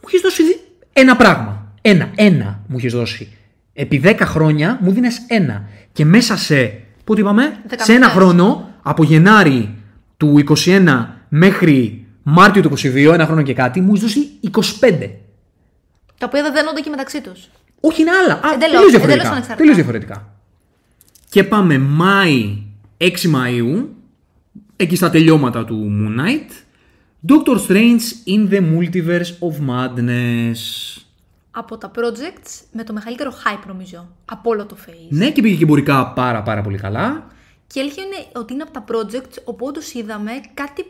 [0.00, 0.58] μου έχεις δώσει δι-
[0.92, 1.66] ένα πράγμα.
[1.80, 3.28] Ένα, ένα μου έχεις δώσει.
[3.72, 5.62] Επί 10 χρόνια μου δίνει ένα.
[5.92, 6.72] Και μέσα σε,
[7.04, 8.12] πότε είπαμε, Δέκα σε ένα μήνες.
[8.22, 9.74] χρόνο, από Γενάρη
[10.16, 14.20] του 21 μέχρι Μάρτιο του 22, ένα χρόνο και κάτι, μου έχεις δώσει
[14.80, 15.10] 25.
[16.24, 17.48] Τα οποία δεν δένονται και μεταξύ τους.
[17.80, 18.34] Όχι, είναι άλλα.
[18.34, 19.28] Α, Εντελώς, τελείως εντελώς διαφορετικά.
[19.30, 19.56] ανεξάρτητα.
[19.56, 20.32] Τελείως διαφορετικά.
[21.28, 22.62] Και πάμε Μάη,
[22.98, 23.04] 6
[23.34, 23.86] Μαΐου,
[24.76, 26.50] εκεί στα τελειώματα του Moon Knight,
[27.28, 30.58] Doctor Strange in the Multiverse of Madness.
[31.50, 34.08] Από τα projects με το μεγαλύτερο hype νομίζω.
[34.24, 35.06] Από όλο το phase.
[35.08, 37.26] Ναι, και πήγε και εμπορικά πάρα πάρα πολύ καλά.
[37.66, 40.84] Και η αλήθεια είναι ότι είναι από τα projects όπου όντως είδαμε κάτι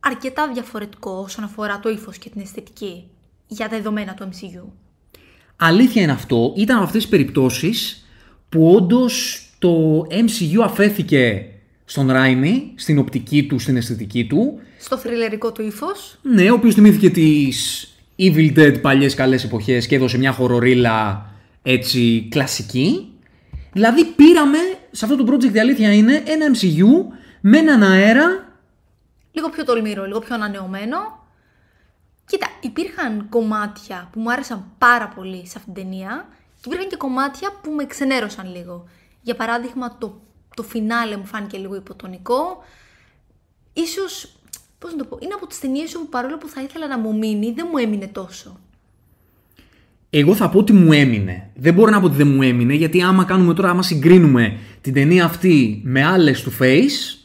[0.00, 3.08] αρκετά διαφορετικό όσον αφορά το ύφος και την αισθητική
[3.46, 4.62] για τα δεδομένα του MCU.
[5.56, 8.06] Αλήθεια είναι αυτό, ήταν από αυτές τις περιπτώσεις
[8.48, 11.46] που όντως το MCU αφέθηκε
[11.84, 16.18] στον Ράιμι, στην οπτική του, στην αισθητική του, Στο θρυλερικό του ύφος.
[16.22, 17.88] Ναι, ο οποίος θυμήθηκε τις
[18.18, 21.26] Evil Dead παλιές καλές εποχές και έδωσε μια χορορίλα
[21.62, 23.08] έτσι κλασική.
[23.72, 24.58] Δηλαδή πήραμε,
[24.90, 28.56] σε αυτό το project η αλήθεια είναι, ένα MCU με έναν αέρα.
[29.32, 31.23] Λίγο πιο τολμηρό, λίγο πιο ανανεωμένο.
[32.26, 36.28] Κοίτα, υπήρχαν κομμάτια που μου άρεσαν πάρα πολύ σε αυτήν την ταινία
[36.60, 38.84] και υπήρχαν και κομμάτια που με ξενέρωσαν λίγο.
[39.22, 40.20] Για παράδειγμα, το,
[40.56, 42.64] το φινάλε μου φάνηκε λίγο υποτονικό.
[43.72, 44.36] Ίσως,
[44.78, 47.16] πώς να το πω, είναι από τις ταινίες όπου παρόλο που θα ήθελα να μου
[47.18, 48.58] μείνει, δεν μου έμεινε τόσο.
[50.10, 51.50] Εγώ θα πω ότι μου έμεινε.
[51.54, 54.92] Δεν μπορώ να πω ότι δεν μου έμεινε, γιατί άμα κάνουμε τώρα, άμα συγκρίνουμε την
[54.92, 57.18] ταινία αυτή με άλλες του Face,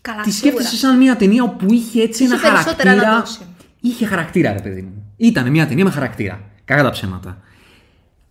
[0.00, 0.52] Καλά, τη σίγουρα.
[0.62, 3.20] σκέφτεσαι σαν μια ταινία όπου είχε έτσι Είχε ένα περισσότερα να χαρακτήρα.
[3.20, 3.40] δώσει.
[3.86, 5.12] Είχε χαρακτήρα, ρε παιδί μου.
[5.16, 6.40] Ήταν μια ταινία με χαρακτήρα.
[6.64, 7.40] Κακά τα ψέματα.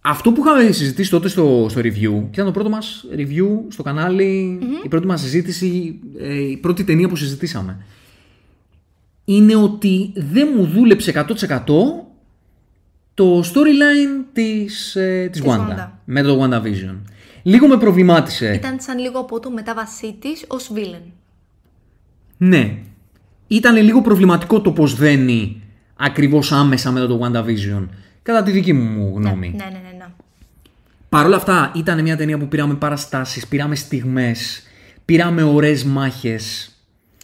[0.01, 3.83] Αυτό που είχαμε συζητήσει τότε στο, στο review, και ήταν το πρώτο μας review στο
[3.83, 7.85] καναλι η πρώτη μας συζήτηση, ε, η πρώτη ταινία που συζητήσαμε.
[9.25, 11.25] Είναι ότι δεν μου δούλεψε 100%
[13.13, 15.89] το storyline της, ε, της Της Wanda, Wanda.
[16.05, 16.95] με το WandaVision.
[17.43, 18.53] Λίγο με προβλημάτισε.
[18.53, 21.11] Ήταν σαν λίγο από το μετάβασή της ως villain.
[22.37, 22.77] Ναι.
[23.47, 25.61] Ήταν λίγο προβληματικό το πώς δένει
[25.95, 27.87] ακριβώς άμεσα μετά το WandaVision.
[28.21, 29.53] Κατά τη δική μου γνώμη.
[29.57, 29.97] Ναι, ναι, ναι.
[29.97, 30.05] ναι.
[31.09, 34.63] Παρ' όλα αυτά ήταν μια ταινία που πήραμε παραστάσεις, πήραμε στιγμές,
[35.05, 36.69] πήραμε ωραίες μάχες.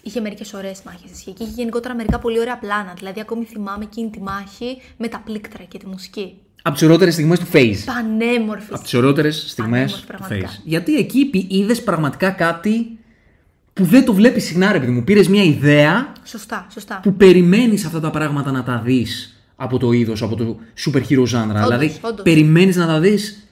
[0.03, 2.93] Είχε μερικές ωραίες μάχες ισχύει και είχε γενικότερα μερικά πολύ ωραία πλάνα.
[2.97, 6.33] Δηλαδή, ακόμη θυμάμαι εκείνη τη μάχη με τα πλήκτρα και τη μουσική.
[6.61, 7.77] Από τις ωραιότερες στιγμές του Phase.
[7.85, 8.73] Πανέμορφη.
[8.73, 10.49] Από τις ωραιότερες στιγμές Πανέμορφη, του πραγματικά.
[10.49, 10.61] Phase.
[10.63, 12.99] Γιατί εκεί είδες πραγματικά κάτι
[13.73, 15.03] που δεν το βλέπεις συχνά, ρε παιδί μου.
[15.03, 16.99] Πήρες μια ιδέα Σωστά, σωστά.
[17.03, 21.21] που περιμένεις αυτά τα πράγματα να τα δεις από το είδος, από το super hero
[21.23, 21.61] genre.
[21.63, 22.23] δηλαδή, όντως.
[22.23, 23.45] περιμένεις να τα δεις.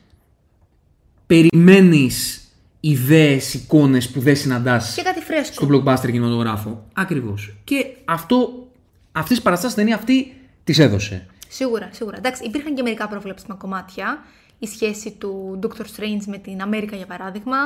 [1.28, 2.42] Περιμένεις
[2.80, 5.54] ιδέες, εικόνες που δεν συναντάς Και κάτι φρέσκο.
[5.54, 6.86] στο blockbuster κινηματογράφο.
[6.94, 7.56] Ακριβώς.
[7.64, 8.68] Και αυτό,
[9.12, 11.26] αυτή τη παραστάση ταινία αυτή τη έδωσε.
[11.48, 12.18] Σίγουρα, σίγουρα.
[12.18, 14.24] Εντάξει, υπήρχαν και μερικά προβλέψιμα κομμάτια.
[14.60, 17.58] Η σχέση του Doctor Strange με την Αμέρικα, για παράδειγμα,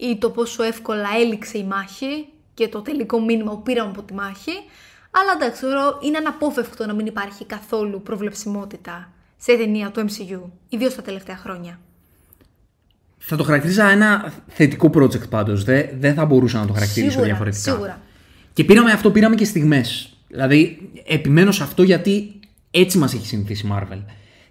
[0.00, 4.14] ή το πόσο εύκολα έληξε η μάχη και το τελικό μήνυμα που πήραμε από τη
[4.14, 4.52] μάχη.
[5.10, 10.94] Αλλά εντάξει, θεωρώ είναι αναπόφευκτο να μην υπάρχει καθόλου προβλεψιμότητα σε ταινία του MCU, ιδίως
[10.94, 11.78] τα τελευταία χρόνια.
[13.18, 15.64] Θα το χαρακτηρίζα ένα θετικό project πάντως.
[15.64, 17.72] Δεν, δεν θα μπορούσα να το χαρακτηρίσω Σίγουρα, διαφορετικά.
[17.72, 18.00] σίγουρα.
[18.52, 20.12] Και πήραμε αυτό, πήραμε και στιγμές.
[20.28, 22.40] Δηλαδή, επιμένω σε αυτό γιατί
[22.70, 23.98] έτσι μας έχει συνηθίσει η Marvel.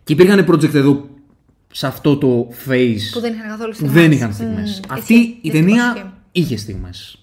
[0.03, 1.09] Και υπήρχαν project εδώ
[1.71, 3.93] σε αυτό το phase Που δεν είχαν καθόλου που στιγμές.
[4.01, 4.79] δεν είχαν στιγμές.
[4.87, 6.09] Μμμ, Αυτή ισχύει, η δυστυχώς ταινία ισχύει.
[6.31, 7.19] είχε στιγμές.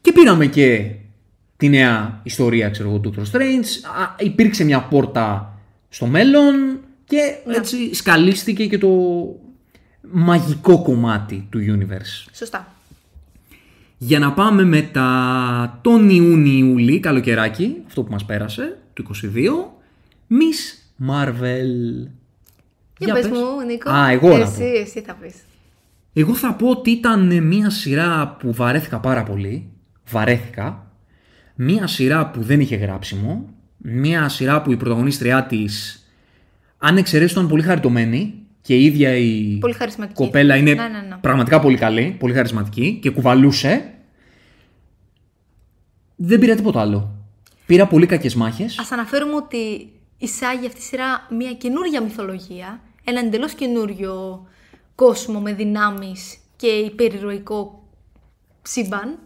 [0.00, 0.90] Και πήραμε και
[1.56, 3.64] τη νέα ιστορία, ξέρω εγώ, του Doctor Strange.
[4.00, 5.54] Α, υπήρξε μια πόρτα
[5.88, 6.54] στο μέλλον
[7.04, 7.56] και Ναι.
[7.56, 8.88] έτσι σκαλίστηκε και το
[10.10, 12.28] μαγικό κομμάτι του universe.
[12.32, 12.68] Σωστά.
[13.98, 19.72] Για να πάμε μετά τον Ιούνιο-Ιούλη, καλοκαιράκι, αυτό που μας πέρασε, του 22,
[20.30, 22.08] Miss Marvel.
[23.04, 23.90] Για, πες, μου, Νίκο.
[23.90, 24.64] Α, εγώ να εσύ, πω.
[24.80, 25.34] εσύ θα πεις.
[26.12, 29.68] Εγώ θα πω ότι ήταν μια σειρά που βαρέθηκα πάρα πολύ.
[30.10, 30.86] Βαρέθηκα.
[31.54, 33.48] Μια σειρά που δεν είχε γράψιμο.
[33.76, 36.04] Μια σειρά που η πρωταγωνίστριά της,
[36.78, 38.34] αν εξαιρέσεις, ήταν πολύ χαριτωμένη.
[38.60, 40.22] Και η ίδια η Πολύ χαρισματική.
[40.24, 41.16] κοπέλα είναι Ναι, ναι, ναι.
[41.20, 43.92] πραγματικά πολύ καλή, πολύ χαρισματική και κουβαλούσε.
[46.16, 47.14] Δεν πήρα τίποτα άλλο.
[47.66, 48.78] Πήρα πολύ κακές μάχες.
[48.78, 54.46] Ας αναφέρουμε ότι εισάγει αυτή η σειρά μια καινούργια μυθολογία, ένα εντελώς καινούριο
[54.94, 57.82] κόσμο με δυνάμεις και υπερηρωικό
[58.62, 59.18] σύμπαν.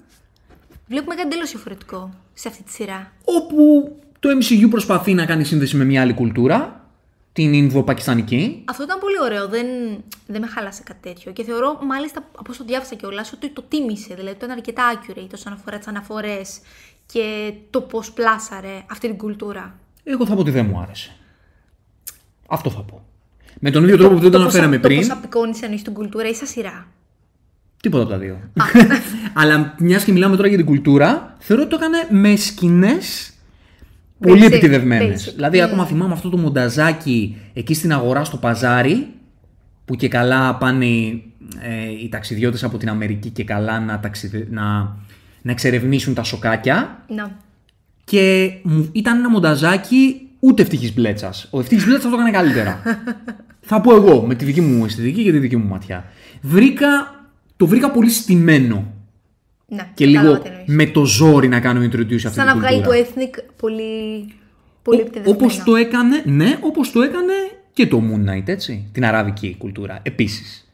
[0.86, 3.12] Βλέπουμε κάτι εντελώς διαφορετικό σε αυτή τη σειρά.
[3.24, 6.88] Όπου το MCU προσπαθεί να κάνει σύνδεση με μια άλλη κουλτούρα,
[7.32, 8.62] την Ινδο-Πακιστανική.
[8.64, 9.66] Αυτό ήταν πολύ ωραίο, δεν,
[10.26, 11.32] δεν με χάλασε κάτι τέτοιο.
[11.32, 14.14] Και θεωρώ, μάλιστα, από όσο διάβασα κιόλας, ότι το τίμησε.
[14.14, 16.60] Δηλαδή, το ήταν αρκετά accurate όσον αφορά τις αναφορές
[17.06, 19.78] και το πώς πλάσαρε αυτή την κουλτούρα.
[20.04, 21.16] Εγώ θα πω ότι δεν μου άρεσε.
[22.48, 23.07] Αυτό θα πω.
[23.60, 25.92] Με τον ίδιο τρόπο που δεν το πώς- αναφέραμε πριν, Το πώ απεικόνισε εννοεί την
[25.92, 26.86] κουλτούρα ή σαν σειρά;
[27.82, 28.38] τίποτα από τα δύο.
[29.40, 33.32] Αλλά μιας και μιλάμε τώρα για την κουλτούρα, θεωρώ ότι το έκανε με σκηνές
[34.20, 35.28] πολύ Basic, επιτιδευμένες.
[35.28, 35.34] basic.
[35.34, 35.62] Δηλαδή, Mm.
[35.62, 39.06] ακόμα θυμάμαι αυτό το μονταζάκι εκεί στην αγορά στο παζάρι,
[39.84, 40.86] που και καλά πάνε
[41.60, 44.46] ε, οι ταξιδιώτες από την Αμερική και καλά να, ταξιδε...
[44.50, 44.62] να,
[45.42, 47.04] να εξερευνήσουν τα σοκάκια.
[47.08, 47.36] Να.
[48.04, 51.48] Και μου ήταν ένα μονταζάκι ούτε ευτυχής μπλέτσας.
[51.50, 52.82] Ο ευτυχής μπλέτσας θα το έκανε καλύτερα.
[53.60, 56.04] θα πω εγώ με τη δική μου αισθητική και τη δική μου ματιά.
[56.42, 57.14] Βρήκα,
[57.56, 58.92] το βρήκα πολύ στημένο.
[59.70, 60.66] Ναι, Και κατάλαβα λίγο τι εννοείς.
[60.74, 63.06] με το ζόρι να κάνω introduce αυτή Σαν την να βγάλει το κουλτούρα.
[63.14, 64.26] ethnic πολύ,
[64.82, 65.36] πολύ επιτεδευμένο.
[65.36, 67.32] Όπως το έκανε, ναι, όπως το έκανε
[67.72, 70.68] και το Moon Knight, έτσι, την αραβική κουλτούρα, επίσης.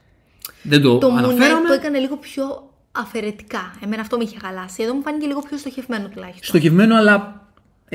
[0.63, 1.67] Δεν το, Το Moon Knight αναφέραμε.
[1.69, 3.75] το έκανε λίγο πιο αφαιρετικά.
[3.85, 4.83] Εμένα αυτό με είχε χαλάσει.
[4.83, 6.43] Εδώ μου φάνηκε λίγο πιο στοχευμένο τουλάχιστον.
[6.45, 7.44] Στοχευμένο, αλλά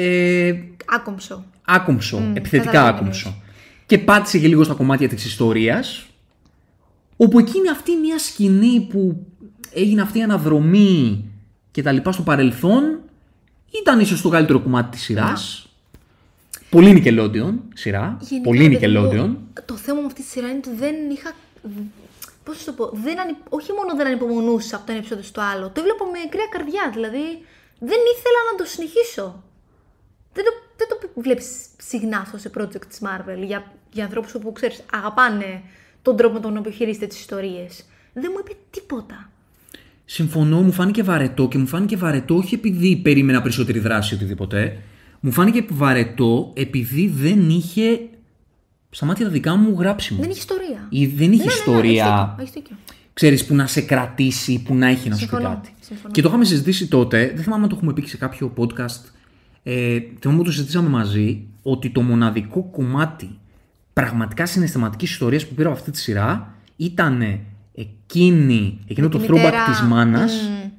[0.01, 0.53] ε,
[0.85, 1.45] Άκομψο.
[1.65, 3.41] άκομψο, επιθετικά κατάλαβα τι άκομψο.
[3.85, 6.05] Και πάτησε και λίγο στα κομμάτια της ιστορίας,
[7.17, 9.25] όπου εκείνη αυτή μια σκηνή που
[9.73, 11.25] έγινε αυτή η αναδρομή
[11.71, 12.99] και τα λοιπά στο παρελθόν,
[13.81, 15.63] ήταν ίσως το καλύτερο κομμάτι της σειράς.
[16.69, 19.27] Πολύ Nickelodeon σειρά, Γενικά, πολύ παιδί Nickelodeon.
[19.27, 21.31] μου, Το θέμα με αυτή τη σειρά είναι ότι δεν είχα.
[22.43, 23.33] Πώς το πω, δεν ανυ...
[23.49, 26.83] όχι μόνο δεν ανυπομονούσα από το ένα επεισόδιο στο άλλο, το έβλεπα με κρύα καρδιά.
[26.93, 27.25] Δηλαδή
[27.79, 29.43] δεν ήθελα να το συνεχίσω.
[30.33, 31.45] Δεν το, δεν το βλέπεις
[31.77, 35.61] συχνά αυτό σε project της Marvel για, για ανθρώπους που ξέρεις, αγαπάνε
[36.01, 37.85] τον τρόπο με τον οποίο χειρίζεται τις ιστορίες.
[38.13, 39.29] Δεν μου είπε τίποτα.
[40.05, 44.77] Συμφωνώ, μου φάνηκε βαρετό και μου φάνηκε βαρετό όχι επειδή περίμενα περισσότερη δράση ή οτιδήποτε.
[45.19, 47.99] Μου φάνηκε βαρετό επειδή δεν είχε
[48.89, 50.19] στα μάτια τα δικά μου γράψιμο.
[50.21, 50.87] Δεν έχει ιστορία.
[50.89, 52.03] Ή δεν είχε Ναι, ναι, ναι, ιστορία.
[52.03, 52.75] έχεις δίκιο, έχεις δίκιο.
[53.13, 55.73] ξέρεις, που να σε κρατήσει, που να έχει να σου πει Συμφωνώ, κάτι.
[55.79, 56.13] συμφωνώ.
[56.13, 59.01] Και το είχαμε συζητήσει τότε, δεν θυμάμαι αν το έχουμε πει και σε κάποιο podcast.
[59.63, 63.29] Ε, θυμάμαι ότι το συζητήσαμε μαζί, ότι το μοναδικό κομμάτι
[63.93, 67.39] πραγματικά συναισθηματικής ιστορίας που πήρα από αυτή τη σειρά ήταν
[67.75, 70.69] εκείνη, εκείνο το Τη throwback μητέρα, της μάνας, μμ,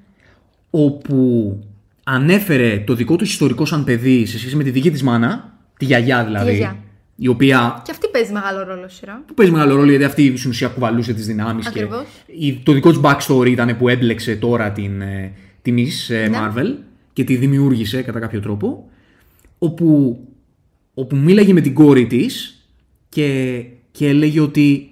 [0.70, 1.58] όπου
[2.04, 5.84] ανέφερε το δικό του ιστορικό σαν παιδί σε σχέση με τη δική της μάνα, τη
[5.84, 6.76] γιαγιά δηλαδή, γιαγιά.
[7.16, 9.22] η οποία Και αυτή παίζει μεγάλο ρόλο στη σειρά.
[9.26, 11.64] που παίζει μεγάλο ρόλο γιατί αυτή στην ουσία κουβαλούσε τις δυνάμεις.
[11.70, 12.04] Και Ακριβώς.
[12.26, 15.32] η- το δικό της backstory ήταν που έμπλεξε τώρα την, ε,
[15.62, 16.38] τη Miss ε, Ναι.
[16.40, 16.74] Marvel
[17.12, 18.88] και τη δημιούργησε κατά κάποιο τρόπο.
[19.58, 20.18] Όπου,
[20.94, 22.64] όπου μίλαγε με την κόρη της
[23.08, 24.90] και, και έλεγε ότι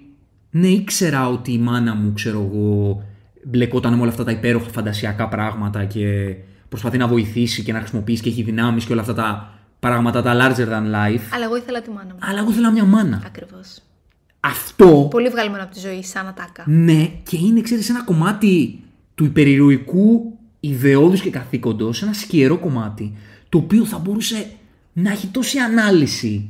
[0.51, 3.03] ναι, ήξερα ότι η μάνα μου, ξέρω εγώ,
[3.43, 6.35] μπλεκόταν με όλα αυτά τα υπέροχα φαντασιακά πράγματα και
[6.69, 10.33] προσπαθεί να βοηθήσει και να χρησιμοποιήσει και έχει δυνάμεις και όλα αυτά τα πράγματα τα
[10.35, 11.21] larger than life.
[11.33, 12.19] Αλλά εγώ ήθελα τη μάνα μου.
[12.19, 13.21] Αλλά εγώ ήθελα μια μάνα.
[13.25, 13.79] Ακριβώς.
[14.39, 16.63] Αυτό Πολύ βγαλμένο από τη ζωή, σαν ατάκα.
[16.67, 18.79] ναι, και είναι, ξέρεις, ένα κομμάτι
[19.15, 23.13] του υπερηρωικού ιδεώδους και καθήκοντος, ένα σκιερό κομμάτι,
[23.49, 24.49] το οποίο θα μπορούσε
[24.93, 26.49] να έχει τόση ανάλυση.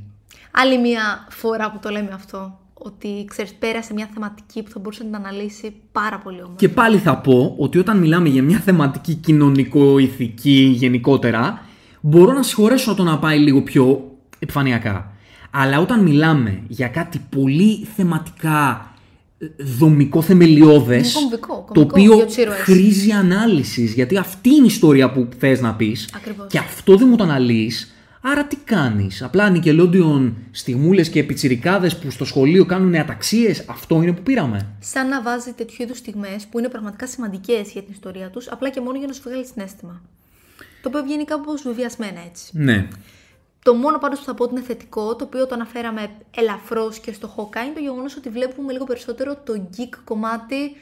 [0.52, 2.60] Άλλη μια φορά που το λέμε αυτό.
[2.73, 6.56] Ότι ξέρεις, πέρασε μια θεματική που θα μπορούσε να την αναλύσει πάρα πολύ όμορφα.
[6.56, 11.65] Και πάλι θα πω ότι όταν μιλάμε για μια θεματική κοινωνικο-ηθική γενικότερα,
[12.02, 15.11] μπορώ να συγχωρέσω το να πάει λίγο πιο επιφανειακά.
[15.52, 18.89] Αλλά όταν μιλάμε για κάτι πολύ θεματικά ε,
[19.57, 22.57] δομικό θεμελιώδες, Είναι κομβικό, το κομβικό οποίο για τους ήρωες.
[22.60, 26.48] χρήζει ανάλυσης, γιατί αυτή είναι η ιστορία που θες να πεις Ακριβώς.
[26.49, 32.11] και αυτό δεν μου το αναλύεις, άρα τι κάνεις; Απλά Nickelodeon στιγμούλες και πιτσιρικάδες που
[32.11, 34.68] στο σχολείο κάνουν αταξίες, αυτό είναι που πήραμε.
[34.80, 38.70] Σαν να βάζει τέτοιου είδους στιγμές που είναι πραγματικά σημαντικές για την ιστορία τους, απλά
[38.70, 40.02] και μόνο για να σου βγάλει συνέστημα.
[40.82, 42.44] Το οποίο βγαίνει κάπως βεβαιασμένα έτσι.
[42.52, 42.88] Ναι.
[43.64, 47.14] Το μόνο πάντως που θα πω ότι είναι θετικό, το οποίο το αναφέραμε ελαφρώς και
[47.14, 50.76] στο Hawkeye, είναι το γεγονός ότι βλέπουμε λίγο περισσότερο το geek κομμάτι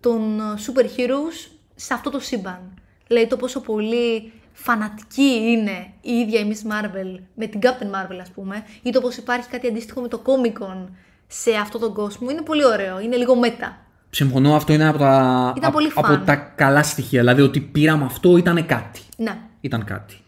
[0.00, 2.60] των ε, super heroes σε αυτό το σύμπαν.
[3.06, 8.18] Δηλαδή το πόσο πολύ φανατική είναι η ίδια η Miss Marvel με την Captain Marvel,
[8.20, 10.86] ας πούμε, ή το πως υπάρχει κάτι αντίστοιχο με το Comic Con
[11.26, 12.30] σε αυτόν τον κόσμο.
[12.30, 13.78] Είναι πολύ ωραίο, είναι λίγο μετα.
[14.10, 16.24] Συμφωνώ, αυτό είναι από τα, Ήταν πολύ από φαν.
[16.24, 17.20] τα καλά στοιχεία.
[17.20, 19.00] Δηλαδή ότι πήραμε αυτό ήταν κάτι.
[19.16, 19.38] Ναι.
[19.60, 20.20] Ήταν κάτι.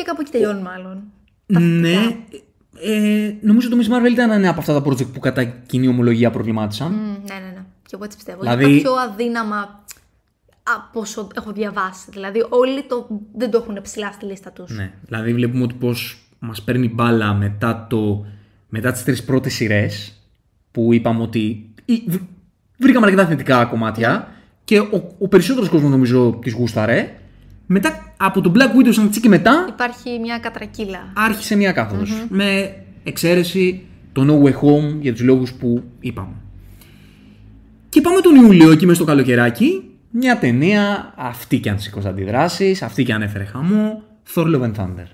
[0.00, 1.02] Και κάπου εκεί τελειώνει μάλλον.
[1.46, 2.16] Ναι.
[2.82, 6.30] Ε, νομίζω το Miss Marvel ήταν ένα από αυτά τα project που κατά κοινή ομολογία
[6.30, 6.92] προβλημάτισαν.
[6.92, 7.64] Μμ, ναι, ναι, ναι.
[7.82, 8.40] Και εγώ έτσι πιστεύω.
[8.40, 8.74] Δηλαδή- Δηλαδή...
[8.78, 9.84] Είναι τα πιο αδύναμα
[10.62, 12.06] από όσο έχω διαβάσει.
[12.10, 13.06] Δηλαδή, όλοι το,
[13.36, 14.70] δεν το έχουν ψηλά στη λίστα τους.
[14.76, 14.92] Ναι.
[15.04, 18.26] Δηλαδή βλέπουμε ότι πώς μας παίρνει μπάλα μετά, το,
[18.68, 20.14] μετά τις τρεις πρώτες σειρές
[20.70, 22.22] που είπαμε ότι ή- β-
[22.78, 24.28] βρήκαμε αρκετά θετικά κομμάτια
[24.64, 27.14] και ο, ο περισσότερος κόσμος νομίζω τις γούσταρε.
[27.72, 31.12] Μετά από το Black Widow σαν τσι και μετά Υπάρχει μια κατρακύλα.
[31.16, 36.34] άρχισε μια καθοδος Με εξαίρεση το No Way Home για τους λόγους που είπαμε.
[37.88, 39.90] Και πάμε τον Ιούλιο εκεί μέσα στο καλοκαιράκι.
[40.10, 44.02] Μια ταινία αυτή και αν σηκώσει αντιδράσεις, αυτή και αν έφερε χαμό.
[44.34, 45.06] Thor Love and Thunder.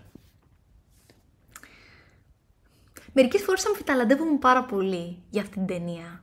[3.12, 6.22] Μερικές φορές αμφιταλαντεύομαι πάρα πολύ για αυτή την ταινία.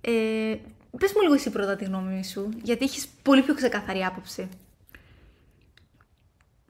[0.00, 0.10] Ε,
[0.98, 4.48] Πες μου λίγο εσύ πρώτα τη γνώμη σου, γιατί έχεις πολύ πιο ξεκαθαρή άποψη.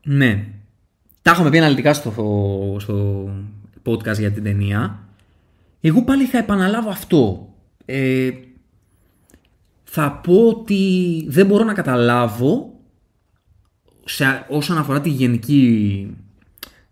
[0.04, 0.46] Ναι.
[1.22, 2.10] Τα έχουμε πει αναλυτικά στο,
[2.78, 3.28] στο
[3.84, 4.98] podcast για την ταινία.
[5.80, 7.48] Εγώ πάλι θα επαναλάβω αυτό.
[7.84, 8.30] Ε,
[9.84, 12.72] θα πω ότι δεν μπορώ να καταλάβω
[14.04, 16.06] σε, όσον αφορά τη γενική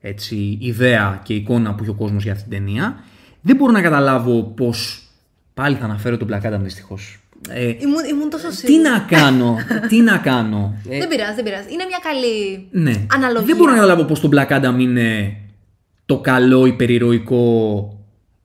[0.01, 3.05] έτσι, ιδέα και εικόνα που έχει ο κόσμος για αυτή την ταινία
[3.41, 5.09] δεν μπορώ να καταλάβω πως
[5.55, 7.20] πάλι θα αναφέρω τον Black Adam δυστυχώς.
[7.49, 8.83] Ε, Ήμουν, ήμουν τόσο τι σίγουρη.
[8.83, 9.57] να κάνω,
[9.89, 10.75] τι να κάνω.
[10.89, 11.73] Ε, Δεν πειράζει, δεν πειράζει.
[11.73, 13.07] Είναι μια καλή ναι.
[13.15, 13.47] αναλογία.
[13.47, 15.37] Δεν μπορώ να καταλάβω πως το Black Adam είναι
[16.07, 17.45] το καλό υπερηρωικό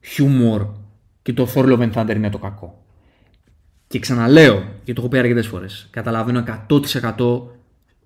[0.02, 0.66] χιούμορ
[1.22, 2.84] και το Thor Love and Thunder είναι το κακό.
[3.88, 5.88] Και ξαναλέω, γιατί το έχω πει αρκετές φορές.
[5.92, 7.42] Καταλαβαίνω 100%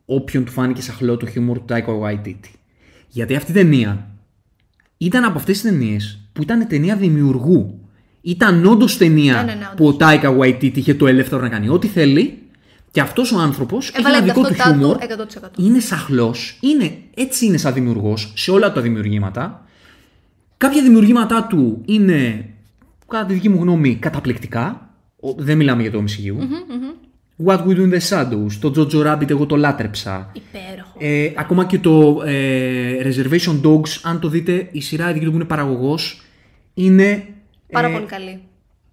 [0.06, 2.54] όποιον του φάνηκε σαχλό το χιούμορ του Taika Waititi.
[3.08, 4.08] Γιατί αυτή η ταινία
[4.98, 7.89] ήταν από αυτές τις ταινίες που ήταν ταινία δημιουργού.
[8.22, 9.76] Ήταν όντως ταινία Ναι, ναι, ναι, όντως.
[9.76, 12.38] που ο Taika Waititi είχε το ελεύθερο να κάνει ό,τι θέλει
[12.92, 14.98] και αυτός ο άνθρωπος έχει Έβαλε ένα την δικό του ταυτότητά χιούμορ.
[14.98, 15.66] του 100%.
[15.66, 19.64] Είναι σαχλός, είναι, έτσι είναι σαν δημιουργός σε όλα τα δημιουργήματα.
[20.58, 22.46] Κάποια δημιουργήματά του είναι,
[23.08, 24.90] κατά τη δική μου γνώμη, καταπληκτικά.
[25.20, 26.36] Ο- Δεν μιλάμε για το MCU.
[27.46, 30.32] What We Do in the Shadows, το Jojo Rabbit, εγώ το λάτρεψα.
[30.34, 30.96] Υπέροχο.
[31.00, 35.44] Ε, ακόμα και το ε, Reservation Dogs, αν το δείτε, η σειρά εκεί που είναι
[35.44, 36.22] παραγωγός,
[36.74, 37.24] είναι
[37.72, 38.40] Πάρα ε, πολύ καλή.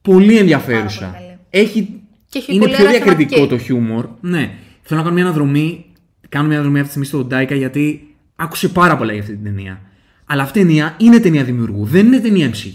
[0.02, 1.00] πολύ ενδιαφέρουσα.
[1.00, 1.38] Πάρα πολύ καλή.
[1.50, 3.56] Έχει, Και έχει είναι πολύ πιο ωραία διακριτικό θεματική.
[3.56, 4.08] το χιούμορ.
[4.20, 4.50] Ναι.
[4.82, 5.84] Θέλω να κάνω μια αναδρομή.
[6.28, 9.44] Κάνω μια αναδρομή αυτή τη στιγμή στον Ντάικα γιατί άκουσε πάρα πολλά για αυτή την
[9.44, 9.80] ταινία.
[10.26, 12.72] Αλλά αυτή η ταινία είναι ταινία δημιουργού, δεν είναι ταινία MCU.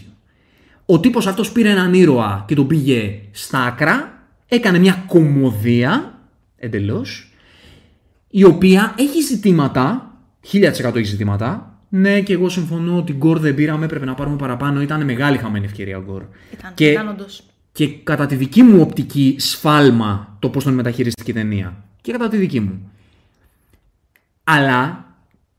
[0.85, 6.19] Ο τύπος αυτός πήρε έναν ήρωα και τον πήγε στα άκρα, έκανε μια κομμωδία
[6.57, 7.31] εντελώς,
[8.29, 10.11] η οποία έχει ζητήματα,
[10.51, 11.70] 1000% έχει ζητήματα.
[11.93, 14.81] Ναι, και εγώ συμφωνώ ότι γκορ δεν πήραμε, έπρεπε να πάρουμε παραπάνω.
[14.81, 16.23] Ήταν μεγάλη χαμένη ευκαιρία ο γκορ.
[16.53, 17.43] Ήταν, Και, ήταν όντως.
[17.71, 21.83] και κατά τη δική μου οπτική σφάλμα το πώς τον μεταχειριστηκε η ταινία.
[22.01, 22.91] Και κατά τη δική μου.
[24.43, 25.05] Αλλά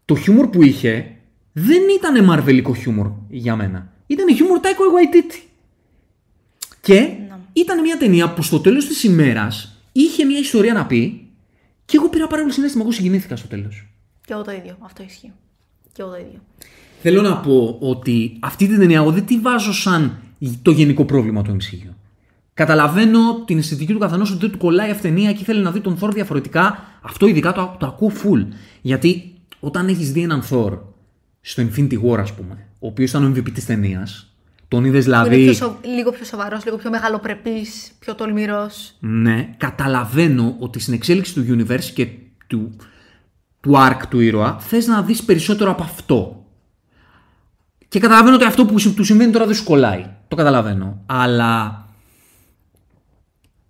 [0.04, 1.16] το χιούμορ που είχε
[1.52, 3.92] δεν ήταν μαρβελικό χιούμορ για μένα.
[4.06, 5.40] Ήταν χιούμορ Taika Waititi.
[6.80, 7.08] Και
[7.52, 11.26] ήταν μια ταινία που στο τέλος της ημέρας είχε μια ιστορία να πει
[11.84, 12.82] και εγώ πήρα πάρα πολύ συνέστημα.
[12.82, 13.86] Εγώ συγκινήθηκα στο τέλος.
[14.26, 14.76] Και εγώ το ίδιο.
[14.80, 15.32] Αυτό ισχύει.
[15.92, 16.40] Και εγώ το ίδιο.
[17.02, 20.18] Θέλω να πω ότι αυτή την ταινία εγώ δεν τη βάζω σαν
[20.62, 21.88] το γενικό πρόβλημα του MCU.
[22.54, 25.70] Καταλαβαίνω την αισθητική του καθενός ότι δεν του κολλάει αυτή η ταινία και ήθελε να
[25.70, 26.78] δει τον Thor διαφορετικά.
[27.02, 28.46] Αυτό ειδικά το, το ακούω full.
[28.82, 30.78] Γιατί όταν έχεις δει έναν Thor
[31.40, 34.26] στο Infinity War, ας πούμε, ο οποίος ήταν ο MVP της ταινίας,
[34.68, 35.34] τον είδες Που δηλαδή.
[35.34, 38.94] Είναι πιο σο- λίγο πιο σοβαρός, λίγο πιο μεγαλοπρεπής, πιο τολμηρός.
[39.00, 42.06] Ναι, καταλαβαίνω ότι στην εξέλιξη του universe και
[42.46, 42.76] του,
[43.62, 46.44] του arc του ήρωα θες να δεις περισσότερο από αυτό.
[47.88, 50.06] Και καταλαβαίνω ότι αυτό που σου- του συμβαίνει τώρα δεν σου κολλάει.
[50.28, 51.02] Το καταλαβαίνω.
[51.06, 51.84] Αλλά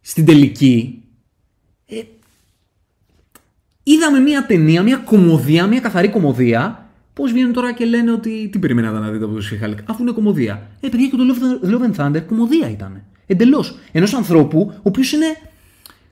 [0.00, 1.02] στην τελική
[1.86, 2.00] ε,
[3.82, 6.86] είδαμε μια ταινία, μια κομμωδία, μια καθαρή κομμωδία.
[7.14, 10.12] Πώς βγαίνουν τώρα και λένε ότι τι περιμένατε να δείτε από το She-Hulk, αφού είναι
[10.12, 10.68] κομμωδία.
[10.80, 13.02] Ε, παιδιά και το Love- Love and Thunder κομμωδία ήταν.
[13.26, 13.78] Εντελώς.
[13.92, 15.26] Ενός ανθρώπου ο οποίος είναι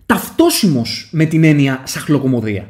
[0.07, 2.69] ταυτόσιμος με την έννοια σαχλοκομμωδία.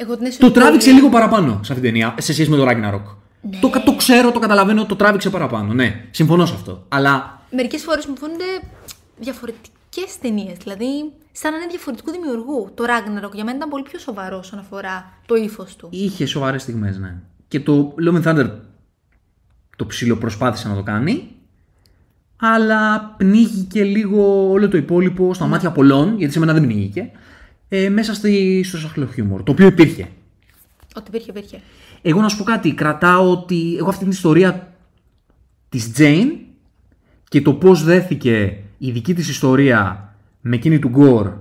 [0.00, 2.50] Εγώ την αίσθηση Το ότι τράβηξε πολύ- λίγο παραπάνω σε αυτήν την ταινία σε σχέση
[2.50, 3.02] με το Ragnarok.
[3.60, 5.72] Το, κα- το ξέρω, το καταλαβαίνω, το τράβηξε παραπάνω.
[5.72, 6.84] Ναι, συμφωνώ σε αυτό.
[6.88, 8.44] Αλλά Μερικές φορές μου φαίνονται
[9.18, 10.56] διαφορετικές ταινίες.
[10.62, 10.86] Δηλαδή,
[11.32, 12.70] σαν να είναι διαφορετικού δημιουργού.
[12.74, 15.88] Το Ragnarok για μένα ήταν πολύ πιο σοβαρό όσον αφορά το ύφος του.
[15.90, 17.14] είχε σοβαρές στιγμές, ναι.
[17.48, 18.50] Και το Love and Thunder
[19.76, 21.28] το ψήλο προσπάθησε να το κάνει.
[22.40, 27.10] Αλλά πνίγηκε λίγο όλο το υπόλοιπο στα μάτια πολλών, γιατί σε μένα δεν πνίγηκε,
[27.68, 30.08] ε, μέσα στη, στο σαχλό χιούμορ, το οποίο υπήρχε.
[30.96, 31.60] Ότι υπήρχε, υπήρχε.
[32.02, 34.76] Εγώ να σου πω κάτι, κρατάω ότι εγώ αυτή την ιστορία
[35.68, 36.30] της Jane
[37.28, 41.32] και το πώς δέθηκε η δική της ιστορία με εκείνη του Γκορ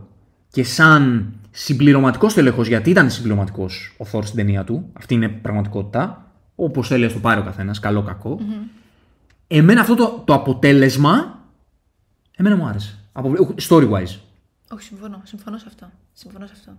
[0.52, 6.32] και σαν συμπληρωματικός τελεχός, γιατί ήταν συμπληρωματικός ο Θόρ στην ταινία του, αυτή είναι πραγματικότητα,
[6.56, 8.40] όπως θέλει να το πάρει ο καθένας, καλό κακό.
[9.48, 11.40] Εμένα αυτό το, το αποτέλεσμα,
[12.36, 13.34] εμένα μου άρεσε, από,
[13.68, 14.20] story-wise.
[14.74, 15.22] Όχι, συμφωνώ.
[15.26, 15.90] Συμφωνώ σε αυτό.
[16.14, 16.72] Συμφωνώ σε αυτό.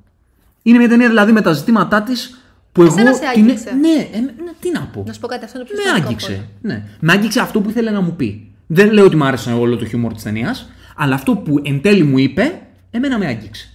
[0.62, 2.38] Είναι μια ταινία δηλαδή με τα ζητήματά της
[2.72, 2.92] που εγώ...
[2.92, 3.70] Εσένα σε την- άγγιξε.
[3.72, 5.02] Ναι, ε, ναι, τι να πω.
[5.06, 6.32] Να σου πω κάτι, αυτό είναι το πιο Με σημαντικό άγγιξε.
[6.32, 6.74] από όλα.
[6.74, 6.84] Ναι.
[7.00, 8.52] Με άγγιξε αυτό που ήθελε να μου πει.
[8.66, 12.02] Δεν λέω ότι μου άρεσε όλο το χιούμορ της ταινίας, αλλά αυτό που εν τέλει
[12.02, 12.60] μου είπε,
[12.90, 13.68] εμένα με άγγιξε.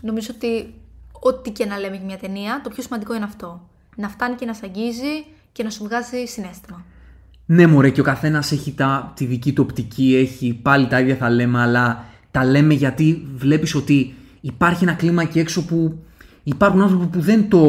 [0.00, 0.74] Νομίζω ότι
[1.12, 3.68] ό,τι και να λέμε για μια ταινία, το πιο σημαντικό είναι αυτό.
[3.96, 6.84] Να φτάνει και να σε αγγίζει και να σου βγάζει συνέστημα.
[7.46, 11.16] Ναι, μωρέ, και ο καθένας έχει τα, τη δική του οπτική, έχει πάλι τα ίδια
[11.16, 12.04] θα λέμε, αλλά
[12.36, 15.98] τα λέμε γιατί βλέπεις ότι υπάρχει ένα κλίμα εκεί έξω που
[16.42, 17.60] υπάρχουν άνθρωποι που δεν το.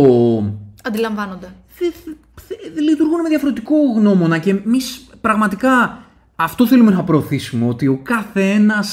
[0.83, 1.47] Αντιλαμβάνονται.
[1.67, 2.15] θε- θε-
[2.47, 6.03] θε- λειτουργούν με διαφορετικό γνώμονα και εμείς πραγματικά
[6.35, 7.67] αυτό θέλουμε να προωθήσουμε.
[7.67, 8.83] Ότι ο κάθε ένα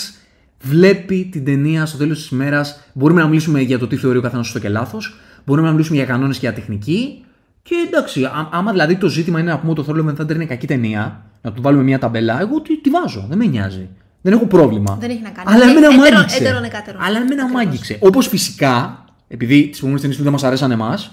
[0.60, 2.80] βλέπει την ταινία στο τέλος της ημέρας.
[2.92, 5.18] Μπορούμε να μιλήσουμε για το τι θεωρεί ο καθένας σωστό και λάθος.
[5.46, 7.24] Μπορούμε να μιλήσουμε για κανόνες και για τεχνική.
[7.62, 10.22] Και εντάξει, α- άμα δηλαδή το ζήτημα είναι να πούμε ότι το Thor Love and
[10.22, 13.26] Thunder είναι κακή ταινία, να του βάλουμε μια ταμπέλα, εγώ τη, τη βάζω.
[13.28, 13.88] Δεν με νοιάζει.
[14.26, 14.96] Δεν έχω πρόβλημα.
[15.00, 15.54] Δεν έχει να κάνει.
[15.54, 16.36] Αλλά Ε, εμένα μου έτερο- άγγιξε.
[16.44, 17.02] έτερον εκάτερον.
[17.02, 17.66] Αλλά εμένα μου Ακριβώς.
[17.66, 17.96] άγγιξε.
[18.00, 21.10] Όπως φυσικά, επειδή τις προηγούμενες ταινίες του δεν μας αρέσαν εμάς,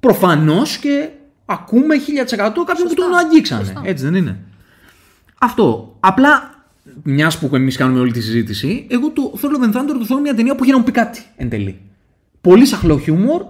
[0.00, 1.08] προφανώς και
[1.46, 3.02] ακούμε 1000% κάποιον που Σωστό.
[3.02, 3.64] τον αγγίξανε.
[3.64, 3.80] Σωστό.
[3.84, 4.38] Έτσι δεν είναι.
[5.40, 5.96] Αυτό.
[6.00, 6.54] Απλά,
[7.02, 10.22] μιας που εμείς κάνουμε όλη τη συζήτηση, εγώ το Thor Love and Thunder το θεωρώ
[10.22, 11.80] μια ταινία που έχει να μου πει κάτι εν τέλει.
[12.40, 13.42] Πολύ σαχλό χιούμορ,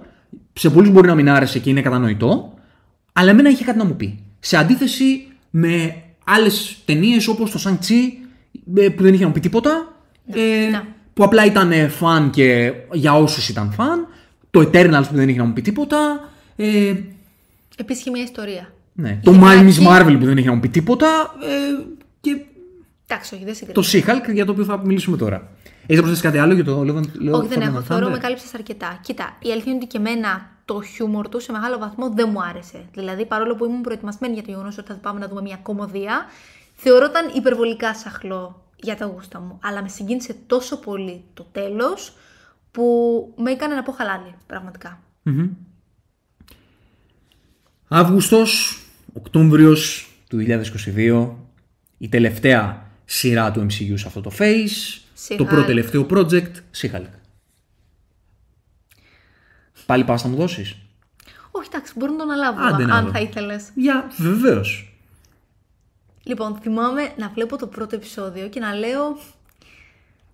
[0.52, 2.54] σε πολλούς μπορεί να μην άρεσε και είναι κατανοητό,
[3.12, 4.18] αλλά εμένα είχε κάτι να μου πει.
[4.40, 8.19] Σε αντίθεση με άλλες ταινίες όπως το Shang-Chi ε,
[8.74, 9.92] που δεν είχε να μου πει τίποτα.
[10.32, 10.82] ε, ναι.
[11.14, 14.06] Που απλά ήταν φαν και για όσους ήταν φαν.
[14.50, 16.28] Το Eternals που δεν είχε να μου πει τίποτα.
[16.56, 16.94] Ε,
[17.76, 18.72] Επίση είχε μια ιστορία.
[18.92, 19.20] ναι.
[19.22, 19.86] Το Είχε My μια Miss αρχή.
[20.14, 21.34] Marvel που δεν είχε να μου πει τίποτα.
[21.42, 21.84] Ε,
[22.20, 22.36] και
[23.06, 23.80] Εντάξει, όχι, δεν συγκρίνω.
[23.82, 25.36] το She-Hulk για το οποίο θα μιλήσουμε τώρα.
[25.86, 27.78] Έχεις να προσθέσεις κάτι άλλο για το Love and Love Όχι, δεν Thunder έχω.
[27.78, 28.10] and Θεωρώ Thunder?
[28.10, 28.98] με κάλυψες αρκετά.
[29.02, 32.42] Κοίτα, η αλήθεια είναι ότι και εμένα το χιούμορ του σε μεγάλο βαθμό δεν μου
[32.42, 32.84] άρεσε.
[32.94, 36.24] Δηλαδή, παρόλο που ήμουν προετοιμασμένη για το γεγονός ότι θα πάμε να δούμε μια κομμωδία,
[36.82, 39.58] θεωρώταν υπερβολικά σαχλό για τα γούστα μου.
[39.62, 42.12] Αλλά με συγκίνησε τόσο πολύ το τέλος
[42.70, 42.84] που
[43.36, 45.00] με έκανε να πω χαλάλι, πραγματικά.
[47.88, 48.78] Αύγουστος,
[49.12, 51.36] Οκτώβριος του 2022,
[51.98, 54.66] η τελευταία σειρά του MCU σε αυτό το phase,
[55.28, 55.36] She-Hulk.
[55.36, 57.06] το πρώτο τελευταίο project, She-Hulk.
[59.86, 60.76] Πάλι πας να μου δώσεις;
[61.50, 63.10] Όχι, εντάξει, μπορώ να το αναλάβω Άντε να αν δω.
[63.10, 63.70] θα ήθελες.
[63.74, 64.89] Για βεβαίως.
[66.22, 69.18] Λοιπόν, θυμάμαι να βλέπω το πρώτο επεισόδιο και να λέω.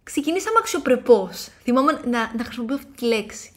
[0.02, 1.48] Ξεκινήσαμε αξιοπρεπώς.
[1.62, 3.52] Θυμάμαι να, να χρησιμοποιώ αυτή τη λέξη.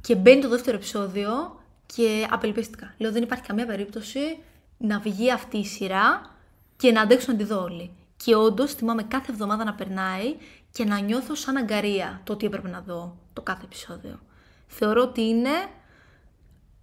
[0.00, 2.94] Και μπαίνει το δεύτερο επεισόδιο και απελπίστηκα.
[2.98, 4.38] Λέω δεν υπάρχει καμία περίπτωση
[4.78, 6.34] να βγει αυτή η σειρά
[6.76, 7.90] και να αντέξω να τη δω όλοι.
[8.16, 10.36] Και όντως θυμάμαι κάθε εβδομάδα να περνάει
[10.70, 14.20] και να νιώθω σαν αγκαρία το ότι έπρεπε να δω το κάθε επεισόδιο.
[14.66, 15.68] Θεωρώ ότι είναι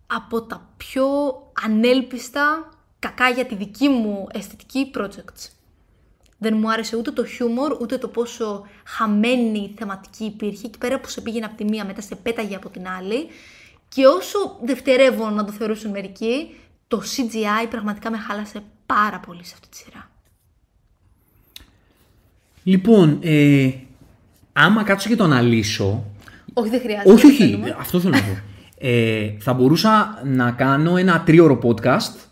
[0.08, 1.06] από τα πιο
[1.64, 2.70] ανέλπιστα
[3.06, 5.50] κακά για τη δική μου αισθητική projects.
[6.38, 10.68] Δεν μου άρεσε ούτε το χιούμορ, ούτε το πόσο χαμένη θεματική υπήρχε.
[10.68, 13.28] Και πέρα που σε πήγαινε από τη μία, μετά σε πέταγε από την άλλη.
[13.90, 16.56] Και όσο δευτερεύω να το θεωρούσαν μερικοί,
[16.88, 20.10] το CGI πραγματικά με χάλασε πάρα πολύ σε αυτή τη σειρά.
[22.64, 23.70] Λοιπόν, ε,
[24.54, 26.06] άμα κάτσω και το αναλύσω.
[26.54, 27.12] Όχι, δεν χρειάζεται.
[27.12, 27.76] όχι, δεν όχι, θέλουμε.
[27.80, 28.38] αυτό θέλω να πω.
[28.78, 32.26] Ε, θα μπορούσα να κάνω ένα τρίωρο podcast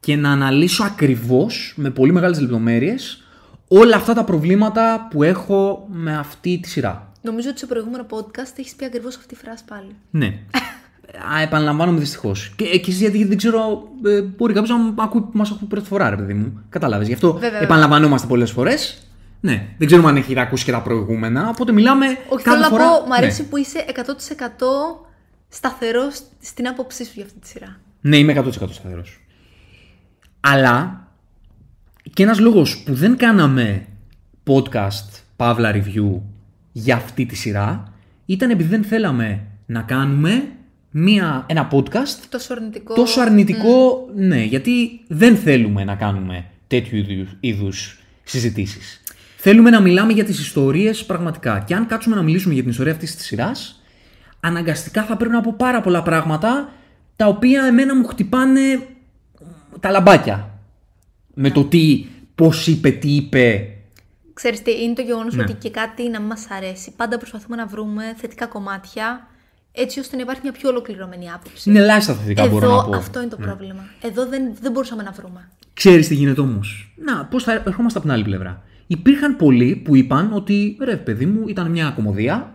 [0.00, 3.22] και να αναλύσω ακριβώς, με πολύ μεγάλες λεπτομέρειες,
[3.68, 7.12] όλα αυτά τα προβλήματα που έχω με αυτή τη σειρά.
[7.22, 9.94] Νομίζω ότι σε προηγούμενο podcast έχεις πει ακριβώς αυτή τη φράση πάλι.
[10.10, 10.38] Ναι.
[11.34, 12.52] Α, επαναλαμβάνομαι δυστυχώς.
[12.56, 16.10] Και, ε, και εσείς γιατί δεν ξέρω, ε, μπορεί κάποιος να μας ακούει πρώτη φορά,
[16.10, 16.62] ρε παιδί μου.
[16.68, 17.06] Κατάλαβες.
[17.06, 17.60] Γι' αυτό Βέβαια.
[17.60, 19.02] επαναλαμβανόμαστε πολλές φορές.
[19.40, 21.48] Ναι, δεν ξέρουμε αν έχεις ακούσει και τα προηγούμενα.
[21.48, 22.06] Οπότε μιλάμε.
[22.06, 22.84] Όχι, κάθε θέλω να φορά...
[22.84, 23.16] πω, μου Ναι.
[23.16, 24.00] αρέσει που είσαι 100%
[25.48, 27.76] σταθερός στην άποψή σου για αυτή τη σειρά.
[28.00, 29.20] Ναι, είμαι 100% σταθερός.
[30.40, 31.06] Αλλά
[32.12, 33.86] και ένας λόγος που δεν κάναμε
[34.46, 36.20] podcast, παύλα review
[36.72, 37.92] για αυτή τη σειρά
[38.26, 40.48] ήταν επειδή δεν θέλαμε να κάνουμε
[40.90, 42.94] μία, ένα podcast Τόσο αρνητικό.
[42.94, 49.02] τόσο αρνητικό, ναι, γιατί δεν θέλουμε να κάνουμε τέτοιου είδους- είδους συζητήσεις.
[49.36, 51.64] Θέλουμε να μιλάμε για τις ιστορίες πραγματικά.
[51.66, 53.82] Και αν κάτσουμε να μιλήσουμε για την ιστορία αυτής της σειράς,
[54.40, 56.72] αναγκαστικά θα πρέπει να πω πάρα πολλά πράγματα
[57.16, 58.60] τα οποία εμένα μου χτυπάνε
[59.80, 60.50] τα λαμπάκια.
[61.34, 63.72] Με το τι, πώς είπε, τι είπε.
[64.34, 65.42] Ξέρεις τι, είναι το γεγονός Ναι.
[65.42, 66.92] ότι και κάτι να μην μας αρέσει.
[66.96, 69.26] Πάντα προσπαθούμε να βρούμε θετικά κομμάτια,
[69.72, 71.70] έτσι ώστε να υπάρχει μια πιο ολοκληρωμένη άποψη.
[71.70, 72.90] Είναι ελάχιστα τα θετικά μπορώ να Εδώ πω.
[72.90, 72.96] Ναι.
[72.96, 73.84] αυτό είναι το πρόβλημα.
[74.02, 75.48] Εδώ δεν, δεν μπορούσαμε να βρούμε.
[75.74, 76.92] Ξέρεις τι γίνεται όμως.
[77.04, 78.62] Να, πώς θα ερχόμαστε από την άλλη πλευρά.
[78.86, 82.54] Υπήρχαν πολλοί που είπαν ότι ρε παιδί μου ήταν μια κομμωδία.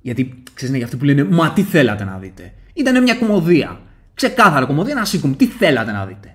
[0.00, 2.52] Γιατί ξέρεις, είναι για αυτοί που λένε Μα τι θέλατε να δείτε.
[2.74, 3.80] Ήταν μια κομμωδία.
[4.14, 5.36] Ξεκάθαρα κομμωδία, ένα σίκουμ.
[5.36, 6.34] Τι θέλατε να δείτε.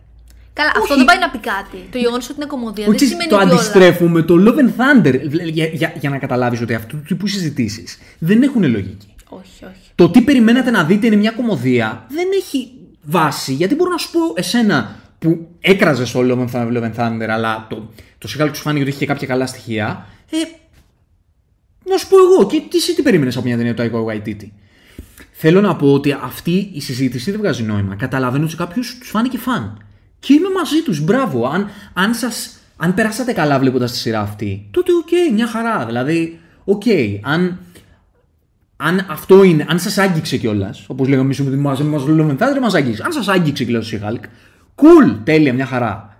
[0.53, 0.95] Καλά, αυτό Όχι.
[0.95, 1.87] δεν πάει να πει κάτι.
[1.91, 3.53] Το γεγονός ότι είναι κομμωδία δεν Όχι, σημαίνει το ότι όλα.
[3.53, 5.19] αντιστρέφω με το Love and Thunder.
[5.51, 9.13] Για, για, για να καταλάβεις ότι αυτού του τύπου συζητήσεις δεν έχουν λογική.
[9.29, 9.91] Όχι, όχι.
[9.95, 12.71] Το τι περιμένατε να δείτε είναι μια κομμωδία δεν έχει
[13.03, 13.53] βάση.
[13.53, 17.27] Γιατί μπορώ να σου πω εσένα που έκραζε στο Love and Thunder, Love and Thunder
[17.29, 20.05] αλλά το, το σιγάλ σου φάνηκε ότι είχε και κάποια καλά στοιχεία.
[20.29, 20.37] Ε,
[21.89, 24.49] να σου πω εγώ, και τι, εσύ τι περίμενες από μια ταινία του Taika Waititi;
[25.41, 27.95] Θέλω να πω ότι αυτή η συζήτηση δεν βγάζει νόημα.
[27.95, 29.77] Καταλαβαίνω ότι σε κάποιους τους φάνηκε fun.
[30.19, 31.03] Και είμαι μαζί τους.
[31.03, 31.47] Μπράβο.
[31.47, 35.85] Αν, αν, σας, αν περάσατε καλά βλέποντας τη σειρά αυτή, τότε οκ, μια χαρά.
[35.85, 36.83] Δηλαδή, οκ.
[37.21, 37.59] αν,
[38.77, 42.61] αν αυτό είναι, αν σας άγγιξε κιόλας, όπως λέγαμε εμείς ότι μας μας λέμε δεν
[42.61, 43.03] μας άγγιξε.
[43.05, 44.23] Αν σας άγγιξε κιόλας ο Σιχάλκ,
[44.75, 46.17] cool, τέλεια, μια χαρά.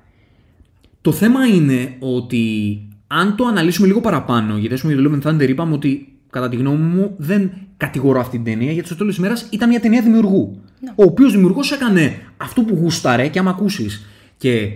[1.01, 2.77] Το θέμα είναι ότι
[3.07, 6.09] αν το αναλύσουμε λίγο παραπάνω, γιατί ας πούμε για το Love and Thunder είπαμε ότι
[6.30, 9.69] κατά τη γνώμη μου δεν κατηγορώ αυτή την ταινία, γιατί στο τέλος της ημέρα ήταν
[9.69, 10.61] μια ταινία δημιουργού.
[10.95, 14.06] Ο οποίος δημιουργός έκανε αυτό που γούσταρε και άμα ακούσεις
[14.38, 14.72] και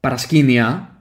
[0.00, 0.96] παρασκήνια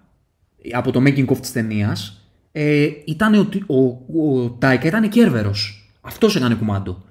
[0.72, 2.22] από το making of της ταινίας,
[2.52, 3.84] ε, ήταν ότι ο,
[4.22, 5.90] ο, Τάικα ήταν κέρβερος.
[6.02, 7.03] Αυτός έκανε κουμάντο.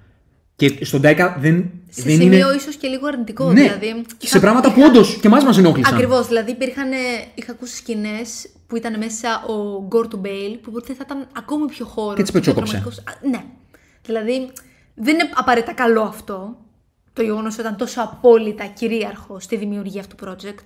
[0.56, 2.56] Και στον Τάικα δεν, Σε δεν σημείο είναι.
[2.56, 3.52] ίσως και λίγο αρνητικό.
[3.52, 5.94] Ναι, δηλαδή, σε πράγματα που όντως και εμάς μας ενόχλησαν.
[5.94, 6.26] Ακριβώς.
[6.26, 6.96] Δηλαδή υπήρχαν, ε,
[7.34, 11.66] είχα ακούσει σκηνές που ήταν μέσα ο Γκορ του Μπέιλ που ποτέ θα ήταν ακόμη
[11.66, 12.14] πιο χώρο.
[12.16, 12.82] Και τις πετσόκοψε.
[13.30, 13.44] Ναι.
[14.04, 14.50] Δηλαδή
[14.94, 16.56] δεν είναι απαραίτητα καλό αυτό.
[17.12, 20.62] Το γεγονός ότι ήταν τόσο απόλυτα κυρίαρχο στη δημιουργία αυτού του project.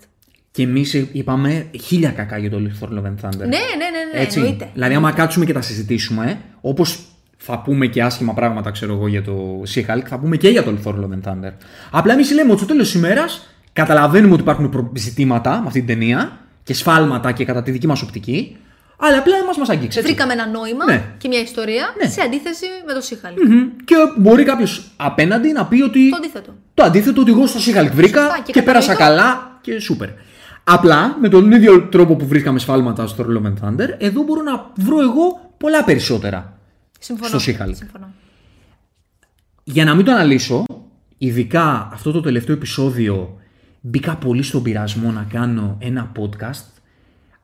[0.51, 3.37] Και εμείς είπαμε χίλια κακά για το Thor Love and Thunder.
[3.39, 4.39] Ναι, ναι, ναι, ναι, Έτσι.
[4.39, 4.71] εννοείται.
[4.75, 7.05] Δηλαδή, άμα κάτσουμε και τα συζητήσουμε, όπως
[7.37, 10.75] θα πούμε και άσχημα πράγματα, ξέρω εγώ, για το She-Hulk, θα πούμε και για το
[10.85, 11.53] Thor Love and Thunder.
[11.91, 15.79] Απλά εμείς λέμε ότι στο τέλος της ημέρας καταλαβαίνουμε ότι υπάρχουν προ- ζητήματα με αυτή
[15.79, 18.57] την ταινία και σφάλματα και κατά τη δική μας οπτική,
[18.99, 19.99] αλλά απλά μα μας αγγίξει.
[19.99, 20.11] έτσι.
[20.13, 21.05] Βρήκαμε ένα νόημα Ναι.
[21.19, 22.09] και μια ιστορία Ναι.
[22.11, 23.33] σε αντίθεση με το Σίχαλ.
[23.49, 23.69] Μμμ.
[23.85, 26.11] Και μπορεί κάποιος απέναντι να πει ότι.
[26.11, 26.55] Το αντίθετο.
[26.75, 29.23] Το αντίθετο ότι εγώ στο Σίχαλκ βρήκα Σωστά, και, και πέρασα κατανοητό.
[29.23, 30.09] καλά και σούπερ.
[30.65, 34.71] Απλά με τον ίδιο τρόπο που βρίσκαμε σφάλματα στο Love and Thunder, εδώ μπορώ να
[34.75, 36.59] βρω εγώ πολλά περισσότερα.
[36.99, 37.39] Συμφωνώ.
[37.39, 37.75] Στο She-Hulk.
[37.75, 38.13] Συμφωνώ.
[39.65, 40.65] Για να μην το αναλύσω,
[41.19, 43.39] ειδικά αυτό το τελευταίο επεισόδιο
[43.81, 46.65] μπήκα πολύ στον πειρασμό να κάνω ένα podcast.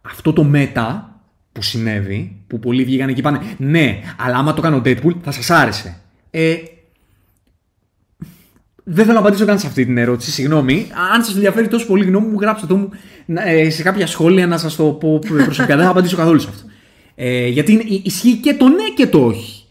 [0.02, 1.20] Αυτό το μετά
[1.52, 5.50] που συνέβη, που πολλοί βγήκαν και είπαν ναι, αλλά άμα το κάνω Deadpool θα σας
[5.50, 5.96] άρεσε.
[6.30, 6.54] Ε,
[8.84, 10.86] δεν θέλω να απαντήσω καν σε αυτή την ερώτηση, συγγνώμη.
[11.14, 12.90] Αν σας ενδιαφέρει τόσο πολύ η γνώμη μου, γράψτε το μου
[13.26, 15.76] να- ε, σε κάποια σχόλια να σας το πω προσωπικά.
[15.76, 16.66] δεν θα απαντήσω καθόλου σε αυτό.
[17.14, 19.64] Ε, γιατί είναι- ισχύει και το ναι και το όχι.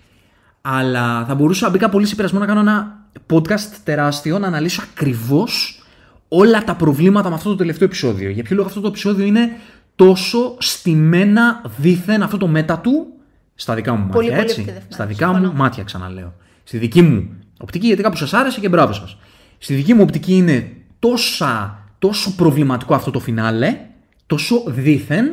[0.62, 5.84] Αλλά θα μπορούσα, μπήκα πολύ σε πειρασμό να κάνω ένα podcast τεράστιο, να αναλύσω ακριβώς
[6.28, 8.30] όλα τα προβλήματα με αυτό το τελευταίο επεισόδιο.
[8.30, 9.52] Για ποιο λόγο αυτό το επεισόδιο είναι
[9.96, 13.08] τόσο στημένα δίθεν αυτό το μέτα του;
[13.56, 14.14] Στα δικά μου μάτια.
[14.14, 14.54] Πολύ, πολύ έτσι.
[14.54, 15.52] επιτεδευμένο, Στα δικά συμφωνώ.
[15.52, 16.34] μου μάτια, ξαναλέω.
[16.64, 17.30] Στη δική μου
[17.60, 19.18] οπτική, γιατί κάπου σας άρεσε και μπράβο σας.
[19.58, 23.78] Στη δική μου οπτική είναι τόσα, τόσο προβληματικό αυτό το φινάλε,
[24.26, 25.26] τόσο δίθεν,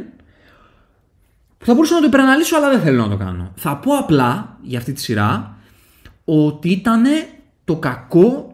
[1.59, 3.53] που θα μπορούσα να το υπεραναλύσω, αλλά δεν θέλω να το κάνω.
[3.55, 5.57] Θα πω απλά για αυτή τη σειρά
[6.25, 7.05] ότι ήταν
[7.65, 8.52] το κακό,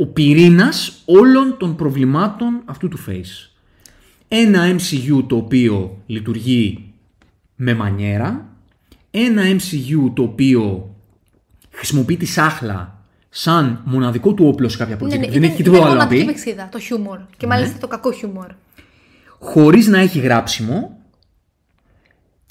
[0.00, 3.50] ο πυρήνας όλων των προβλημάτων αυτού του face.
[4.28, 6.92] Ένα MCU το οποίο λειτουργεί
[7.56, 8.48] με μανιέρα,
[9.10, 10.94] ένα MCU το οποίο
[11.70, 15.08] χρησιμοποιεί τη σάχλα σαν μοναδικό του όπλο σε κάποια project.
[15.08, 16.32] Ναι, ναι, δεν ήταν- έχει τίποτα ήταν άλλο να μοναδική πει.
[16.32, 17.18] πηξίδα, το χιούμορ.
[17.36, 18.46] Και μάλιστα το κακό χιούμορ.
[19.38, 20.98] Χωρίς να έχει γράψιμο,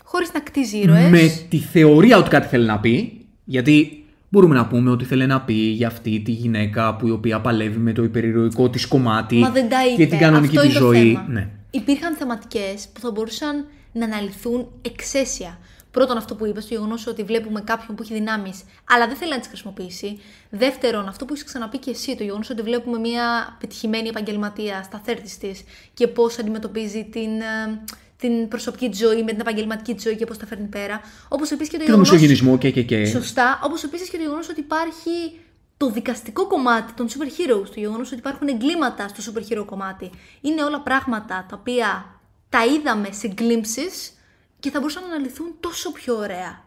[0.03, 1.09] Χωρίς να κτίζει ήρωες.
[1.09, 3.98] με τη θεωρία ότι κάτι θέλει να πει, γιατί
[4.29, 7.77] μπορούμε να πούμε ότι θέλει να πει για αυτή τη γυναίκα που η οποία παλεύει
[7.77, 9.95] με το υπερηρωικό της κομμάτι Μα δεν τα είπε.
[10.03, 11.11] και την κανονική Αυτό της είναι το ζωή.
[11.13, 11.25] θέμα.
[11.29, 11.49] Ναι.
[11.71, 15.59] Υπήρχαν θεματικές που θα μπορούσαν να αναλυθούν εξαίσια.
[15.91, 19.31] Πρώτον, αυτό που είπες, το γεγονός ότι βλέπουμε κάποιον που έχει δυνάμεις, αλλά δεν θέλει
[19.31, 20.17] να τις χρησιμοποιήσει.
[20.49, 25.01] Δεύτερον, αυτό που έχεις ξαναπεί και εσύ, το γεγονός ότι βλέπουμε μια πετυχημένη επαγγελματία στα
[25.05, 27.81] θέρτη της και πώς αντιμετωπίζει την, ε,
[28.19, 31.01] την προσωπική της ζωή με την επαγγελματική της ζωή και πώς τα φέρνει πέρα.
[31.27, 33.05] Όπως επίσης και το Και το γεγονός- μισογενισμό και και και.
[33.05, 33.59] Σωστά.
[33.63, 35.09] Όπως επίσης και το γεγονός ότι υπάρχει
[35.77, 40.09] το δικαστικό κομμάτι των super heroes, το γεγονός ότι υπάρχουν εγκλήματα στο super hero κομμάτι.
[40.41, 42.19] Είναι όλα πράγματα τα οποία
[42.49, 44.13] τα είδαμε σε glimpses
[44.59, 46.63] και θα μπορούσαν να αναλυθούν τόσο πιο ωραία.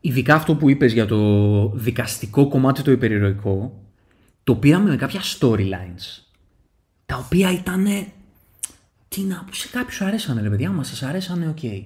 [0.00, 1.18] Ειδικά αυτό που είπες για το
[1.74, 3.82] δικαστικό κομμάτι το υπερηρωικό,
[4.44, 6.22] το πήραμε με κάποια storylines,
[7.06, 7.86] τα οποία ήταν.
[9.08, 11.82] Τι να πω, σε κάποιους αρέσανε, ρε παιδιά, μα σας αρέσανε, οκ.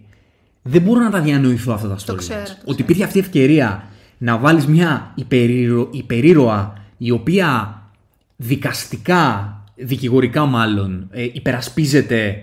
[0.62, 2.16] Δεν μπορώ να τα διανοηθώ αυτά τα stories.
[2.16, 3.88] ξέρω, το Ότι υπήρχε αυτή η ευκαιρία
[4.18, 7.76] να βάλεις μια υπερήρωα, υπερήρωα η οποία
[8.36, 12.42] δικαστικά, δικηγορικά μάλλον, ε, υπερασπίζεται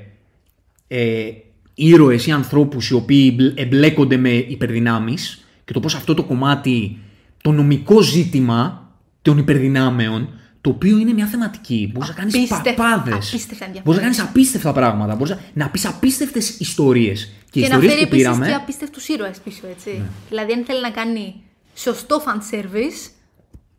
[0.87, 1.29] ε,
[1.73, 6.97] ήρωες ή ανθρώπους οι οποίοι μπλ- εμπλέκονται με υπερδυνάμεις και το πώς αυτό το κομμάτι,
[7.41, 8.89] το νομικό ζήτημα
[9.21, 10.29] των υπερδυνάμεων,
[10.61, 11.89] το οποίο είναι μια θεματική.
[11.93, 13.27] Μπορείς να κάνεις Απίστευτα- παπάδες.
[13.27, 13.81] απίστευτα ενδιαφέρον.
[13.83, 15.15] Μπορείς να κάνεις απίστευτα πράγματα.
[15.15, 17.23] Μπορείς να, να πεις απίστευτες ιστορίες.
[17.49, 18.47] Και, οι Και, να ιστορίες φέρει που επίσης πήραμε.
[18.47, 20.01] και απίστευτους ήρωες πίσω, έτσι.
[20.29, 21.35] Δηλαδή, αν θέλει να κάνει
[21.75, 23.09] σωστό fan service,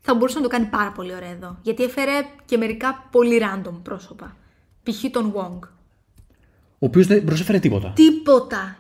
[0.01, 1.59] θα μπορούσε να το κάνει πάρα πολύ ωραία εδώ.
[1.63, 2.13] Γιατί έφερε
[2.45, 4.37] και μερικά πολύ random πρόσωπα.
[4.83, 5.11] Π.χ.
[5.11, 5.69] τον Wong.
[6.83, 7.93] Ο οποίος δεν προσέφερε τίποτα.
[7.95, 8.77] Τίποτα.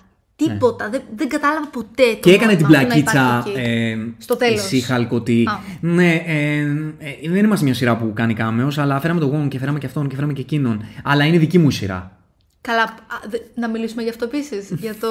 [0.48, 0.88] Τίποτα.
[0.90, 2.14] Δεν, δεν κατάλαβα ποτέ το Ναι.
[2.14, 3.68] Και έκανε την νόημα του να πλακίτσα υπάρχει εκεί.
[3.70, 4.70] ε, Στο τέλος.
[4.72, 5.58] η She-Hulk ότι Α.
[5.80, 6.58] ναι, ε,
[6.98, 9.86] ε, δεν είμαστε μια σειρά που κάνει κάμεος, αλλά φέραμε τον Wong και φέραμε και
[9.86, 10.84] αυτόν και φέραμε και εκείνον.
[11.04, 12.16] Αλλά είναι δική μου η σειρά.
[12.60, 12.96] Καλά, α,
[13.28, 14.70] δε- να μιλήσουμε γι' αυτό επίσης.
[14.82, 15.08] για, το,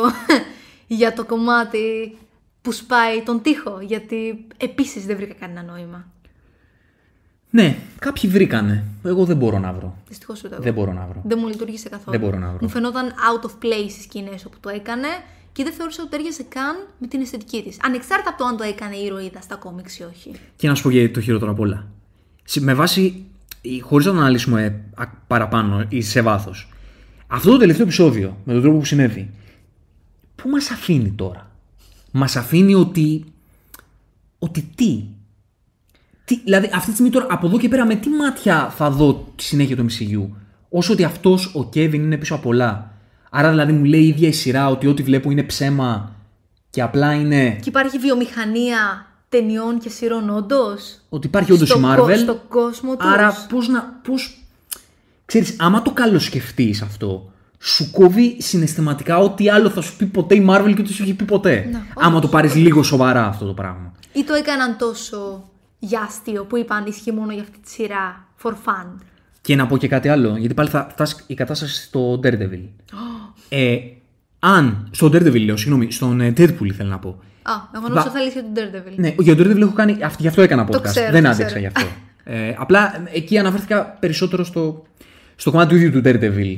[0.88, 2.18] για το κομμάτι
[2.62, 3.78] που σπάει τον τοίχο.
[3.82, 6.08] Γιατί επίσης δεν βρήκα κανένα νόημα.
[7.50, 8.84] Ναι, κάποιοι βρήκανε.
[9.04, 9.98] Εγώ δεν μπορώ να βρω.
[10.08, 10.64] Δυστυχώς ούτε εγώ.
[10.64, 11.22] Δεν μπορώ να βρω.
[11.26, 12.18] Δεν μου λειτουργήσε καθόλου.
[12.18, 12.58] Δεν μπορώ να βρω.
[12.62, 15.08] Μου φαινόταν out of place οι σκηνές όπου το έκανε
[15.52, 17.78] και δεν θεώρησα ότι τέριαζε καν με την αισθητική της.
[17.84, 20.32] Ανεξάρτητα από το αν το έκανε η ηρωίδα στα κόμιξ ή όχι.
[20.56, 21.88] Και να σου πω για το χειρότερο απ' όλα.
[22.44, 23.26] Σε- Με βάση,
[23.82, 26.70] χωρίς να το αναλύσουμε ε, α- παραπάνω ή σε βάθος,
[27.28, 29.30] αυτό το τελευταίο επεισόδιο, με τον τρόπο που συνέβη,
[30.36, 31.52] πού μας αφήνει τώρα;
[32.12, 33.26] Μας αφήνει ότι.
[34.40, 35.04] Ότι τι;
[36.30, 36.42] Τι.
[36.44, 39.44] Δηλαδή, αυτή τη στιγμή τώρα, από εδώ και πέρα, με τι μάτια θα δω τη
[39.44, 40.28] συνέχεια του MCU.
[40.70, 42.92] Όσο ότι αυτός ο Κέβιν είναι πίσω από πολλά.
[43.30, 46.12] Άρα, δηλαδή, μου λέει η ίδια η σειρά ότι ό,τι βλέπω είναι ψέμα
[46.70, 47.50] και απλά είναι.
[47.50, 51.98] Και υπάρχει βιομηχανία ταινιών και σειρών όντως; Ότι υπάρχει όντως η Στο Marvel.
[51.98, 54.00] κο- στον κόσμο τους; Άρα πώς να...
[54.04, 54.44] Πώς...
[55.26, 60.46] Ξέρεις, άμα το καλοσκεφτείς αυτό, σου κόβει συναισθηματικά ό,τι άλλο θα σου πει ποτέ η
[60.50, 61.70] Marvel και ούτε σου έχει πει ποτέ.
[61.72, 63.92] Να, άμα το πάρεις λίγο σοβαρά αυτό το πράγμα.
[64.14, 65.49] Ή το έκαναν τόσο
[65.80, 68.28] για αστείο που είπαν ισχύει μόνο για αυτή τη σειρά.
[68.44, 68.86] For fun.
[69.42, 72.62] Και να πω και κάτι άλλο, γιατί πάλι θα φτάσει η κατάσταση στο Daredevil.
[73.50, 73.78] ε,
[74.40, 77.10] αν, στο Daredevil λέω, συγγνώμη, στον ε, Deadpool ήθελα να πω.
[77.42, 78.94] Α, εγώ νόμιζα θα λύσει για τον Daredevil.
[78.96, 81.46] Ναι, για τον Daredevil έχω κάνει, αυ- γι' αυτό έκανα podcast, ξέρω, δεν το άντεξα
[81.46, 81.60] ξέρω.
[81.60, 81.88] γι' αυτό.
[82.24, 84.84] ε, απλά ε, εκεί αναφέρθηκα περισσότερο στο,
[85.36, 86.58] στο κομμάτι του ίδιου του Daredevil,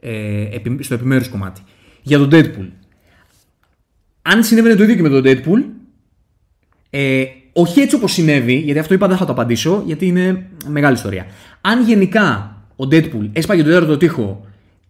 [0.00, 1.60] ε, επι- στο επιμέρους κομμάτι.
[2.02, 2.68] Για τον Deadpool.
[4.22, 5.64] Αν συνέβαινε το ίδιο και με τον Deadpool,
[6.90, 7.24] ε,
[7.58, 11.26] όχι έτσι όπως συνέβη, γιατί αυτό είπα δεν θα το απαντήσω, γιατί είναι μεγάλη ιστορία.
[11.60, 14.46] Αν γενικά ο Deadpool έσπαγε τον τέταρτο τοίχο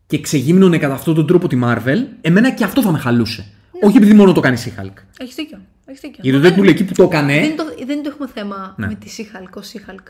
[0.06, 3.46] και ξεγύμνωνε κατά αυτόν τον τρόπο τη Marvel, εμένα και αυτό θα με χαλούσε.
[3.82, 4.92] Όχι επειδή μόνο το κάνει η Hulk.
[5.18, 5.58] Έχεις δίκιο.
[5.86, 6.18] Έχεις δίκιο.
[6.22, 7.40] Γιατί το Δεν- Deadpool εκεί που το έκανε.
[7.40, 8.86] Δεν, το, δεν το έχουμε θέμα Ναι.
[8.86, 10.06] με τη She-Hulk ως She-Hulk.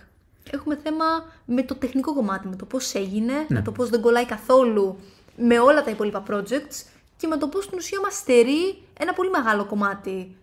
[0.51, 1.05] Έχουμε θέμα
[1.45, 3.45] με το τεχνικό κομμάτι, με το πώς έγινε, Ναι.
[3.49, 4.99] με το πώς δεν κολλάει καθόλου
[5.37, 6.77] με όλα τα υπόλοιπα projects
[7.17, 8.63] και με το πώς στην ουσία μας στερεί
[8.99, 10.35] ένα πολύ μεγάλο κομμάτι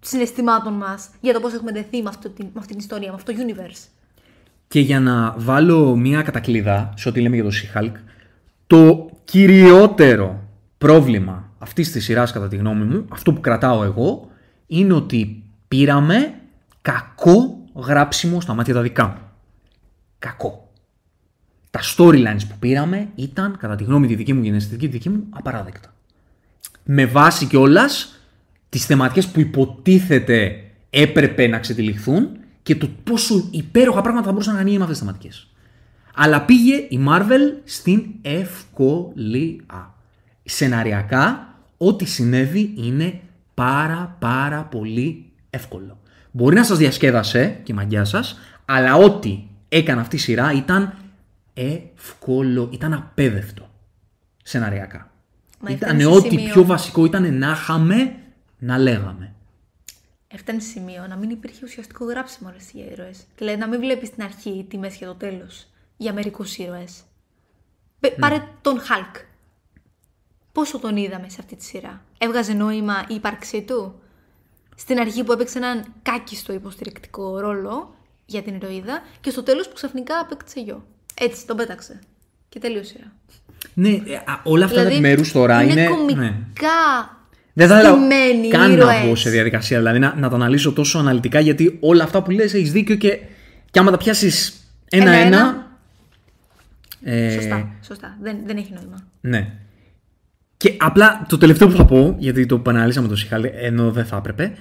[0.00, 3.14] συναισθημάτων μας για το πώς έχουμε δεθεί με, αυτό, την- με αυτή την ιστορία, με
[3.14, 3.86] αυτό το universe.
[4.68, 7.92] Και για να βάλω μία κατακλίδα σε ό,τι λέμε για το She-Hulk,
[8.66, 10.42] το κυριότερο
[10.78, 14.30] πρόβλημα αυτής της σειράς, κατά τη γνώμη μου, αυτό που κρατάω εγώ,
[14.66, 16.34] είναι ότι πήραμε
[16.82, 19.18] κακό γράψιμο στα μάτια τα δικά μου.
[20.18, 20.70] Κακό.
[21.70, 24.92] Τα storylines που πήραμε ήταν, κατά τη γνώμη τη δική μου και την αισθητική τη
[24.92, 25.94] δική μου, απαράδεκτα.
[26.84, 28.17] Με βάση κιόλας
[28.68, 32.28] τις θεματικές που υποτίθεται έπρεπε να ξετυλιχθούν
[32.62, 35.48] και το πόσο υπέροχα πράγματα θα μπορούσαν να ανοίγει με αυτές τις θεματικές.
[36.14, 39.94] Αλλά πήγε η Marvel στην ευκολία.
[40.44, 43.20] σεναριακά, ό,τι συνέβη είναι
[43.54, 45.98] πάρα πάρα πολύ εύκολο.
[46.30, 49.38] Μπορεί να σας διασκέδασε και η μαγιά σας, αλλά ό,τι
[49.68, 50.94] έκανε αυτή η σειρά ήταν
[51.54, 53.68] εύκολο, ήταν απέδευτο
[54.42, 55.10] σεναριακά.
[55.60, 58.14] Μα ήταν έφτανε σε ό,τι σημείο- πιο βασικό ήταν να είχαμε,
[58.58, 59.32] να λέγαμε.
[60.28, 63.24] Έφτανε σε σημείο να μην υπήρχε ουσιαστικό γράψιμο ρε για ήρωες.
[63.36, 65.66] Δηλαδή να μην βλέπεις στην αρχή τη μέση και το τέλος
[65.96, 67.02] για μερικούς ήρωες.
[68.00, 68.10] Ναι.
[68.10, 69.16] Πάρε τον Χαλκ.
[70.52, 74.00] Πόσο τον είδαμε σε αυτή τη σειρά; Έβγαζε νόημα η ύπαρξή του;
[74.74, 77.94] Στην αρχή που έπαιξε έναν κάκιστο υποστηρικτικό ρόλο
[78.26, 80.86] για την ηρωίδα και στο τέλος που ξαφνικά απέκτησε γιο.
[81.20, 81.98] Έτσι, τον πέταξε.
[82.48, 83.12] Και τελείωσε η σειρά.
[83.74, 85.88] Ναι, ε, α, όλα αυτά τα επιμέρους τώρα είναι...
[86.10, 86.34] είναι ναι.
[87.58, 89.06] Κομικά Δεν θα ήθελα στημένοι καν να ήρωες.
[89.06, 92.54] μπω σε διαδικασία, δηλαδή να, να τα αναλύσω τόσο αναλυτικά, γιατί όλα αυτά που λες
[92.54, 93.18] έχεις δίκιο και,
[93.70, 94.52] και άμα τα πιάσεις
[94.90, 95.18] ένα-ένα...
[95.20, 95.66] Ένα-ένα.
[97.02, 98.16] ε, Σωστά, σωστά.
[98.22, 98.96] Δεν, δεν έχει νόημα.
[99.20, 99.52] Ναι.
[100.56, 104.16] Και απλά το τελευταίο που θα πω, γιατί το επαναλύσαμε το Σιχάλ, ενώ δεν θα
[104.16, 104.52] έπρεπε,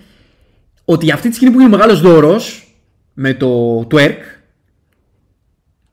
[0.86, 2.76] ότι για αυτή τη σκηνή που είναι ο μεγάλος δώρος
[3.14, 4.18] με το twerk,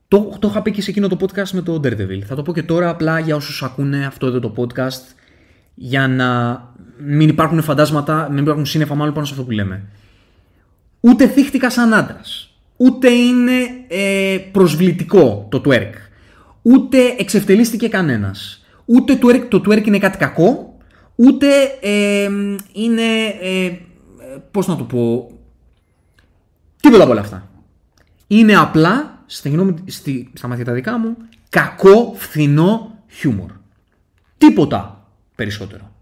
[0.09, 2.21] το, το είχα πει και σε εκείνο το podcast με το Daredevil.
[2.27, 5.15] Θα το πω και τώρα απλά για όσους ακούνε αυτό εδώ το podcast,
[5.75, 6.63] για να
[6.99, 9.83] μην υπάρχουν φαντάσματα, μην υπάρχουν σύννεφα μάλλον πάνω σε αυτό που λέμε.
[11.01, 12.55] Ούτε θύχτηκα σαν άντρας.
[12.77, 13.53] Ούτε είναι
[13.89, 15.93] ε, προσβλητικό το twerk.
[16.63, 18.65] Ούτε εξευτελίστηκε κανένας.
[18.85, 20.77] Ούτε twerk, το twerk είναι κάτι κακό.
[21.15, 21.47] Ούτε
[21.81, 22.31] ε,
[22.73, 23.03] είναι,
[23.41, 23.79] ε, ε,
[24.51, 25.31] πώς να το πω,
[26.81, 27.49] τίποτα από όλα αυτά.
[28.27, 31.17] Είναι απλά, στη γνώμη, στη, στα μάτια τα δικά μου,
[31.49, 33.51] κακό, φθηνό χιούμορ.
[34.39, 35.94] Τίποτα περισσότερο.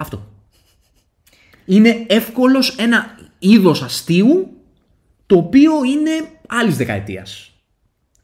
[0.00, 0.26] Αυτό.
[1.64, 4.50] Είναι εύκολος ένα είδος αστείου
[5.26, 6.10] το οποίο είναι
[6.48, 7.52] άλλης δεκαετίας.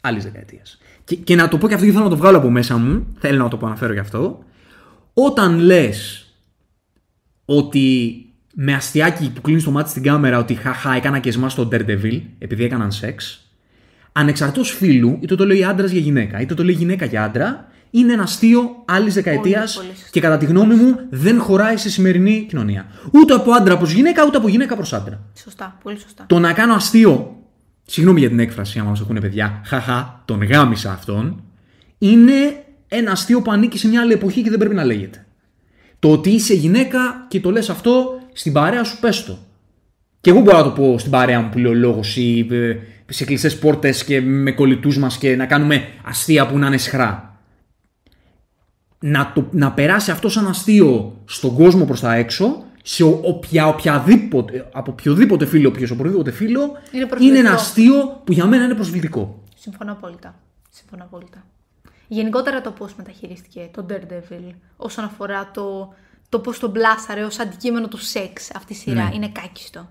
[0.01, 0.79] Άλλης δεκαετίας.
[1.05, 3.07] Και, και να το πω και αυτό γιατί θέλω να το βγάλω από μέσα μου,
[3.19, 4.45] θέλω να το πω αναφέρω γι' αυτό.
[5.15, 6.27] Όταν λες
[7.45, 8.21] ότι
[8.55, 12.21] με αστιάκι που κλείνει το μάτι στην κάμερα ότι χαχά έκανα και εσμάς στο Daredevil
[12.39, 13.47] επειδή έκαναν σεξ,
[14.13, 18.13] ανεξαρτήτως φίλου, είτε το λέει άντρας για γυναίκα, είτε το λέει γυναίκα για άντρα, είναι
[18.13, 20.09] ένα αστείο άλλη δεκαετίας πολύ σωστά.
[20.11, 22.87] και κατά τη γνώμη μου δεν χωράει στη σημερινή κοινωνία.
[23.13, 25.21] Ούτε από άντρα προς γυναίκα, ούτε από γυναίκα προς άντρα.
[25.43, 26.25] Σωστά, πολύ σωστά.
[26.27, 27.37] Το να κάνω αστείο,
[27.87, 31.43] συγγνώμη για την έκφραση, άμα μας ακούνε παιδιά, χαχά, τον γάμισα αυτόν,
[31.99, 35.27] είναι ένα αστείο που ανήκει σε μια άλλη εποχή και δεν πρέπει να λέγεται.
[35.99, 39.39] Το ότι είσαι γυναίκα και το λες αυτό στην παρέα σου, πες το.
[40.21, 42.77] Και εγώ μπορώ να το πω στην παρέα μου που λέω λόγος ή ε,
[43.09, 47.36] σε κλειστές πόρτες και με κολλητούς μας και να κάνουμε αστεία που να είναι σχρά.
[49.09, 53.67] Να, το, να περάσει αυτός σαν αστείο στον κόσμο προς τα έξω, σε ο- οποια,
[53.67, 57.39] οποιαδήποτε, από οποιοδήποτε φίλο, όποιος οποιοδήποτε φίλο, Είναι είναι προσβλητικό.
[57.41, 59.43] ένα αστείο που για μένα είναι προσβλητικό.
[59.57, 60.35] Συμφωνώ απόλυτα.
[60.71, 61.45] Συμφωνώ απόλυτα.
[62.09, 65.95] Γενικότερα το πώς μεταχειρίστηκε το Daredevil όσον αφορά το,
[66.29, 69.11] το πώς τον μπλάσαρε ως αντικείμενο του σεξ αυτή η σειρά Ναι.
[69.15, 69.89] είναι κάκιστο.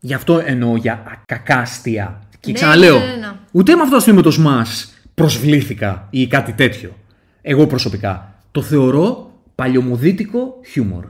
[0.00, 2.20] Γι' αυτό εννοώ για κακά αστεία.
[2.40, 3.32] Και Ναι, ξαναλέω, ναι, ναι, ναι.
[3.52, 6.96] ούτε με αυτό το αστείο με το Smash προσβλήθηκα ή κάτι τέτοιο.
[7.48, 8.34] Εγώ προσωπικά.
[8.52, 11.04] Το θεωρώ παλιωμοδίτικο χιούμορ.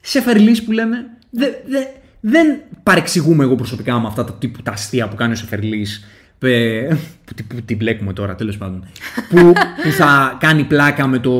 [0.00, 0.96] Σε φερλής που λέμε,
[1.30, 1.78] δε, δε,
[2.20, 6.04] δεν παρεξηγούμε εγώ προσωπικά με αυτά τα τύπου τα αστεία που κάνει ο Σεφερλής
[6.38, 6.94] ε,
[7.24, 8.84] που, τι- που την μπλέκουμε τώρα τέλος πάντων
[9.28, 9.52] που,
[9.82, 11.32] που θα κάνει πλάκα με το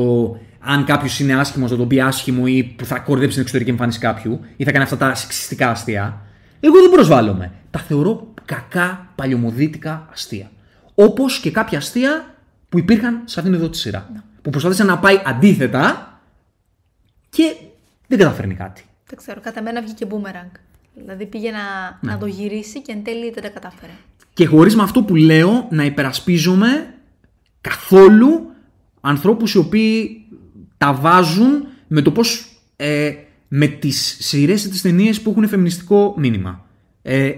[0.59, 3.99] αν κάποιος είναι άσχημος, θα τον πει άσχημο ή που θα κορδέψει την εξωτερική εμφάνιση
[3.99, 6.21] κάποιου ή θα κάνει αυτά τα σεξιστικά αστεία.
[6.59, 7.51] Εγώ δεν προσβάλλομαι.
[7.71, 10.51] Τα θεωρώ κακά παλιωμοδίτικα αστεία.
[10.95, 12.35] Όπως και κάποια αστεία
[12.69, 14.09] που υπήρχαν σε αυτήν εδώ τη σειρά.
[14.43, 16.07] Που προσπάθησαν να πάει αντίθετα
[17.29, 17.55] και
[18.07, 18.83] δεν καταφέρνει κάτι.
[19.07, 20.51] Δεν ξέρω, κατά μένα βγήκε boomerang.
[20.95, 21.59] Δηλαδή πήγε να,
[22.01, 22.11] Ναι.
[22.11, 23.91] να το γυρίσει και εν τέλει δεν τα κατάφερε.
[24.33, 26.93] Και χωρίς με αυτό που λέω να υπερασπίζομαι
[27.61, 28.51] καθόλου
[29.01, 30.25] ανθρώπους οι οποίοι
[30.77, 32.45] τα βάζουν με το πώς
[32.75, 33.13] ε,
[33.47, 36.65] με τις σειρές ή τις ταινίες που έχουν φεμινιστικό μήνυμα.
[37.01, 37.31] Ε,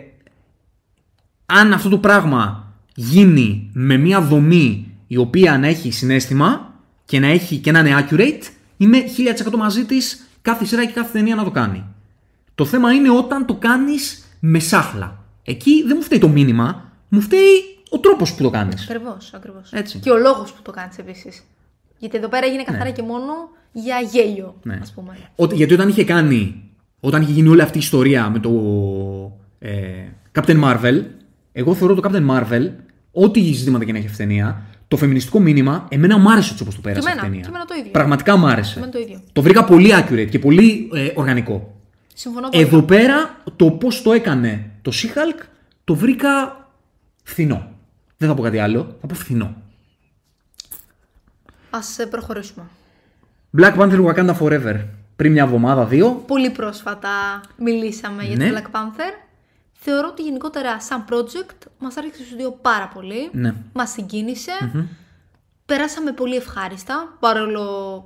[1.45, 6.65] αν αυτό το πράγμα γίνει με μια δομή η οποία να έχει συνέστημα
[7.06, 8.41] και να έχει και να είναι accurate,
[8.77, 8.98] είμαι
[9.48, 11.84] 1000% μαζί της κάθε σειρά και κάθε ταινία να το κάνει.
[12.56, 15.23] Το θέμα είναι όταν το κάνεις με σάχλα.
[15.44, 18.84] Εκεί δεν μου φταίει το μήνυμα, μου φταίει ο τρόπος που το κάνεις.
[18.84, 19.72] Ακριβώς, ακριβώς.
[19.72, 19.98] Έτσι.
[19.99, 21.44] Και ο λόγος που το κάνεις επίσης.
[21.98, 23.34] Γιατί εδώ πέρα έγινε καθαρά και μόνο
[23.72, 24.80] για γέλιο, Ναι.
[24.82, 25.18] ας πούμε.
[25.36, 26.64] Ότι, γιατί όταν είχε κάνει,
[26.99, 28.52] όταν είχε γίνει όλη αυτή η ιστορία με το
[29.60, 29.72] ε,
[30.32, 31.03] Captain Marvel,
[31.52, 32.69] εγώ θεωρώ το Captain Marvel,
[33.11, 36.64] ό,τι ζητήματα και να έχει αυτή η ταινία, το φεμινιστικό μήνυμα, εμένα μου άρεσε έτσι
[36.64, 37.41] όπως το πέρασε Και αυτή η εμένα, ταινία.
[37.41, 37.91] και εμένα το ίδιο.
[37.91, 38.78] Πραγματικά μου άρεσε.
[38.78, 39.22] εμένα το ίδιο.
[39.34, 41.76] Το βρήκα πολύ accurate και πολύ ε, οργανικό.
[42.14, 42.64] Συμφωνώ πολύ.
[42.64, 45.44] Εδώ πέρα το πώς το έκανε το She-Hulk
[45.84, 46.30] το βρήκα
[47.24, 47.70] φθηνό.
[48.18, 49.56] Δεν θα πω κάτι άλλο, θα πω φθηνό.
[51.70, 52.66] Ας ε, προχωρήσουμε.
[53.57, 54.76] Black Panther Wakanda Forever.
[55.16, 56.24] Πριν μια εβδομάδα, δύο.
[56.28, 57.10] Πολύ πρόσφατα
[57.57, 58.49] μιλήσαμε για Ναι.
[58.49, 59.25] το Black Panther.
[59.88, 63.30] Θεωρώ ότι γενικότερα σαν project μας άρχισε στους δύο πάρα πολύ.
[63.34, 63.53] Ναι.
[63.74, 64.52] Μας συγκίνησε.
[65.66, 67.64] Περάσαμε πολύ ευχάριστα, παρόλο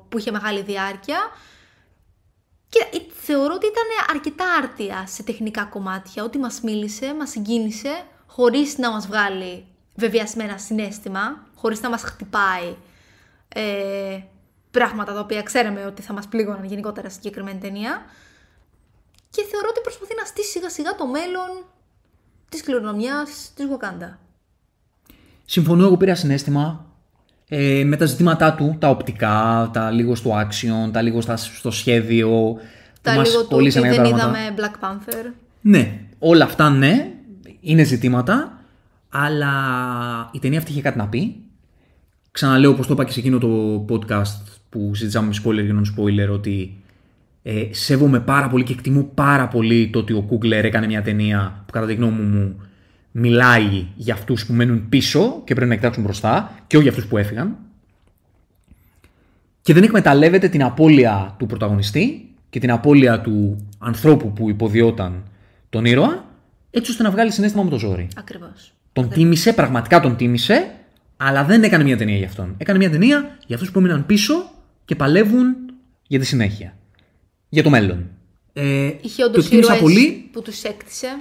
[0.10, 1.20] που είχε μεγάλη διάρκεια.
[2.70, 6.24] Και ε, θεωρώ ότι ήταν αρκετά άρτια σε τεχνικά κομμάτια.
[6.24, 9.66] Ότι μας μίλησε, μας συγκίνησε, χωρίς να μας βγάλει
[9.96, 12.76] βεβαιασμένα συνέστημα, χωρίς να μας χτυπάει
[13.48, 14.20] ε,
[14.72, 18.06] πράγματα τα οποία ξέραμε ότι θα μας πλήγωναν γενικότερα στη συγκεκριμένη ταινία.
[19.30, 21.66] Και θεωρώ ότι προσπαθεί να στήσει σιγά σιγά το μέλλον
[22.50, 24.18] της κληρονομιάς της Wakanda.
[25.46, 26.86] Συμφωνώ, εγώ πήρα συνέστημα
[27.48, 31.72] ε, με τα ζητήματά του, τα οπτικά, τα λίγο στο action, τα λίγο στα, στο
[31.72, 32.58] σχέδιο.
[33.02, 34.40] Τα μας λίγο του ότι κολλήσανε δεν κάποια πράγματα.
[34.40, 35.32] είδαμε Black Panther.
[35.62, 37.12] Ναι, όλα αυτά ναι,
[37.60, 38.62] είναι ζητήματα,
[39.10, 39.52] αλλά
[40.32, 41.44] η ταινία αυτή είχε κάτι να πει.
[42.32, 46.34] Ξαναλέω, όπως το είπα και σε εκείνο το podcast που συζητήσαμε με spoiler και non-spoiler,
[46.34, 46.84] ότι
[47.52, 51.64] ε, σέβομαι πάρα πολύ και εκτιμώ πάρα πολύ το ότι ο Κούγκλερ έκανε μια ταινία
[51.66, 52.62] που κατά τη γνώμη μου
[53.12, 57.10] μιλάει για αυτούς που μένουν πίσω και πρέπει να κοιτάξουν μπροστά και όχι για αυτούς
[57.10, 57.58] που έφυγαν.
[59.62, 65.24] Και δεν εκμεταλλεύεται την απώλεια του πρωταγωνιστή και την απώλεια του ανθρώπου που υποδιόταν
[65.70, 66.26] τον ήρωα,
[66.72, 68.08] έτσι ώστε να βγάλει συνέστημα με το ζόρι.
[68.18, 68.74] Ακριβώς.
[68.94, 70.72] Τον τίμησε, πραγματικά τον τίμησε,
[71.18, 72.56] αλλά δεν έκανε μια ταινία για αυτόν.
[72.58, 74.34] Έκανε μια ταινία για αυτούς που έμειναν πίσω
[74.86, 75.56] και παλεύουν
[76.08, 76.74] για τη συνέχεια.
[77.50, 78.10] Για το μέλλον.
[78.54, 80.30] Ε, Είχε το όντω εκτίμησα ήρωες πολύ.
[80.32, 81.18] που τους έκτισε.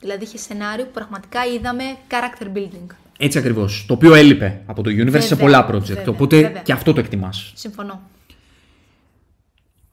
[0.00, 2.86] Δηλαδή είχε σενάριο που πραγματικά είδαμε character building.
[3.18, 3.84] Έτσι ακριβώς.
[3.88, 5.80] Το οποίο έλειπε από το Universe σε Βέβαια, πολλά project.
[5.82, 6.62] βέβαια, οπότε βέβαια.
[6.62, 7.52] και αυτό το εκτιμάς.
[7.54, 8.02] Συμφωνώ.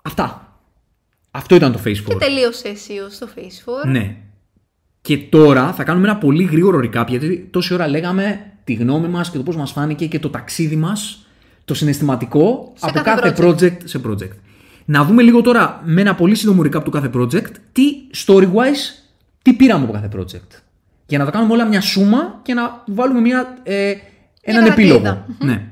[0.01, 0.53] Αυτά.
[1.31, 2.03] Αυτό ήταν το Phase 4.
[2.07, 3.89] Και τελείωσε αισίως το Phase 4.
[3.91, 4.15] Ναι.
[5.01, 9.29] Και τώρα θα κάνουμε ένα πολύ γρήγορο recap γιατί τόση ώρα λέγαμε τη γνώμη μας
[9.31, 11.25] και το πώς μας φάνηκε και το ταξίδι μας,
[11.65, 13.77] το συναισθηματικό Σε από κάθε κάθε project.
[13.83, 14.31] σε project.
[14.91, 17.84] Να δούμε λίγο τώρα με ένα πολύ σύντομο recap του κάθε project τι
[18.26, 19.03] story-wise,
[19.41, 20.60] τι πήραμε από κάθε project.
[21.06, 23.94] Για να τα κάνουμε όλα μια σούμα και να βάλουμε μια, ε,
[24.41, 24.95] έναν καρακλίδα.
[24.95, 25.26] επίλογο.
[25.40, 25.68] Ναι.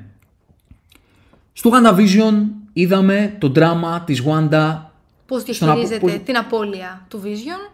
[1.52, 2.42] Στο WandaVision
[2.72, 4.78] είδαμε το δράμα της Wanda
[5.26, 7.72] Πώς Στον απο- διαχειρίζεται πώς- την απώλεια του Vision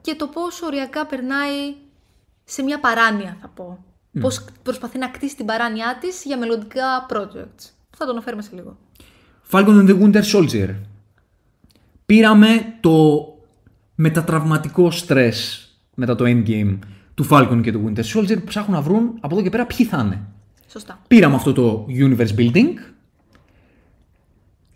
[0.00, 1.74] και το πώς οριακά περνάει
[2.44, 3.78] σε μια παράνοια θα πω.
[4.20, 7.70] Πώς προσπαθεί να κτίσει την παράνοιά της για μελλοντικά projects.
[7.96, 8.76] Θα το αναφέρουμε σε λίγο.
[9.50, 10.74] Falcon and the Winter Soldier.
[12.06, 12.48] Πήραμε
[12.80, 13.24] το
[13.94, 16.78] μετατραυματικό στρες μετά το endgame
[17.14, 19.86] του Falcon και του Winter Soldier που ψάχνουν να βρουν από εδώ και πέρα ποιοι
[19.86, 20.20] θα είναι.
[20.68, 21.00] Σωστά.
[21.08, 22.74] Πήραμε αυτό το universe building.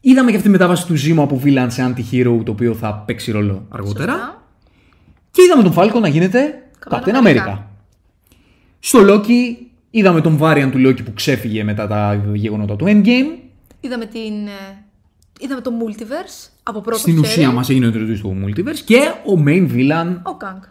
[0.01, 3.31] Είδαμε και αυτή τη μετάβαση του Zemo από villain σε anti-hero το οποίο θα παίξει
[3.31, 4.13] ρόλο αργότερα.
[4.13, 4.43] Σωστά.
[5.31, 7.47] Και είδαμε τον Falcon να γίνεται Captain Captain America.
[7.47, 7.59] America.
[8.79, 9.57] Στο Loki
[9.91, 13.50] είδαμε τον variant του Loki που ξέφυγε μετά τα γεγονότα του Endgame.
[13.81, 14.85] Είδαμε, την, ε,
[15.41, 17.27] είδαμε το multiverse από πρώτο Στην χέρι.
[17.27, 20.69] ουσία μας έγινε introduce στο multiverse και ο main villain Ο Kang.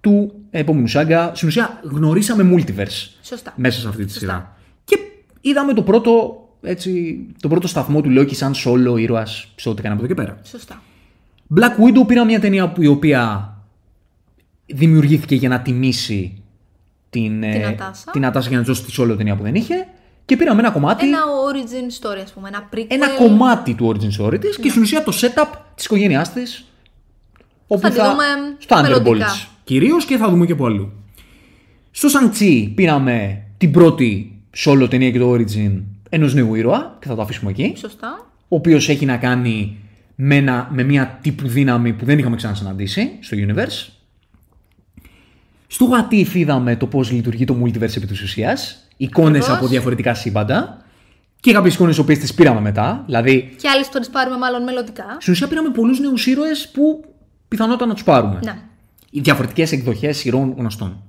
[0.00, 1.32] του επόμενου σάγκα.
[1.34, 3.52] Στην ουσία γνωρίσαμε multiverse Σωστά.
[3.56, 4.26] μέσα σε αυτή τη Σωστά.
[4.26, 4.56] σειρά.
[4.84, 4.98] Και
[5.40, 9.94] είδαμε το πρώτο, έτσι, το πρώτο σταθμό του Loki σαν solo ήρωας σε ό,τι κάνει
[9.94, 10.38] από εδώ και πέρα.
[10.44, 10.82] Σωστά.
[11.56, 13.48] Black Widow πήρα μια ταινία που η οποία
[14.66, 16.42] δημιουργήθηκε για να τιμήσει
[17.10, 18.10] την, ε, Νατάσα.
[18.10, 19.74] την Νατάσα για να της δώσει τη solo ταινία που δεν είχε
[20.24, 21.18] και πήραμε ένα κομμάτι, Ένα
[21.52, 22.48] origin story, ας πούμε.
[22.48, 22.86] Ένα prequel.
[22.88, 26.64] ένα κομμάτι του origin story της και στην ουσία το setup της οικογένειάς της
[27.66, 28.24] όπου Θα τη δούμε
[28.58, 29.26] στο μελλοντικά.
[29.26, 30.92] Thunderbolts κυρίως και θα δούμε και από αλλού.
[31.90, 37.14] Στο Shang-Chi πήραμε την πρώτη solo ταινία και το origin ενός νέου ήρωα και θα
[37.14, 38.26] το αφήσουμε εκεί Σωστά.
[38.48, 39.76] ο οποίος έχει να κάνει
[40.14, 43.92] με, ένα, με μια τύπου δύναμη που δεν είχαμε ξανασυναντήσει στο universe.
[45.74, 49.56] Στο What If είδαμε το πώς λειτουργεί το multiverse επί της ουσίας, εικόνες Ακριβώς.
[49.58, 50.84] από διαφορετικά σύμπαντα
[51.40, 54.62] και κάποιες εικόνες οποίες τις πήραμε μετά, δηλαδή Και άλλες που θα τις πάρουμε μάλλον
[54.62, 55.16] μελλοντικά.
[55.20, 57.04] στην ουσία πήραμε πολλούς νέους ήρωες που
[57.48, 58.40] πιθανότατα να τους πάρουμε.
[58.44, 58.54] Ναι.
[59.10, 61.02] Οι διαφορετικές εκδοχές ηρώων γνωστών.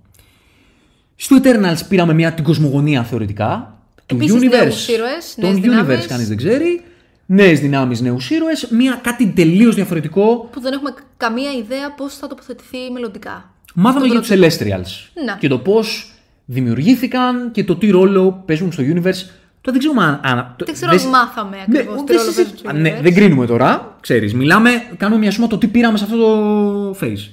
[1.16, 3.78] Στο Eternals πήραμε μια την κοσμογονία θεωρητικά.
[4.06, 4.50] Του Επίσης universe.
[4.62, 6.06] νέους ήρωες, Τον νέες universe δυνάμεις.
[6.08, 6.84] κανείς δεν ξέρει.
[7.26, 8.68] Νέες δυνάμεις, νέους ήρωες.
[8.70, 10.50] Μια κάτι τελείως διαφορετικό.
[10.52, 13.53] Που δεν έχουμε καμία ιδέα πώς θα τοποθετηθεί μελλοντικά.
[13.74, 15.10] Μάθαμε Τον για τους Celestials.
[15.26, 15.36] Ναι.
[15.40, 16.12] Και το πώς
[16.46, 19.30] δημιουργήθηκαν και το τι ρόλο παίζουν στο universe.
[19.62, 20.20] Το δεν ξέρουμε αν...
[20.24, 22.74] αν- το- Δεν ξέρω αν μάθαμε ακριβώς ναι, τι δεν ρόλο συζη- παίζουν στο Α,
[22.74, 23.02] Ναι, universe.
[23.04, 24.34] δεν κρίνουμε τώρα, ξέρεις.
[24.34, 27.30] Μιλάμε, κάνουμε μια σούμα το τι πήραμε σε αυτό το phase.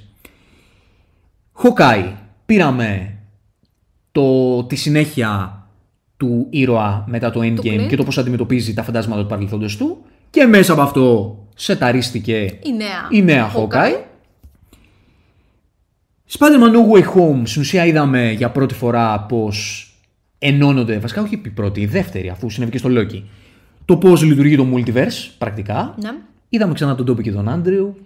[1.62, 2.12] Hawkeye.
[2.46, 3.14] Πήραμε
[4.12, 5.62] το, τη συνέχεια
[6.16, 7.86] του ήρωα μετά το Endgame Clint.
[7.88, 10.04] και το πώς αντιμετωπίζει τα φαντάσματα του παρελθόντος του.
[10.30, 13.06] Και μέσα από αυτό σεταρίστηκε Η νέα.
[13.10, 14.00] η νέα Hawkeye.
[16.38, 19.86] Spider-Man No Way Home, στην ουσία είδαμε για πρώτη φορά πως
[20.38, 23.22] ενώνονται, βασικά όχι η πρώτη, η δεύτερη, αφού συνέβη και στο Loki.
[23.84, 25.94] Το πώς λειτουργεί το multiverse πρακτικά.
[26.02, 26.10] Ναι.
[26.48, 27.96] Είδαμε ξανά τον Τόπι και τον Άντριου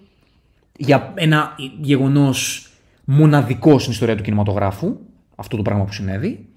[0.76, 2.68] για ένα γεγονός
[3.05, 4.96] μοναδικός στην ιστορία του κινηματογράφου.
[5.36, 6.48] Αυτό το πράγμα που συνέβη.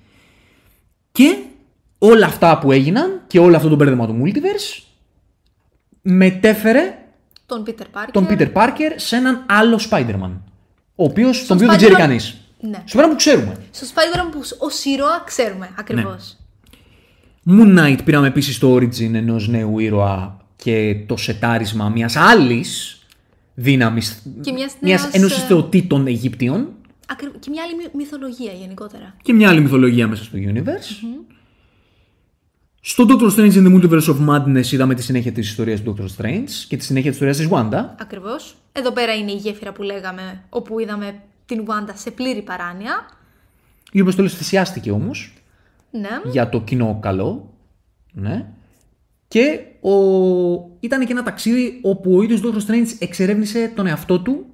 [1.12, 1.38] Και
[1.98, 4.84] όλα αυτά που έγιναν και όλο αυτό το μπέρδεμα του multiverse
[6.02, 6.98] μετέφερε
[7.46, 8.10] Τον Peter Parker.
[8.12, 10.32] τον Peter Parker σε έναν άλλο Spider-Man.
[11.00, 12.38] Ο οποίος τον οποίο δεν ξέρει Spider-Man- κανείς.
[12.60, 12.82] Ναι.
[12.86, 13.56] Στο πέρα που ξέρουμε.
[13.72, 16.38] Στο Spider-Man που ω ήρωα ξέρουμε ακριβώς.
[17.44, 17.64] Ναι.
[17.64, 23.00] Moon Knight πήραμε επίσης το origin ενός νέου ήρωα και το σετάρισμα μιας άλλης
[23.54, 24.22] δύναμης.
[24.42, 26.68] Και μιας μιας νέας, ένωσης ε, θεοτήτων Αιγύπτιων.
[27.40, 29.16] Και μια άλλη μυ- μυθολογία γενικότερα.
[29.22, 31.06] Και μια άλλη μυθολογία μέσα στο universe.
[32.90, 36.24] Στο Doctor Strange in the Multiverse of Madness είδαμε τη συνέχεια της ιστορίας του Doctor
[36.24, 37.86] Strange και τη συνέχεια της ιστορίας της Wanda.
[38.02, 38.56] Ακριβώς.
[38.72, 41.16] Εδώ πέρα είναι η γέφυρα που λέγαμε, όπου είδαμε
[41.46, 43.06] την Wanda σε πλήρη παράνοια.
[43.92, 45.34] Η οποία στο τέλος θυσιάστηκε όμως
[45.92, 46.10] Ναι.
[46.32, 47.54] για το κοινό καλό.
[48.12, 48.46] Ναι.
[49.28, 49.92] Και ο...
[50.80, 54.46] ήταν και ένα ταξίδι όπου ο ίδιος Doctor Strange εξερεύνησε τον εαυτό του,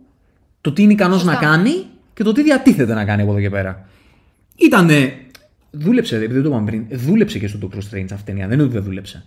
[0.61, 1.47] το τι είναι ικανός να Σωστά.
[1.47, 3.87] κάνει και το τι διατίθεται να κάνει από εδώ και πέρα.
[4.55, 5.17] Ήτανε...
[5.75, 8.53] Δούλεψε, επειδή δεν το είπαμε πριν, δούλεψε και στο Doctor Strange αυτή η ταινία, δεν
[8.53, 9.25] είναι ότι δεν δούλεψε.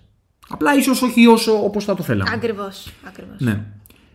[0.48, 2.30] Απλά ίσως όχι όσο όπως θα το θέλαμε.
[2.34, 2.92] Ακριβώς.
[3.06, 3.36] Ακριβώς.
[3.38, 3.60] Ναι.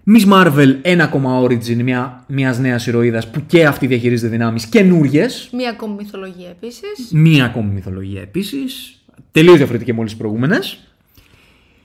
[0.07, 5.25] Miss Marvel, ένα ακόμα origin μια, μιας νέας ηρωίδας που και αυτή διαχειρίζεται δυνάμεις καινούριε.
[5.51, 7.11] Μία ακόμη μυθολογία επίσης.
[7.11, 9.01] Μία ακόμη μυθολογία επίσης.
[9.31, 10.79] Τελείως διαφορετική με όλες τις προηγούμενες.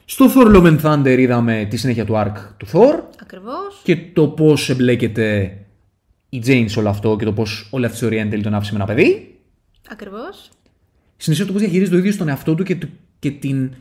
[0.04, 3.80] Στο Thor Love and Thunder είδαμε τη συνέχεια του arc του Thor Ακριβώς.
[3.82, 5.56] και το πώς εμπλέκεται
[6.28, 8.54] η Jane σε όλο αυτό και το πώς όλη αυτή η ιστορία εν τέλει τον
[8.54, 9.35] άφησε με ένα παιδί.
[9.90, 10.48] Ακριβώς.
[11.16, 12.88] Στην ουσία το πώς διαχειρίζεται ο ίδιος τον εαυτό του και, του-
[13.18, 13.74] και την,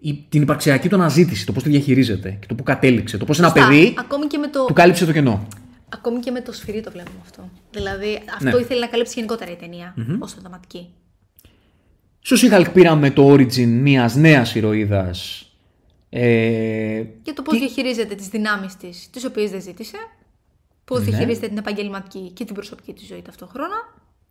[0.00, 3.38] η- την υπαρξιακή του αναζήτηση, το πώς τη διαχειρίζεται και το που κατέληξε, το πώς
[3.38, 5.46] ένα παιδί Ακόμη και με το, του κάλυψε το κενό.
[5.88, 7.48] ακόμη και με το σφυρί το βλέπουμε αυτό.
[7.70, 8.62] Δηλαδή αυτό Ναι.
[8.62, 10.88] ήθελε να καλύψει γενικότερα η ταινία ως θεματική.
[12.22, 15.44] Στο She-Hulk πήραμε το origin μιας νέας ηρωίδας
[16.08, 19.96] ε, Και το πώς διαχειρίζεται τις δυνάμεις της, τις οποίες δεν ζήτησε.
[20.84, 21.04] Πώς Ναι.
[21.04, 23.76] διαχειρίζεται την επαγγελματική και την προσωπική της ζωή ταυτόχρονα.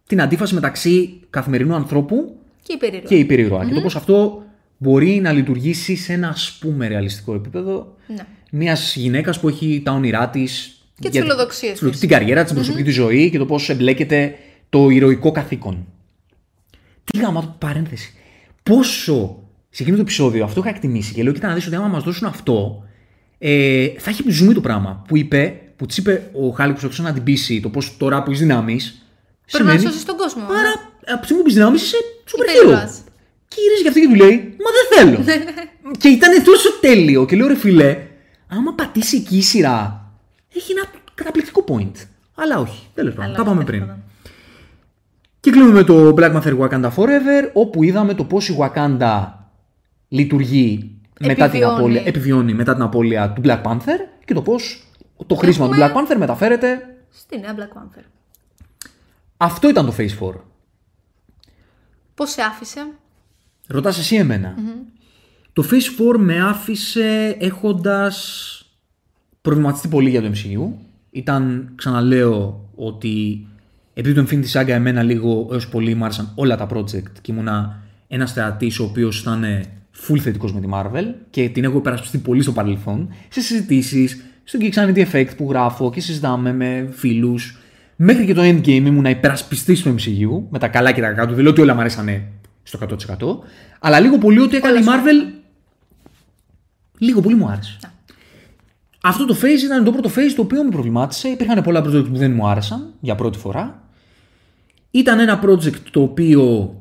[0.10, 3.08] Την αντίφαση μεταξύ καθημερινού ανθρώπου Και υπερήρωα.
[3.08, 4.44] και υπερηρωα Και το πώς αυτό
[4.78, 8.26] μπορεί να λειτουργήσει σε ένα ας πούμε ρεαλιστικό επίπεδο Ναι.
[8.52, 10.82] μιας γυναίκας που έχει τα όνειρά της.
[11.00, 12.00] Και τις φιλοδοξίες της.
[12.00, 14.36] Την καριέρα της, την προσωπική της ζωή και το πώς εμπλέκεται
[14.70, 15.86] το ηρωικό καθήκον.
[17.04, 18.14] Τι γάμα παρένθεση.
[18.64, 21.88] Πόσο σε εκείνο το επεισόδιο αυτό είχα εκτιμήσει και λέω: Κοίτα να δεις ότι άμα
[21.88, 22.84] μας δώσουν αυτό,
[23.38, 25.04] ε, θα έχει ζουμί το πράγμα.
[25.08, 28.24] Που είπε, που της είπε ο Χάλικ που προσπαθούσε να την πείσει το πώς τώρα
[28.24, 29.04] που έχει δυνάμεις.
[29.52, 30.44] Πρέπει να σώσεις τον κόσμο.
[30.44, 30.72] Άρα,
[31.14, 31.98] από τη στιγμή που έχει δυνάμει, είσαι
[32.32, 33.02] super Υπερήρωας.
[33.06, 33.12] hero.
[33.48, 34.86] Και γυρίζεις και αυτή και του λέει: Μα δεν
[35.26, 35.40] θέλω.
[36.02, 37.26] και ήταν τόσο τέλειο.
[37.26, 37.98] Και λέω: Ρε φιλέ,
[38.48, 40.12] άμα πατήσει εκεί η σειρά,
[40.56, 40.84] έχει ένα
[41.16, 41.92] καταπληκτικό point.
[42.36, 42.88] Αλλά όχι.
[42.94, 43.80] Τέλος πάντων, Αλλά τα πάμε τέλος πριν.
[43.80, 44.04] πάντων.
[45.40, 49.28] Και κλείνουμε με το Black Panther Wakanda Forever, όπου είδαμε το πώς η Wakanda
[50.08, 51.78] λειτουργεί μετά την Επιβιώνει.
[51.78, 54.84] απώλεια, επιβιώνει μετά την απώλεια του Black Panther και το πώς
[55.28, 56.96] το χρήσιμο του Έχουμε- Black Panther μεταφέρεται.
[57.12, 58.04] Στη νέα Black Panther.
[59.42, 60.34] Αυτό ήταν το Phase 4.
[62.16, 62.88] Πώς σε άφησε;
[63.68, 64.56] Ρωτάς εσύ εμένα.
[65.54, 68.54] Το Phase 4 με άφησε έχοντας
[69.42, 70.72] προβληματιστεί πολύ για το MCU.
[71.12, 73.48] Ήταν, ξαναλέω, ότι
[73.94, 77.84] επειδή το Infinity Saga εμένα λίγο έως πολύ μου άρεσαν όλα τα project και ήμουνα
[78.08, 79.44] ένας θεατής ο οποίος ήταν
[80.08, 84.60] full θετικός με τη Marvel και την έχω υπερασπιστεί πολύ στο παρελθόν, σε συζητήσεις, στο
[84.62, 87.59] Geeksanity Effect που γράφω και συζητάμε με φίλους.
[88.02, 91.34] Μέχρι και το Endgame ήμουνα υπερασπιστή στο MCU, με τα καλά και τα κακά του.
[91.34, 92.28] Δεν λέω ότι όλα μου αρέσανε
[92.64, 93.48] στο 100%.
[93.80, 95.34] Αλλά λίγο πολύ ό,τι έκανε η Marvel.
[96.98, 97.80] Λίγο πολύ μου άρεσε.
[99.04, 101.28] Αυτό το phase ήταν το πρώτο phase το οποίο με προβλημάτισε.
[101.28, 103.84] Υπήρχαν πολλά project που δεν μου άρεσαν για πρώτη φορά.
[104.92, 106.76] Ήταν ένα project το οποίο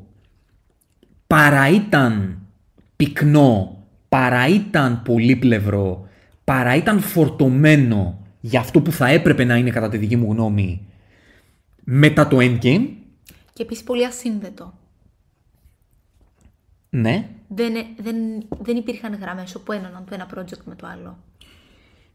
[1.27, 2.37] παρά ήταν
[2.95, 6.07] πυκνό, παρά ήταν πολύπλευρο,
[6.43, 10.83] παρά ήταν φορτωμένο για αυτό που θα έπρεπε να είναι κατά τη δική μου γνώμη
[11.91, 12.87] μετά το Endgame,
[13.53, 14.73] Και επίσης πολύ ασύνδετο.
[16.89, 18.15] ναι, Δεν, δεν,
[18.61, 21.17] δεν υπήρχαν γραμμές όπου ένωναν το ένα project με το άλλο.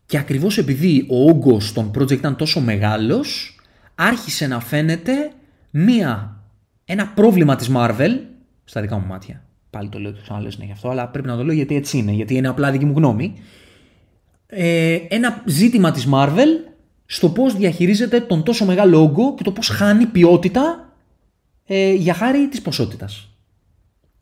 [0.07, 3.59] Και ακριβώς επειδή ο όγκος των project ήταν τόσο μεγάλος,
[3.95, 5.33] άρχισε να φαίνεται
[5.71, 6.41] μία,
[6.85, 8.19] ένα πρόβλημα της Marvel,
[8.65, 9.45] στα δικά μου μάτια.
[9.71, 12.13] Πάλι το λέω, το ξαναλέω συνέχεια αυτό, αλλά πρέπει να το λέω γιατί έτσι είναι,
[12.13, 13.35] γιατί είναι απλά δική μου γνώμη.
[14.47, 16.74] Ε, ένα ζήτημα της Marvel
[17.07, 20.93] στο πώς διαχειρίζεται τον τόσο μεγάλο όγκο και το πώς χάνει ποιότητα
[21.67, 23.29] ε, για χάρη της ποσότητας.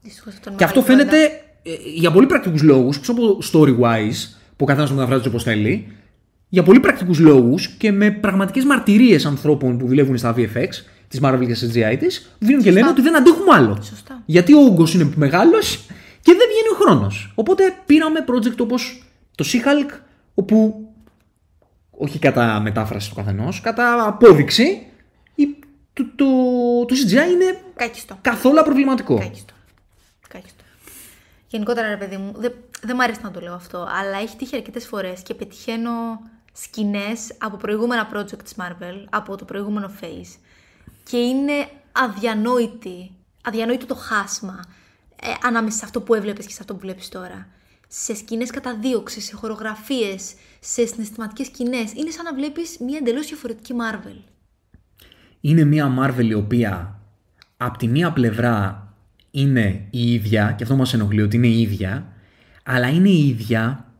[0.00, 1.16] Δυστυχώς αυτό είναι Και αυτό μεγάλη κουβέντα.
[1.16, 5.42] φαίνεται ε, για πολύ πρακτικούς λόγους, πίσω από story-wise, που ο καθένας το μεταφράζει όπως
[5.42, 5.92] θέλει,
[6.48, 10.68] για πολύ πρακτικούς λόγους και με πραγματικές μαρτυρίες ανθρώπων που δουλεύουν στα VFX,
[11.09, 13.78] της Marvel και CGI της, βγαίνουν και λένε ότι δεν αντέχουμε άλλο.
[13.82, 14.22] Σωστά.
[14.26, 15.76] Γιατί ο όγκος είναι μεγάλος
[16.22, 17.32] και δεν βγαίνει ο χρόνος.
[17.34, 19.02] Οπότε πήραμε project όπως
[19.34, 19.90] το She-Hulk,
[20.34, 20.86] όπου
[22.02, 24.86] όχι κατά μετάφραση του καθενός, κατά απόδειξη,
[25.34, 25.58] η-
[25.92, 26.24] το, το,
[26.86, 28.18] το CGI είναι Κάκιστο.
[28.20, 29.18] καθόλου απροβληματικό.
[29.18, 29.54] Κάκιστο.
[30.28, 30.64] Κάκιστο.
[31.48, 32.52] Γενικότερα, ρε παιδί μου, δεν
[32.84, 35.90] δεν μ' αρέσει να το λέω αυτό, αλλά έχει τύχει αρκετές φορές και πετυχαίνω
[36.52, 40.38] σκηνές από προηγούμενα project της Marvel, από το προηγούμενο phase.
[41.10, 43.10] Και είναι αδιανόητη,
[43.44, 44.60] αδιανόητο το χάσμα
[45.22, 47.46] ε, ανάμεσα σε αυτό που έβλεπες και σε αυτό που βλέπεις τώρα.
[47.94, 51.93] Σε σκηνές καταδίωξης, σε χορογραφίες, σε συναισθηματικές σκηνές.
[51.93, 54.16] Είναι σαν να βλέπεις μια εντελώς διαφορετική Marvel.
[55.40, 57.01] είναι μια Marvel η οποία
[57.56, 58.86] από τη μία πλευρά
[59.31, 62.12] είναι η ίδια, και αυτό μας ενοχλεί ότι είναι η ίδια,
[62.62, 63.93] αλλά είναι η ίδια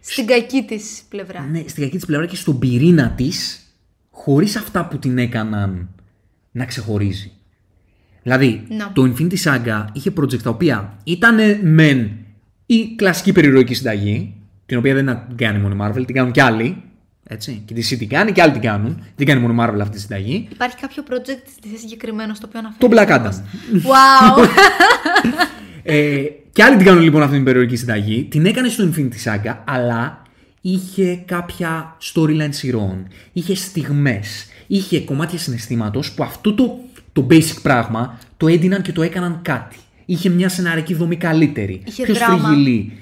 [0.00, 1.40] Στην κακή της πλευρά.
[1.40, 3.66] ναι, στην κακή της πλευρά και στον πυρήνα της,
[4.10, 5.88] χωρίς αυτά που την έκαναν
[6.50, 7.32] να ξεχωρίζει.
[8.22, 8.92] Δηλαδή, Να.
[8.92, 12.23] το Infinity Saga είχε project τα οποία ήταν μεν
[12.66, 14.34] η κλασική περιρροϊκή συνταγή,
[14.66, 16.82] την οποία δεν την κάνει μόνο η Marvel, την κάνουν κι άλλοι.
[17.28, 17.62] Έτσι.
[17.64, 19.02] Και τη C την κάνει και άλλοι την κάνουν.
[19.16, 20.48] Δεν κάνει μόνο η Marvel αυτή τη συνταγή.
[20.52, 23.08] Υπάρχει κάποιο project στη συγκεκριμένο στο οποίο Το αναφέρει.
[23.08, 23.34] Black Adam.
[23.88, 24.46] Wow!
[25.86, 28.24] Ε, και άλλοι την κάνουν λοιπόν αυτή την περιοδική συνταγή.
[28.24, 30.22] Την έκανε στο Infinity Saga, αλλά
[30.60, 33.06] είχε κάποια storyline σειρών.
[33.32, 34.46] Είχε στιγμές.
[34.66, 36.78] Είχε κομμάτια συναισθήματος που αυτό το,
[37.12, 39.76] το basic πράγμα το έντυναν και το έκαναν κάτι.
[40.04, 41.82] Είχε μια σεναρική δομή καλύτερη.
[41.84, 42.38] Είχε πιο δράμα.
[42.38, 42.92] στριγγυλή.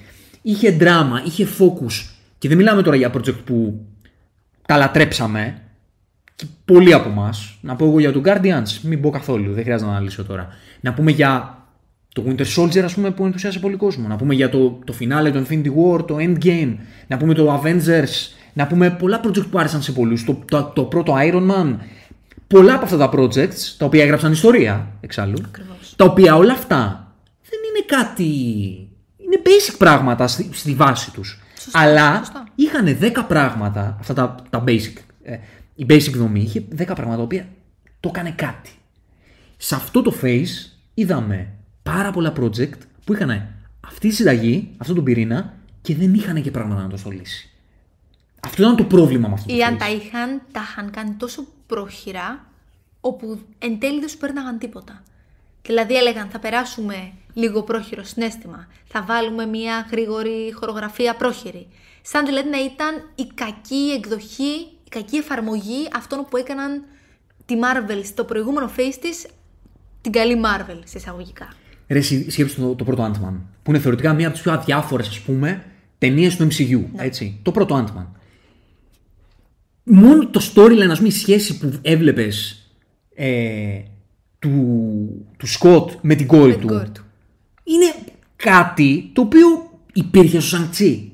[0.42, 2.10] Είχε δράμα, είχε focus.
[2.38, 3.86] Και δεν μιλάμε τώρα για project που
[4.66, 5.62] τα λατρέψαμε.
[6.36, 7.58] Και πολλοί από εμάς.
[7.60, 10.48] Να πω εγώ για τον Guardians, μην πω καθόλου, δεν χρειάζεται να αναλύσω τώρα.
[10.80, 11.62] Να πούμε για
[12.12, 14.08] το Winter Soldier, ας πούμε, που ενθουσιάσε πολύ κόσμο.
[14.08, 16.76] Να πούμε για το, το finale, το Infinity War, το Endgame.
[17.06, 18.32] Να πούμε το Avengers.
[18.52, 20.24] Να πούμε πολλά project που άρεσαν σε πολλούς.
[20.24, 21.76] Το, το, το πρώτο Iron Man.
[22.52, 25.38] Πολλά από αυτά τα projects, τα οποία έγραψαν ιστορία εξάλλου.
[25.44, 25.94] Ακριβώς.
[25.96, 27.12] Τα οποία όλα αυτά
[27.50, 28.24] δεν είναι κάτι.
[29.16, 31.40] Είναι basic πράγματα στη, στη βάση τους.
[31.72, 32.44] Αλλά σωστά.
[32.54, 34.92] είχαν 10 πράγματα, αυτά τα, τα basic.
[35.22, 35.36] ε,
[35.74, 37.48] η basic δομή είχε 10 πράγματα τα οποία
[38.00, 38.70] το έκανε κάτι.
[39.56, 41.48] Σε αυτό το phase είδαμε
[41.82, 43.48] πάρα πολλά project που είχαν
[43.80, 47.50] αυτή τη συνταγή, αυτό τον πυρήνα και δεν είχαν και πράγματα να το στολίσει.
[48.40, 49.78] Αυτό ήταν το πρόβλημα με αυτό το Ή αν phase.
[49.78, 52.46] τα είχαν, τα είχαν κάνει τόσο πρόχειρα,
[53.00, 55.02] όπου εν τέλει δεν σου παίρναγαν τίποτα.
[55.62, 61.66] Δηλαδή έλεγαν θα περάσουμε λίγο πρόχειρο συνέστημα, θα βάλουμε μια γρήγορη χορογραφία πρόχειρη.
[62.02, 64.52] Σαν δηλαδή να ήταν η κακή εκδοχή,
[64.84, 66.82] η κακή εφαρμογή αυτών που έκαναν
[67.46, 69.26] τη Marvel στο προηγούμενο phase της,
[70.00, 71.48] την καλή Marvel σε εισαγωγικά.
[71.88, 75.08] Ρε, εσύ σκέψου το, το πρώτο Ant-Man, που είναι θεωρητικά μία από τις πιο αδιάφορες,
[75.08, 75.64] ας πούμε,
[75.98, 76.82] ταινίες του MCU.
[76.96, 77.38] Έτσι.
[77.42, 78.06] Το πρώτο Ant-Man.
[79.84, 82.66] Μόνο το storyline, ας πούμε, η σχέση που έβλεπες
[83.14, 83.80] ε,
[84.38, 87.02] του, του Σκοτ με την κόρη Με την του, κόρη του.
[87.64, 87.94] είναι
[88.36, 91.12] κάτι το οποίο υπήρχε στο Σανκτσί.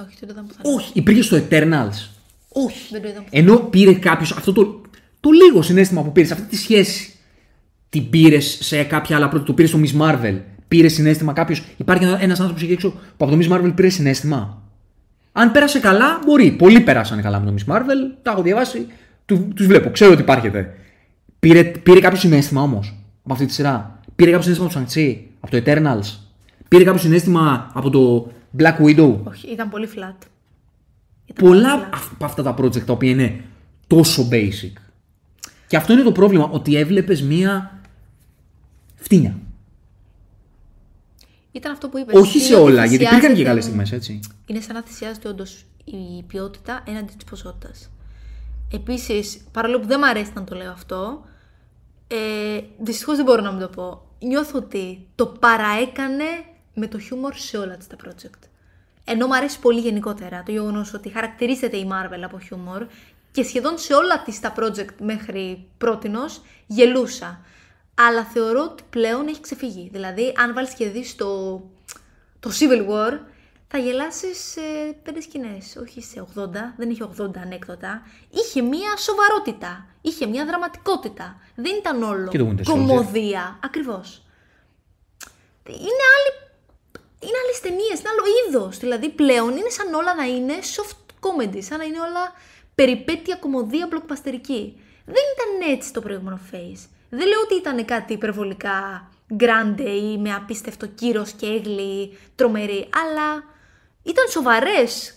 [0.00, 0.74] Όχι, δεν το είδαμε πουθενά.
[0.74, 2.08] Όχι, υπήρχε στο Eternals.
[2.48, 2.86] Όχι.
[2.90, 3.50] Δεν το είδαμε πουθενά.
[3.52, 4.80] Ενώ πήρε κάποιος αυτό το,
[5.20, 7.10] το λίγο συνέστημα που πήρες, αυτή τη σχέση.
[7.88, 10.40] Την πήρες σε κάποια άλλα πρώτα, το πήρες στο Miss Marvel.
[10.68, 11.62] Πήρε συνέστημα κάποιος.
[11.76, 14.62] Υπάρχει ένας άνθρωπος εκεί έξω που από το Miss Marvel πήρε συνέστημα.
[15.38, 16.50] Αν πέρασε καλά, μπορεί.
[16.50, 18.14] Πολλοί περάσανε καλά με το Miss Marvel.
[18.22, 18.86] Τα έχω διαβάσει.
[19.24, 19.90] Του τους βλέπω.
[19.90, 20.74] Ξέρω ότι υπάρχετε.
[21.38, 22.94] Πήρε, πήρε κάποιο συνέστημα όμως
[23.24, 24.00] από αυτή τη σειρά.
[24.16, 26.18] Πήρε κάποιο συνέστημα από το Shang-Chi, από το Eternals.
[26.68, 29.14] Πήρε κάποιο συνέστημα από το Black Widow.
[29.24, 30.26] Όχι, ήταν πολύ flat.
[31.26, 31.98] Ήταν Πολλά πολύ flat.
[32.14, 33.40] από αυτά τα project τα οποία είναι
[33.86, 34.72] τόσο basic.
[35.66, 37.80] Και αυτό είναι το πρόβλημα, ότι έβλεπες μία
[38.94, 39.36] φτύνια.
[41.56, 42.14] Ήταν αυτό που είπες.
[42.20, 44.20] Όχι σε είναι ότι όλα, γιατί υπήρχαν και θυσιάζεται- καλές στιγμές, έτσι.
[44.46, 47.90] Είναι σαν να θυσιάζεται όντως η ποιότητα έναντι της ποσότητας.
[48.72, 51.24] Επίσης, παρόλο που δεν μου αρέσει να το λέω αυτό,
[52.08, 54.02] ε, δυστυχώς δεν μπορώ να μην το πω.
[54.20, 56.24] Νιώθω ότι το παραέκανε
[56.74, 58.48] με το χιούμορ σε όλα της τα project.
[59.04, 62.86] Ενώ μου αρέσει πολύ γενικότερα το γεγονός ότι χαρακτηρίζεται η Marvel από χιούμορ
[63.32, 67.40] και σχεδόν σε όλα της τα project μέχρι πρότινος γελούσα.
[67.98, 69.88] Αλλά θεωρώ ότι πλέον έχει ξεφύγει.
[69.92, 71.56] Δηλαδή, αν βάλεις και δεις το,
[72.40, 73.18] το Civil War,
[73.68, 74.60] θα γελάσεις σε
[75.02, 78.02] πέντε σκηνές, όχι σε 80, δεν είχε 80 ανέκδοτα.
[78.30, 81.40] Είχε μία σοβαρότητα, είχε μία δραματικότητα.
[81.54, 82.64] Δεν ήταν όλο Και το Winter Soldier.
[82.64, 83.58] κομμωδία.
[83.62, 84.22] Ακριβώς.
[85.68, 86.46] Είναι άλλη
[87.20, 88.78] είναι άλλες ταινίες, είναι άλλο είδος.
[88.78, 92.32] Δηλαδή πλέον είναι σαν όλα να είναι soft comedy, σαν να είναι όλα
[92.74, 94.80] περιπέτεια κομμωδία μπλοκπαστερική.
[95.04, 96.84] Δεν ήταν έτσι το προηγούμενο phase.
[97.08, 99.08] Δεν λέω ότι ήταν κάτι υπερβολικά
[99.38, 99.80] grande
[100.14, 103.44] ή με απίστευτο κύρος και έγλη τρομερή, αλλά
[104.02, 105.14] ήταν σοβαρές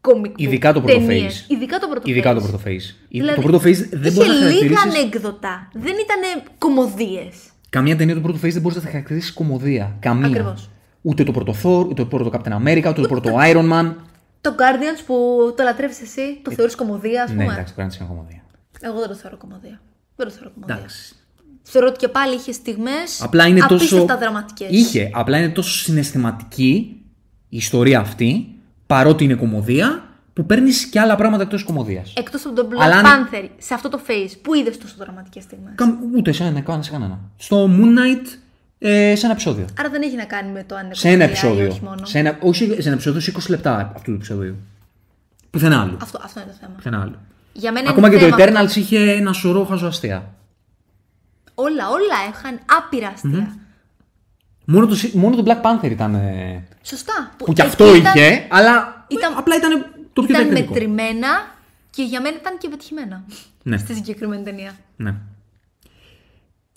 [0.00, 0.34] κομικό.
[0.36, 1.46] Ειδικά το πρώτο ταινίες.
[1.48, 1.50] phase.
[1.52, 2.34] Ειδικά το πρώτο Ειδικά phase.
[2.34, 2.94] το πρώτο phase.
[3.08, 4.98] Δηλαδή, το πρώτο phase δεν μπορεί να είχε λίγα χαρακτηρίσει.
[4.98, 5.68] ανέκδοτα.
[5.72, 7.36] Δεν ήταν κομμωδίες.
[7.70, 9.96] Καμία ταινία του πρώτου phase δεν μπορεί να τα χαρακτηρίσει κομμωδία.
[10.00, 10.26] Καμία.
[10.26, 10.70] Ακριβώς.
[11.02, 13.94] Ούτε το πρώτο Thor, ούτε το πρώτο Captain America, ούτε το πρώτο Iron Man.
[14.40, 15.14] Το Guardians που
[15.56, 17.44] το λατρεύεις εσύ, το θεωρείς κομμωδία, ας πούμε.
[17.44, 18.42] Ναι, εντάξει, πρέπει να είναι κομμωδία.
[18.80, 19.80] Εγώ δεν το θεωρώ κομμωδία.
[20.16, 20.74] Δεν το θεωρώ κομμωδία.
[20.76, 21.14] Εντάξει.
[21.72, 23.74] Θεωρώ ότι και πάλι είχε στιγμές Απλά είναι τόσο.
[23.74, 24.68] απίστευτα δραματικές.
[24.70, 25.10] Είχε.
[25.12, 27.00] Απλά είναι τόσο συναισθηματική
[27.48, 28.46] η ιστορία αυτή,
[28.86, 32.12] παρότι είναι κομμωδία, που παίρνεις και άλλα πράγματα εκτός κομμωδίας.
[32.16, 35.42] Εκτός από τον Black Αλλά αν- Panther, σε αυτό το face, που είδες τόσο δραματικές
[35.42, 35.74] στιγμές;
[36.16, 37.18] Ούτε σε ένα, καν σε κανένα.
[37.36, 38.26] Στο Moon Knight,
[38.78, 39.64] ε, σε ένα επεισόδιο.
[39.78, 41.68] Άρα δεν έχει να κάνει με το αν είναι Σε ένα κομμωδία ή επεισόδιο.
[41.70, 42.04] Όχι, μόνο.
[42.06, 44.56] Σε ένα, όχι σε ένα επεισόδιο, σε 20 λεπτά αυτού του επεισοδίου.
[45.50, 45.96] Πουθενά άλλου.
[46.02, 46.72] Αυτό, αυτό είναι το θέμα.
[46.76, 47.16] Πουθενά άλλου.
[47.52, 50.34] Για μένα Ακόμα είναι και το θέμα Eternals είχε ένα σωρό χαζοαστεία.
[51.64, 53.56] Όλα, όλα είχαν άπειρα αστεία.
[54.64, 56.14] Μόνο το, μόνο το Black Panther ήταν.
[56.14, 57.30] ε, Σωστά.
[57.36, 60.72] που κι εκεί αυτό ήταν- είχε, αλλά ήταν- απλά ήταν το πιο Ήταν τεχνικό.
[60.72, 61.28] μετρημένα
[61.90, 63.24] και για μένα ήταν και πετυχημένα.
[63.62, 63.76] Ναι.
[63.76, 64.72] Στη συγκεκριμένη ταινία.
[64.96, 65.14] Ναι.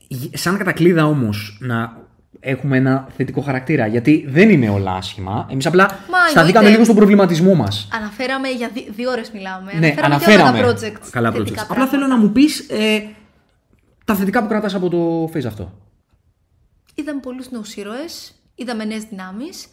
[0.09, 1.97] Γ- Σαν κατακλείδα όμως να
[2.39, 3.87] έχουμε ένα θετικό χαρακτήρα.
[3.87, 5.47] Γιατί δεν είναι όλα άσχημα.
[5.51, 6.69] Εμείς απλά Μα, σταθήκαμε εννοείται.
[6.71, 7.87] λίγο στον προβληματισμό μας.
[7.93, 9.71] Αναφέραμε για δι- δύο ώρες μιλάμε.
[9.73, 10.57] Ναι, αναφέραμε, αναφέραμε.
[10.57, 11.07] Και όλα τα projects.
[11.11, 11.63] Καλά θετικά projects.
[11.63, 11.91] Απλά πράγματα.
[11.91, 13.03] θέλω να μου πεις ε,
[14.05, 15.73] τα θετικά που κρατάς από το face αυτό.
[16.95, 19.67] Είδαμε πολλούς νέους ήρωες, είδαμε νέες δυνάμεις.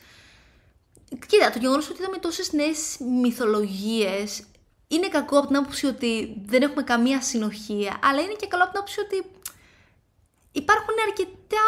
[1.27, 4.43] Κοίτα, το γεγονός ότι είδαμε τόσες νέες μυθολογίες
[4.89, 8.73] είναι κακό από την άποψη ότι δεν έχουμε καμία συνοχή, αλλά είναι και καλό από
[8.73, 9.31] την άποψη ότι
[10.52, 11.66] υπάρχουν αρκετά.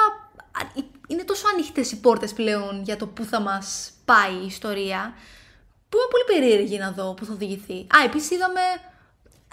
[1.06, 5.14] Είναι τόσο ανοιχτές οι πόρτες πλέον για το πού θα μας πάει η ιστορία,
[5.88, 7.74] που είμαι πολύ περίεργη να δω πού θα οδηγηθεί.
[7.74, 8.60] Α, επίσης είδαμε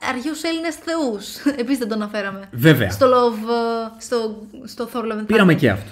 [0.02, 1.36] αρχαίου Έλληνες θεούς.
[1.62, 2.50] Επίσης δεν το αναφέραμε.
[2.52, 2.90] Βέβαια.
[2.92, 3.50] Στο Love.
[3.50, 5.58] ε, Στο, στο Thor Love and Πήραμε Thunder.
[5.58, 5.90] και αυτό.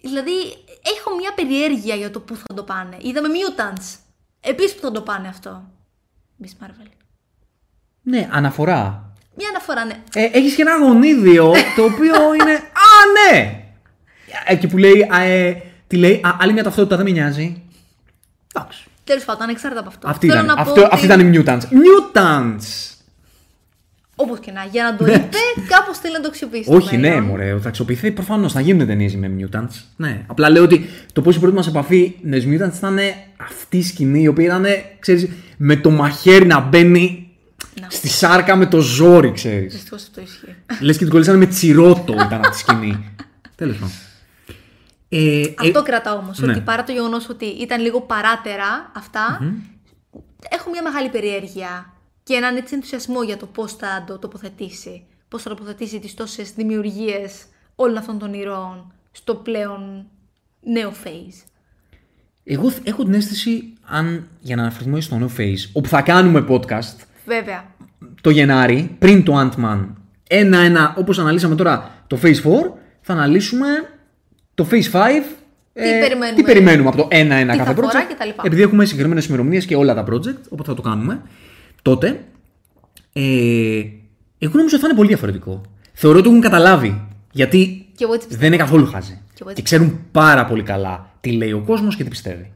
[0.00, 0.32] Δηλαδή,
[0.96, 2.96] έχω μια περιέργεια για το πού θα το πάνε.
[3.00, 3.96] Είδαμε Mutants.
[4.40, 5.62] Επίσης που θα το πάνε αυτό.
[6.42, 6.86] Miss Marvel.
[8.02, 9.12] Ναι, αναφορά.
[9.36, 10.02] Μια αναφορά, ναι.
[10.14, 12.52] Ε, έχεις και ένα γονίδιο το οποίο είναι.
[12.52, 12.88] Α,
[13.32, 13.64] ναι!
[14.46, 15.08] Εκεί που λέει.
[15.10, 17.62] α, ε, τι λέει, α, άλλη μια ταυτότητα δεν με νοιάζει.
[18.54, 18.84] Εντάξει.
[19.04, 20.08] Τέλος πάντων, ανεξάρτητα από αυτό.
[20.08, 20.56] Αυτή Θέλω ήταν.
[20.56, 21.60] να πω Αυτό, ότι, Αυτή ήταν η Mutants.
[21.62, 22.91] Mutants!
[24.22, 25.36] Όπως και να, για να το είπε,
[25.68, 26.64] κάπως θέλει να το αξιοποιήσει.
[26.70, 27.24] το Όχι, ναι, μέλλον.
[27.24, 27.58] μωρέ.
[27.60, 28.52] Θα αξιοποιηθεί προφανώς.
[28.52, 29.80] Θα γίνουν ταινίες με Mutants.
[29.96, 30.22] Ναι.
[30.26, 32.98] Απλά λέω ότι το πώς η πρώτη μας επαφή με τους Mutants ήταν
[33.36, 34.64] αυτή η σκηνή η οποία ήταν,
[34.98, 37.30] ξέρεις, με το μαχαίρι να μπαίνει
[37.80, 37.86] Να.
[37.90, 39.72] στη σάρκα με το ζόρι, ξέρεις.
[39.72, 40.54] Δυστυχώς αυτό ισχύει.
[40.80, 43.10] Λες και την κολλήσανε με τσιρότο ήταν αυτή η σκηνή.
[43.56, 43.92] Τέλος πάντων.
[45.08, 46.38] Ε, ε, Αυτό κρατάω όμως.
[46.38, 46.50] ναι.
[46.52, 49.40] Ότι παρά το γεγονός ότι ήταν λίγο παράτερα αυτά,
[50.50, 51.92] έχω μια μεγάλη περιέργεια
[52.22, 55.04] και έναν έτσι ενθουσιασμό για το πώς θα το τοποθετήσει.
[55.28, 57.44] Πώς θα τοποθετήσει τις τόσες δημιουργίες
[57.74, 60.06] όλων αυτών των ηρώων στο πλέον
[60.60, 61.42] νέο phase.
[62.44, 66.44] εγώ θ- έχω την αίσθηση, αν για να αναφερθούμε στο νέο phase, όπου θα κάνουμε
[66.48, 66.96] podcast
[67.26, 67.64] Βέβαια.
[68.20, 69.86] το Γενάρη, πριν το Ant-Man,
[70.28, 73.66] ένα-ένα, όπως αναλύσαμε τώρα το Phase 4, θα αναλύσουμε
[74.54, 75.22] το Phase 5.
[75.72, 76.32] Τι περιμένουμε.
[76.36, 78.08] τι περιμένουμε; από το ένα-ένα Τι κάθε θα φορά project.
[78.08, 78.42] και τα λοιπά.
[78.46, 81.22] Επειδή έχουμε συγκεκριμένες ημερομηνίες και όλα τα project, οπότε θα το κάνουμε
[81.82, 82.24] τότε.
[83.12, 83.82] Ε,
[84.38, 85.60] εγώ νομίζω ότι θα είναι πολύ διαφορετικό.
[85.92, 87.06] Θεωρώ ότι έχουν καταλάβει.
[87.32, 88.48] Γιατί Και εγώ έτσι πιστεύω.
[88.48, 89.12] δεν είναι καθόλου χάζι.
[89.12, 92.52] Και εγώ Και, έτσι ξέρουν πάρα πολύ καλά τι λέει ο κόσμος και τι πιστεύει.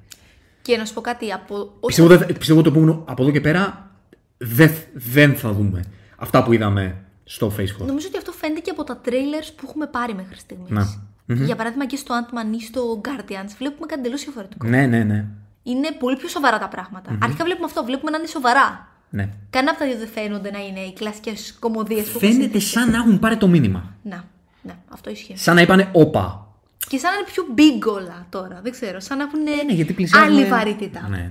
[0.62, 1.55] Και να σου πω κάτι από.
[1.55, 3.90] όσο- Πιστεύω, δεν- πιστεύω το επόμενο από εδώ και πέρα
[4.36, 5.81] δεν, δεν θα δούμε
[6.16, 7.86] αυτά που είδαμε στο Facebook.
[7.86, 10.70] Νομίζω ότι αυτό φαίνεται και από τα trailers που έχουμε πάρει μέχρι στιγμής.
[10.70, 11.05] Να.
[11.44, 14.66] Για παράδειγμα και στο Ant-Man ή στο Guardians βλέπουμε κάτι εντελώς διαφορετικό.
[14.69, 15.24] Ναι, ναι, ναι.
[15.62, 17.19] Είναι πολύ πιο σοβαρά τα πράγματα.
[17.23, 18.89] Αρχικά βλέπουμε αυτό, βλέπουμε να είναι σοβαρά.
[19.11, 19.28] Ναι.
[19.51, 22.70] Κανένα από τα δύο δεν φαίνονται να είναι οι κλασικές κομμωδίες που έχουμε Φαίνεται συνηθίσει.
[22.73, 23.95] σαν να έχουν πάρει το μήνυμα.
[24.03, 24.24] Να,
[24.62, 25.37] ναι, αυτό ισχύει.
[25.37, 26.41] Σαν να είπανε όπα.
[26.89, 29.01] Και σαν να είναι πιο big όλα τώρα, δεν ξέρω.
[29.01, 30.41] Σαν να έχουν Ναι, γιατί πλησιάζουμε...
[30.41, 31.09] άλλη βαρύτητα.
[31.11, 31.31] Ναι, ναι.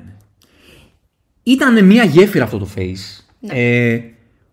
[1.44, 3.24] Ήταν μια γέφυρα αυτό το face.
[3.40, 3.54] Ναι.
[3.54, 4.04] Ε,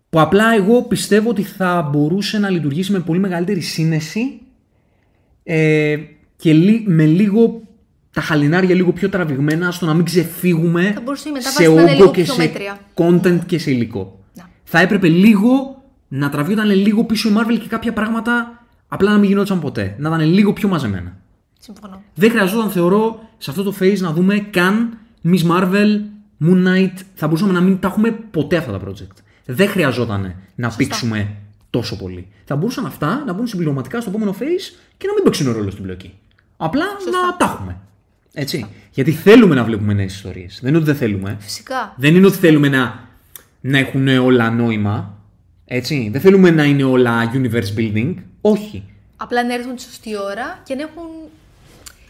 [0.09, 4.41] που απλά εγώ πιστεύω ότι θα μπορούσε να λειτουργήσει με πολύ μεγαλύτερη σύνεση
[5.43, 5.97] ε,
[6.35, 7.61] και λι- με λίγο
[8.13, 11.81] τα χαλινάρια λίγο πιο τραβηγμένα στο να μην ξεφύγουμε Θα μπορούσε η μετάβαση σε να
[11.81, 12.79] είναι όγκο λίγο και πιο σε μέτρια.
[12.93, 14.19] content και σε υλικό.
[14.33, 14.49] Να.
[14.63, 19.29] Θα έπρεπε λίγο να τραβιόταν λίγο πίσω η Marvel και κάποια πράγματα απλά να μην
[19.29, 19.95] γινόταν ποτέ.
[19.97, 21.17] Να ήταν λίγο πιο μαζεμένα.
[21.59, 22.01] Συμφωνώ.
[22.15, 25.99] Δεν χρειαζόταν, θεωρώ, σε αυτό το phase να δούμε καν Miss Marvel,
[26.45, 26.93] Moon Knight.
[27.13, 29.17] Θα μπορούσαμε να μην τα έχουμε ποτέ αυτά τα project.
[29.45, 31.35] Δεν χρειαζόταν να πήξουμε
[31.69, 32.27] τόσο πολύ.
[32.45, 35.83] Θα μπορούσαν αυτά να μπουν συμπληρωματικά στο επόμενο phase και να μην παίξουν ρόλο στην
[35.83, 36.13] πλοκή.
[36.57, 37.77] Απλά να τα έχουμε.
[38.33, 38.65] Έτσι.
[38.91, 40.59] Γιατί θέλουμε να βλέπουμε νέες ιστορίες.
[40.61, 41.37] Δεν είναι ότι δεν θέλουμε.
[41.39, 41.93] Φυσικά.
[41.97, 42.99] Δεν είναι ότι θέλουμε να,
[43.61, 45.17] να έχουν όλα νόημα.
[45.65, 46.09] Έτσι.
[46.11, 48.13] Δεν θέλουμε να είναι όλα universe building.
[48.41, 48.83] Όχι.
[49.17, 51.03] Απλά να έρθουν τη σωστή ώρα και να έχουν.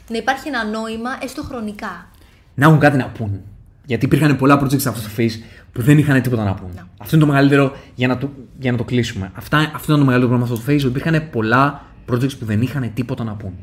[0.10, 2.08] να υπάρχει ένα νόημα έστω χρονικά.
[2.56, 3.42] Να έχουν κάτι να πούν.
[3.86, 6.70] Γιατί υπήρχαν πολλά projects σε αυτό το phase που δεν είχαν τίποτα να πούν.
[6.98, 8.30] Αυτό είναι το μεγαλύτερο για να το,
[8.60, 9.32] για να το κλείσουμε.
[9.34, 12.46] Αυτά, αυτό ήταν το μεγαλύτερο πρόβλημα με αυτό το phase, ότι υπήρχαν πολλά projects που
[12.46, 13.54] δεν είχαν τίποτα να πούν.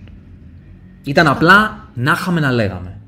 [1.03, 3.01] Ήταν απλά να είχαμε να λέγαμε.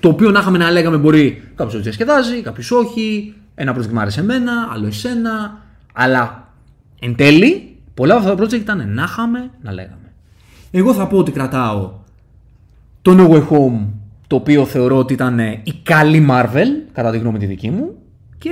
[0.00, 3.34] Το οποίο να είχαμε να λέγαμε μπορεί κάποιος να διασκεδάζει, κάποιος όχι.
[3.54, 5.58] Ένα project μου άρεσε εμένα, άλλο εσένα.
[5.92, 6.52] Αλλά
[7.00, 10.12] εν τέλει, πολλά από αυτά τα project ήταν να είχαμε να λέγαμε.
[10.70, 11.92] Εγώ θα πω ότι κρατάω
[13.02, 13.86] το No Way Home,
[14.26, 17.94] το οποίο θεωρώ ότι ήταν η καλή Marvel, κατά τη γνώμη τη δική μου.
[18.38, 18.50] Και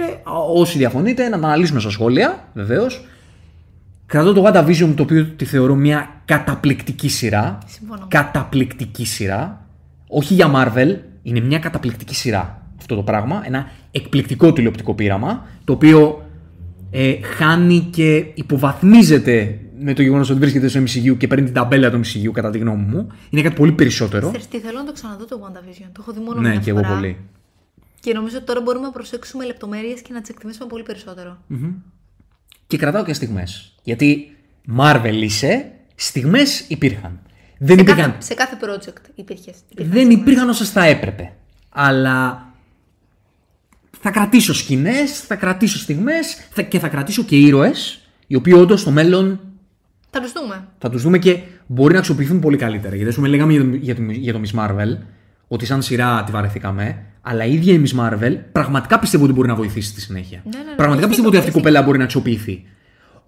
[0.54, 3.06] όσοι διαφωνείτε, να τα αναλύσουμε στα σχόλια, βεβαίως.
[4.06, 7.58] Κρατώ το WandaVision, το οποίο τη θεωρώ μια καταπληκτική σειρά.
[7.66, 8.06] Συμφωνώ.
[8.08, 9.66] Καταπληκτική σειρά.
[10.08, 13.42] Όχι για Marvel, είναι μια καταπληκτική σειρά αυτό το πράγμα.
[13.46, 16.28] Ένα εκπληκτικό τηλεοπτικό πείραμα, το οποίο
[16.90, 21.90] ε, χάνει και υποβαθμίζεται με το γεγονός ότι βρίσκεται στο MCU και παίρνει την ταμπέλα
[21.90, 23.06] του MCU, κατά τη γνώμη μου.
[23.30, 24.26] Είναι κάτι πολύ περισσότερο.
[24.28, 25.88] Ξέρεις τι, θέλω να το ξαναδώ το WandaVision.
[25.92, 26.94] Το έχω δει μόνο Ναι, μια και εγώ φορά.
[26.94, 27.16] πολύ.
[28.00, 31.38] Και νομίζω ότι τώρα μπορούμε να προσέξουμε λεπτομέρειες και να τις εκτιμήσουμε πολύ περισσότερο.
[32.66, 33.74] Και κρατάω και στιγμές.
[33.82, 34.36] Γιατί
[34.78, 37.20] Marvel είσαι, στιγμές υπήρχαν.
[37.58, 39.54] Δεν Σε υπήρχαν, κάθε, σε κάθε project υπήρχες.
[39.74, 41.32] δεν υπήρχαν όσε θα έπρεπε.
[41.68, 42.48] Αλλά
[44.00, 46.36] θα κρατήσω σκηνές, θα κρατήσω στιγμές
[46.68, 49.40] και θα κρατήσω και ήρωες, οι οποίοι όντως στο μέλλον
[50.10, 50.68] Θα τους δούμε.
[50.78, 52.94] θα τους δούμε και μπορεί να αξιοποιηθούν πολύ καλύτερα.
[52.94, 54.96] Γιατί ας πούμε, λέγαμε για το, για, το, για το Miss Marvel,
[55.54, 59.48] ότι σαν σειρά τη βαρεθήκαμε, αλλά η ίδια η Miss Marvel πραγματικά πιστεύω ότι μπορεί
[59.48, 60.42] να βοηθήσει στη συνέχεια.
[60.44, 60.74] Ναι, ναι, ναι.
[60.76, 62.64] Πραγματικά Έχει πιστεύω ότι αυτή η δίκιο, κοπέλα μπορεί να αξιοποιηθεί.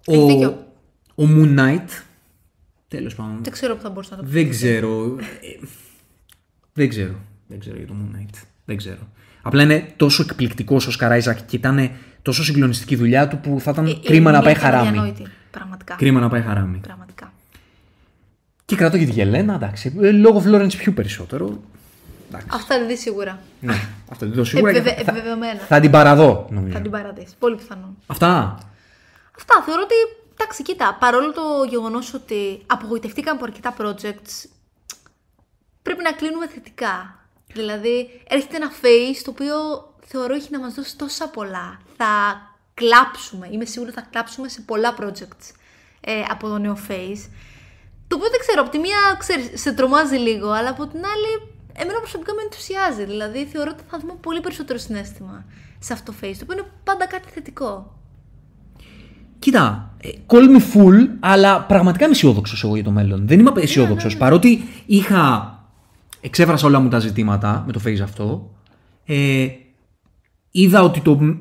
[0.05, 0.65] Έχει Ο, δίκιο.
[1.15, 1.89] ο Moon Knight.
[2.87, 3.39] Τέλος πάντων.
[3.43, 5.15] Δεν ξέρω που θα μπορούσα να το Δεν ξέρω.
[5.19, 5.65] Ε,
[6.73, 7.13] Δεν ξέρω.
[7.47, 8.33] Δεν ξέρω για το Moon Knight.
[8.65, 9.07] Δεν ξέρω.
[9.41, 11.91] Απλά είναι τόσο εκπληκτικός ο Σκαράιζακ και ήταν
[12.21, 14.63] τόσο συγκλονιστική η δουλειά του που θα ήταν Ε, ε, κρίμα να είναι πάει ήταν
[14.65, 14.87] χαράμι.
[14.87, 15.95] αδιανόητη, Πραγματικά.
[15.95, 16.77] Κρίμα να πάει χαράμι.
[16.77, 17.31] Πραγματικά.
[18.65, 19.93] Και κρατώ και τη Γελένα, εντάξει.
[20.01, 21.61] ε, Λόγω Florence πιο περισσότερο.
[22.27, 22.47] Εντάξει.
[22.51, 23.39] Αυτά δεν δεις σίγουρα.
[23.59, 23.73] Ναι,
[24.11, 24.71] αυτό δεν το σίγουρα.
[24.71, 25.59] και Επιβεβαι- θα, επιβεβαιωμένα.
[25.59, 26.73] θα την παραδώ, νομίζω.
[26.75, 27.35] Θα την παραδείς.
[27.39, 27.97] Πολύ πιθανόν.
[28.07, 28.57] Αυτά.
[29.37, 29.95] Αυτά θεωρώ ότι.
[30.39, 34.49] Εντάξει, κοίτα, παρόλο το γεγονός ότι απογοητευτήκαμε από αρκετά projects,
[35.81, 37.19] πρέπει να κλείνουμε θετικά.
[37.53, 39.55] Δηλαδή, έρχεται ένα phase το οποίο
[40.05, 41.79] θεωρώ έχει να μας δώσει τόσα πολλά.
[41.97, 42.05] Θα
[42.73, 45.51] κλάψουμε, είμαι σίγουρη θα κλάψουμε σε πολλά projects
[46.01, 47.29] ε, από το νέο phase.
[48.07, 51.51] Το οποίο δεν ξέρω, από τη μία ξέρεις, σε τρομάζει λίγο, αλλά από την άλλη,
[51.81, 53.05] εμένα προσωπικά με ενθουσιάζει.
[53.05, 55.45] Δηλαδή, θεωρώ ότι θα δούμε πολύ περισσότερο συνέστημα
[55.79, 57.97] σε αυτό το phase, το οποίο είναι πάντα κάτι θετικό.
[59.39, 63.27] Κοίτα, ε, call me full, αλλά πραγματικά είμαι αισιόδοξος εγώ για το μέλλον.
[63.27, 64.17] Δεν είμαι αισιόδοξος.
[64.17, 65.51] Παρότι είχα.
[66.21, 68.51] Εξέφρασα όλα μου τα ζητήματα με το phase αυτό.
[69.05, 69.47] Ε,
[70.51, 71.37] είδα ότι το,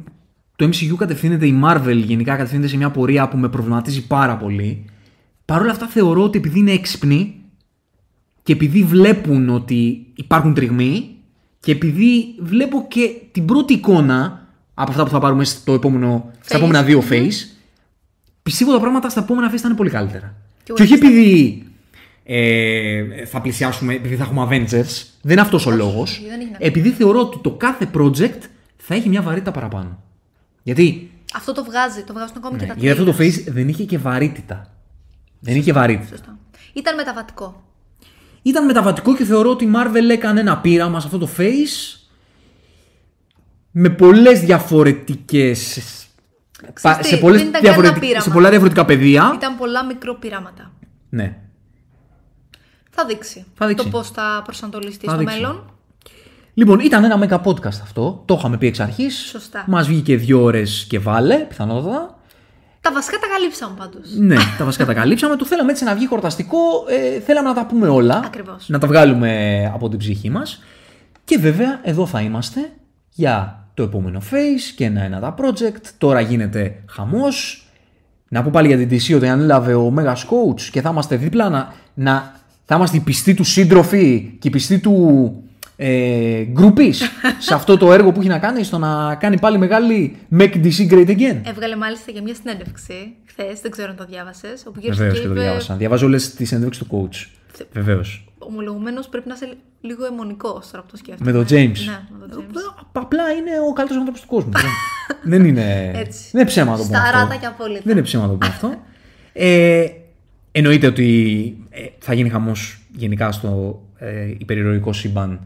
[0.56, 4.84] το MCU κατευθύνεται, η Marvel γενικά κατευθύνεται σε μια πορεία που με προβληματίζει πάρα πολύ.
[5.44, 7.40] Παρ' όλα αυτά θεωρώ ότι επειδή είναι έξυπνοι
[8.46, 11.16] και επειδή βλέπουν ότι υπάρχουν τριγμοί
[11.60, 16.54] και επειδή βλέπω και την πρώτη εικόνα από αυτά που θα πάρουμε στο επόμενο, στα
[16.54, 16.58] Phase.
[16.58, 17.32] επόμενα δύο phase,
[18.42, 20.34] πιστεύω τα πράγματα στα επόμενα phase θα είναι πολύ καλύτερα.
[20.62, 21.62] Και Και, εγώ όχι επειδή
[22.24, 26.10] ε, θα πλησιάσουμε, επειδή θα έχουμε Avengers, δεν είναι αυτός ο λόγος.
[26.10, 26.66] όχι, δεν έχει να κάνει.
[26.66, 28.40] Επειδή θεωρώ ότι το κάθε project
[28.76, 30.02] θα έχει μια βαρύτητα παραπάνω.
[30.62, 33.26] Γιατί, Αυτό το βγάζει, το βγάζουν ακόμη και ναι, τα γιατί αυτό το trailers.
[33.26, 34.72] phase δεν είχε και βαρύτητα.
[35.40, 36.08] Δεν είχε βαρύτητα.
[36.08, 36.38] Σωστά.
[36.72, 37.64] Ήταν μεταβατικό.
[38.46, 41.98] Ήταν μεταβατικό και θεωρώ ότι η Marvel έκανε ένα πείραμα σε αυτό το face
[43.70, 45.78] με πολλές διαφορετικές
[46.82, 48.24] πα- τι, σε, πολλές δεν ήταν διαφορετικ- κανένα πείραμα.
[48.24, 49.32] σε πολλά διαφορετικά πεδία.
[49.34, 50.72] Ήταν πολλά μικρό πειράματα.
[51.08, 51.36] Ναι.
[52.90, 53.84] Θα δείξει, Θα δείξει.
[53.84, 55.34] το πώς θα προσανατολιστεί Θα στο δείξει.
[55.40, 55.70] μέλλον.
[56.54, 58.22] Λοιπόν, ήταν ένα mega podcast αυτό.
[58.26, 59.16] Το είχαμε πει εξ αρχής.
[59.16, 59.64] Σωστά.
[59.68, 62.15] Μας βγήκε δύο ώρες και βάλε, πιθανότατα.
[62.86, 64.14] Τα βασικά τα καλύψαμε πάντως.
[64.18, 65.36] Ναι, τα βασικά τα καλύψαμε.
[65.36, 66.58] Το θέλαμε έτσι να βγει χορταστικό.
[66.88, 68.22] Ε, θέλαμε να τα πούμε όλα.
[68.24, 68.68] Ακριβώς.
[68.68, 70.62] Να τα βγάλουμε από την ψυχή μας.
[71.24, 72.72] Και βέβαια, εδώ θα είμαστε
[73.12, 75.82] για το επόμενο phase και ένα-ένα τα project.
[75.98, 77.66] Τώρα γίνεται χαμός.
[78.28, 81.48] Να πω πάλι για την DC ότι ανέλαβε ο Mega Coach και θα είμαστε δίπλα
[81.48, 82.34] να, να
[82.64, 85.32] θα είμαστε οι πιστοί του σύντροφοι και οι πιστοί του
[85.76, 87.02] ε, γκρουπής
[87.38, 90.92] σε αυτό το έργο που έχει να κάνει στο να κάνει πάλι μεγάλη Make DC
[90.92, 91.40] Great Again.
[91.44, 94.64] Έβγαλε μάλιστα και μια συνέντευξη χθες, δεν ξέρω αν το διάβασες.
[94.66, 95.42] Όπου γύρισε Βεβαίως και και το είπε.
[95.42, 95.74] διάβασα.
[95.74, 97.26] Διαβάζω όλες τις συνέντευξεις του coach.
[97.72, 98.24] Βεβαίως.
[98.38, 101.32] Ομολογουμένως πρέπει να είσαι λίγο αιμονικός τώρα που το σκέφτομαι.
[101.32, 101.78] Με τον James.
[101.86, 102.84] Ναι, με τον James.
[102.92, 104.50] Απλά είναι ο καλύτερος άνθρωπος του κόσμου.
[104.52, 104.70] δεν,
[105.32, 105.92] δεν είναι.
[105.94, 106.28] Έτσι.
[106.32, 106.96] Δεν είναι ψέμα να το πούμε.
[106.96, 107.18] Στα αυτό.
[107.18, 107.80] ράτα και απόλυτα.
[107.84, 108.74] Δεν είναι ψέμα να το πούμε αυτό.
[109.38, 109.86] Ε,
[110.52, 115.40] εννοείται ότι ε, θα γίνει χαμός γενικά στο ε, υπερηρωικό σύμπαν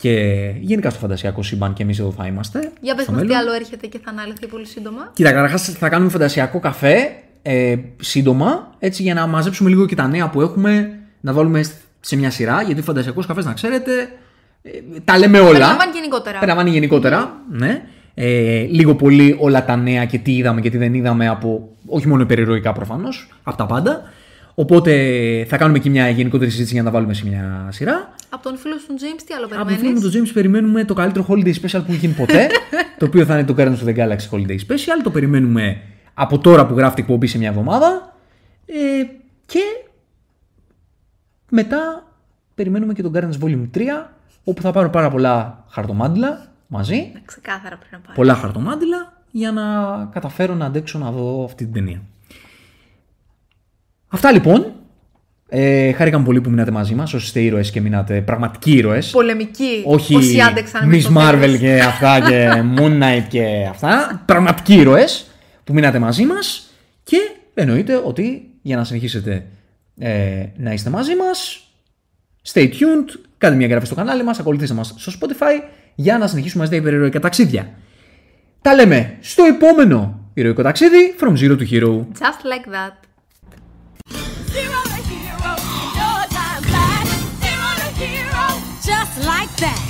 [0.00, 0.10] και
[0.60, 2.72] γενικά στο φαντασιακό σύμπαν και εμείς εδώ θα είμαστε.
[2.80, 3.42] Για πες στο μας τι μέλλον.
[3.42, 5.10] άλλο έρχεται και θα αναλυθεί πολύ σύντομα.
[5.14, 6.96] Κοίτα, καταρχάς θα κάνουμε φαντασιακό καφέ
[7.42, 11.60] ε, σύντομα, έτσι για να μαζέψουμε λίγο και τα νέα που έχουμε, να βάλουμε
[12.00, 12.62] σε μια σειρά.
[12.62, 13.92] Γιατί ο φαντασιακός καφές, να ξέρετε,
[14.62, 14.70] Ε,
[15.04, 15.50] τα λέμε όλα.
[15.50, 16.38] Περιλαμβάνει γενικότερα.
[16.38, 17.82] Περιλαμβάνει γενικότερα, ναι.
[18.14, 22.08] Ε, λίγο πολύ όλα τα νέα και τι είδαμε και τι δεν είδαμε από, όχι
[22.08, 24.02] μόνο περιρροϊκά προφανώς, από τα πάντα.
[24.60, 24.92] Οπότε
[25.48, 28.14] θα κάνουμε και μια γενικότερη συζήτηση για να τα βάλουμε σε μια σειρά.
[28.28, 29.78] Από τον φίλο του James, τι άλλο Από τον περιμένει.
[29.78, 32.48] φίλο μου τον James περιμένουμε το καλύτερο holiday special που έχει γίνει ποτέ.
[32.98, 35.00] το οποίο θα είναι το Guardians of the Galaxy Holiday Special.
[35.02, 35.80] Το περιμένουμε
[36.14, 38.16] από τώρα που γράφει την εκπομπή σε μια εβδομάδα.
[38.66, 38.74] Ε,
[39.46, 39.60] και
[41.50, 42.06] μετά
[42.54, 43.80] περιμένουμε και τον Guardians Volume 3
[44.44, 47.12] όπου θα πάρω πάρα πολλά χαρτομάτιλα μαζί.
[47.24, 48.16] Ξεκάθαρα πρέπει να πάει.
[48.16, 49.62] Πολλά χαρτομάτιλα για να
[50.12, 52.02] καταφέρω να αντέξω να δω αυτή την ταινία.
[54.12, 54.72] Αυτά λοιπόν.
[55.52, 57.14] Ε, χάρηκαμε πολύ που μείνατε μαζί μας.
[57.14, 59.10] Όσοι είστε ήρωες και μείνατε πραγματικοί ήρωες.
[59.10, 59.82] Πολεμική.
[59.84, 61.58] Όχι Όσοι άντεξαν με Miss το Marvel τέλος.
[61.58, 64.22] και αυτά και Moon Knight και αυτά.
[64.26, 65.26] Πραγματικοί ήρωες
[65.64, 66.70] που μείνατε μαζί μας.
[67.02, 67.16] Και
[67.54, 69.46] εννοείται ότι για να συνεχίσετε
[69.98, 71.60] ε, να είστε μαζί μας,
[72.52, 75.62] stay tuned, κάντε μια εγγραφή στο κανάλι μας, ακολουθήστε μας στο Spotify
[75.94, 77.70] για να συνεχίσουμε να είστε υπερηρωικά ταξίδια.
[78.62, 81.90] Τα λέμε στο επόμενο ηρωικό ταξίδι from zero to hero.
[81.98, 83.09] Just like that.
[84.52, 85.52] Zero to hero,
[85.98, 86.64] your time.
[87.40, 89.89] Zero to hero, just like that.